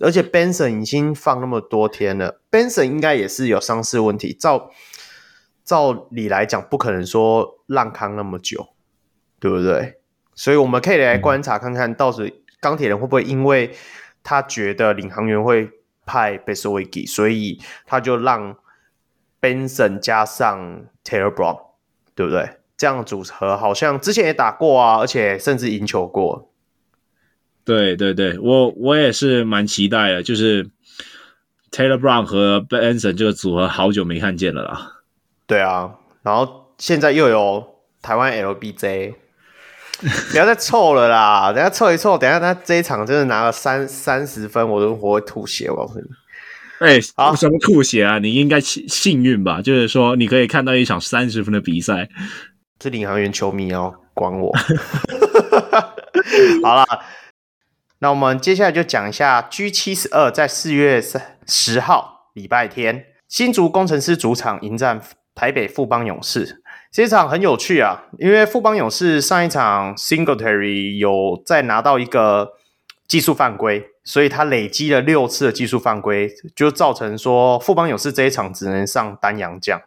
[0.00, 4.32] 而且 Benson 已经放那么多天了，Benson 应该也是有伤势问题。
[4.32, 4.70] 照
[5.62, 8.68] 照理来讲，不可能说浪康那么久，
[9.38, 9.99] 对不对？
[10.40, 13.70] 所以我们可以来观察看看，到时钢铁人会不会因为。
[14.22, 15.70] 他觉得领航员会
[16.04, 18.54] 派 Baczovic，所以他就让
[19.40, 21.58] Benson 加上 Taylor Brown，
[22.14, 22.50] 对不对？
[22.76, 26.52] 这样组合好像之前也打过啊，而且甚至赢球过。
[27.64, 30.68] 对对对，我我也是蛮期待的，就是
[31.70, 35.00] Taylor Brown 和 Benson 这个组合好久没看见了啦。
[35.46, 39.14] 对啊，然后现在又有台湾 LBJ。
[40.30, 41.52] 不要再凑了啦！
[41.52, 45.70] 等下凑一凑，等下他这一场真的拿了三三十分，我都我会吐血！
[45.70, 46.06] 我告诉你，
[46.78, 48.18] 哎、欸，好什么吐血啊？
[48.18, 49.60] 你应该幸幸运吧？
[49.60, 52.08] 就是说你可以看到一场三十分的比赛。
[52.82, 54.50] 是领航员球迷哦，管我。
[56.64, 56.86] 好了，
[57.98, 65.02] 那我们接下来就讲一下 G 七十二在四月三十号礼拜天，新竹工程师主场迎战
[65.34, 66.59] 台北富邦勇士。
[66.90, 72.54] 这场很有趣啊，因为富邦勇士上一场 Singletary 有再拿到一个
[73.06, 79.80] 技术犯规，所以他累积了六次的技术犯规，就造成说富邦勇士这一场只能上单阳将。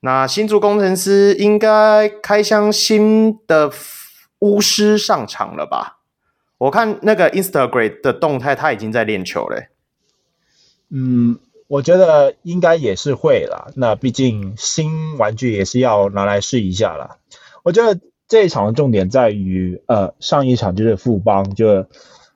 [0.00, 3.72] 那新竹工程师应该开箱新的
[4.40, 6.00] 巫师上场了吧？
[6.58, 9.70] 我看那个 Instagram 的动态，他已经在练球了。
[10.90, 11.38] 嗯。
[11.70, 17.18] 我觉得应该也是会啦，那毕竟新玩具也是要拿来试一下啦。
[17.62, 21.86] 我觉得这一场的重点在于，呃，上一场就是富邦就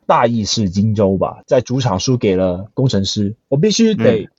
[0.06, 4.30] 大意是荆州吧，在主场输给了工程师，我必须得，嗯、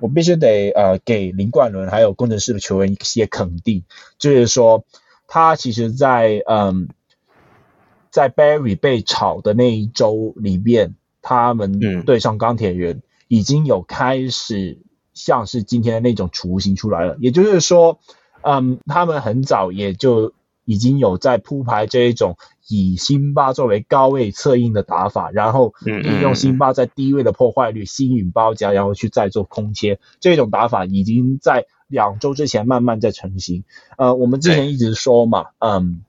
[0.00, 3.84] 我必须得呃给林冠伦还有工程师的球员一些肯定，
[4.18, 4.84] 就是说
[5.28, 6.88] 他其实在嗯
[8.10, 12.96] 在 Barry 被炒的那一周里面，他们对上钢铁人。
[12.96, 13.02] 嗯
[13.32, 14.78] 已经有开始
[15.14, 17.98] 像是今天的那种雏形出来了，也就是说，
[18.42, 20.34] 嗯，他们很早也就
[20.66, 22.36] 已经有在铺排这一种
[22.68, 33.64] 以辛巴作为高位策应的打法，然后利用辛巴在低位的破坏率吸引包夹，然后去再做空切，这种打法已经在两周之前慢慢在成型。
[33.96, 36.04] 呃，我们之前一直说嘛，嗯，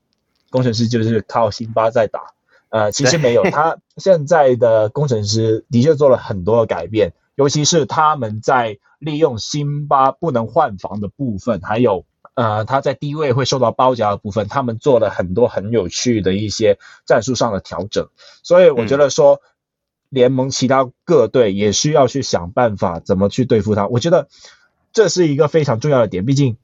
[0.50, 2.34] 工程师就是靠辛巴在打。
[2.74, 18.10] 呃，其实没有，他 现在的工程师的确做了很多的改变，尤其是他们在利用辛巴不能换防的部分，还有呃他在低位会受到包夹的部分，他们做了很多很有趣的一些战术上的调整。
[18.42, 19.40] 所以我觉得说，
[20.10, 23.86] 联盟其他各队也需要去想办法怎么去对付他。
[23.86, 24.30] 我觉得
[24.94, 26.58] 这是一个非常重要的点，毕竟。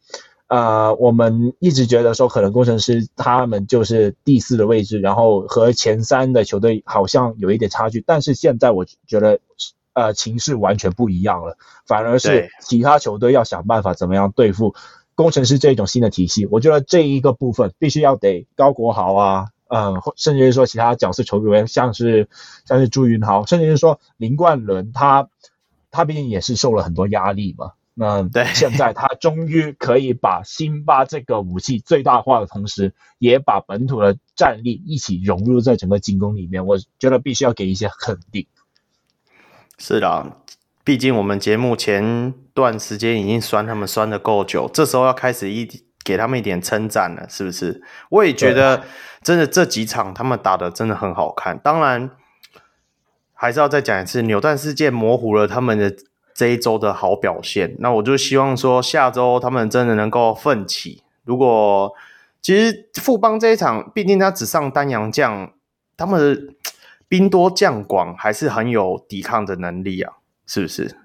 [0.49, 8.03] 呃，我们一直觉得说，可能工程师他们就是第四的位置，然后和前三的球队好像有一点差距。
[8.05, 9.39] 但是现在我觉得，
[9.93, 11.55] 呃，情势完全不一样了，
[11.85, 14.73] 反而是其他球队要想办法怎么样对付
[15.13, 16.47] 工程师这种新的体系。
[16.47, 22.27] 我觉得这一个部分必须要得高国豪啊，嗯、呃，甚至是说其他角色球员，像是
[22.65, 25.30] 像是朱云豪，甚至是说林冠伦，他
[25.91, 27.73] 他毕竟也是受了很多压力嘛。
[28.01, 36.65] 那对，现在他终于可以把辛巴这个武器最大化的同时，也把本土的战力一起融入在整个进攻里面。
[36.65, 38.47] 我觉得必须要给一些肯定。
[39.77, 40.38] 是的，
[40.85, 45.67] 毕竟我们节目前段时间已经酸他们酸的够久，这时候要开始一
[46.05, 47.84] 给他们一点称赞了，是不是？
[48.11, 48.81] 我也觉得
[49.21, 51.59] 真的这几场他们打的真的很好看。
[51.59, 52.09] 当然，
[53.34, 55.93] 还是要再讲一次，扭蛋事件模糊了他们的。
[56.40, 61.03] 这一周的好表现，那我就希望说下周他们真的能够奋起。
[61.26, 61.94] 如果
[62.41, 65.52] 其实富邦这一场，毕竟他只上丹阳将，
[65.98, 66.56] 他们
[67.10, 70.14] 兵多将广，还是很有抵抗的能力啊，
[70.48, 70.95] 是不是？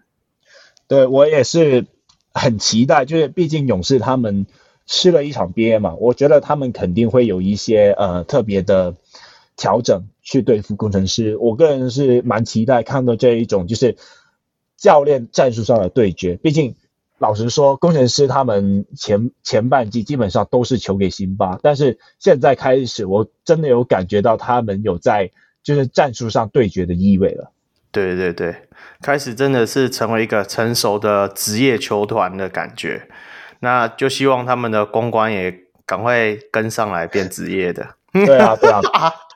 [0.87, 1.87] 对，我也是
[2.33, 4.47] 很期待，就是毕竟勇士他们
[4.87, 8.95] 吃了一场憋嘛，我觉得他们肯定会有一些呃特别的
[9.57, 11.37] 调整去对付工程师。
[11.39, 13.97] 我个人是蛮期待看到这一种就是。
[14.77, 16.75] 教练战术上的对决，毕竟
[17.19, 25.31] 老实说，工程师他们前前半季基本上都是球给辛巴，但是现在开始，我真的有感觉到他们有在
[25.63, 27.53] 就是战术上对决的意味了。
[27.93, 28.55] 对对对，
[29.01, 33.09] 开始真的是成为一个成熟的职业球团的感觉。
[33.61, 35.57] 那就希望他们的公关也
[35.87, 37.95] 赶快跟上来变职业的。
[38.13, 38.83] 对啊，对啊，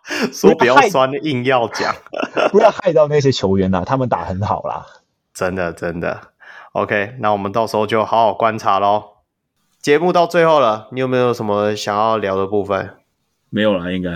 [0.32, 1.94] 说不要酸，硬要讲，
[2.51, 4.85] 不要害到那些球员呐、啊，他们打很好啦。
[5.39, 6.32] 真的真的。
[6.73, 9.19] OK，那我们到时候就好好观察喽。
[9.81, 12.97] 节目到最后了，你有没有什么想要聊的部分？
[13.48, 14.10] 没有了，应该。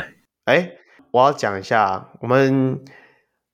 [0.47, 0.73] 哎，
[1.13, 2.83] 我要讲一下，我们。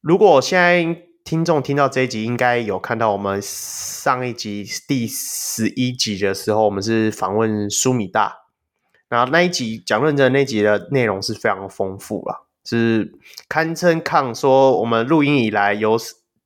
[0.01, 8.45] 如果现在听众听到这一集，应该有看到我们上一集第十一集的时候，我们是访问苏米大。
[9.11, 13.13] 然后那一集讲认真的那集的内容是非常丰富了，是
[13.47, 15.99] 堪称抗说我们录音以来有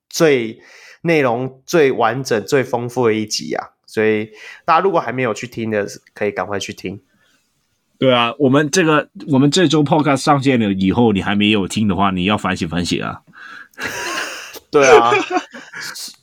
[0.09, 0.59] 最
[1.03, 3.71] 内容最完整、最丰富的一集啊！
[3.87, 4.31] 所以
[4.65, 7.01] 大家如果还没有去听的，可以赶快去听。
[7.99, 13.23] 对啊，我们这个我们这周 Podcast 上线了以后，你还没有听的话，你要反省反省啊！
[14.73, 15.13] 对啊，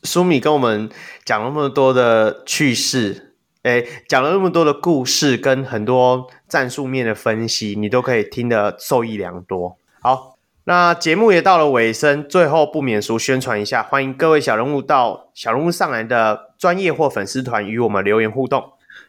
[0.03, 0.89] 苏米跟我们
[1.23, 9.77] 讲了那么多的趣事，诶，讲了那么多的故事，跟很多战术面的分析，你都可以听得受益良多。
[10.01, 10.38] 好，
[10.69, 18.63] 那节目也到了尾声，最后不免俗宣传一下，欢迎各位小人物到小人物上篮的专业或粉丝团与我们留言互动。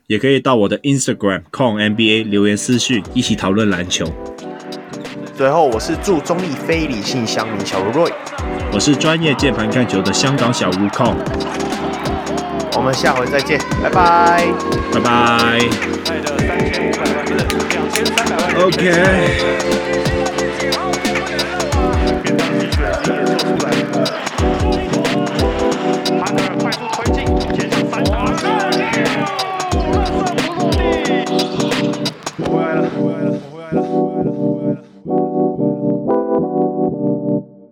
[0.07, 4.07] 也可以到我的 Instagram Kong NBA 留言私讯，一起讨论篮球。
[5.37, 8.11] 最后，我是祝中立非理性乡民小如瑞，
[8.73, 11.17] 我是专业键盘看球的香港小吴 Kong。
[12.75, 14.47] 我们下回再见，拜拜，
[14.95, 15.61] 拜拜。
[18.57, 20.10] OK。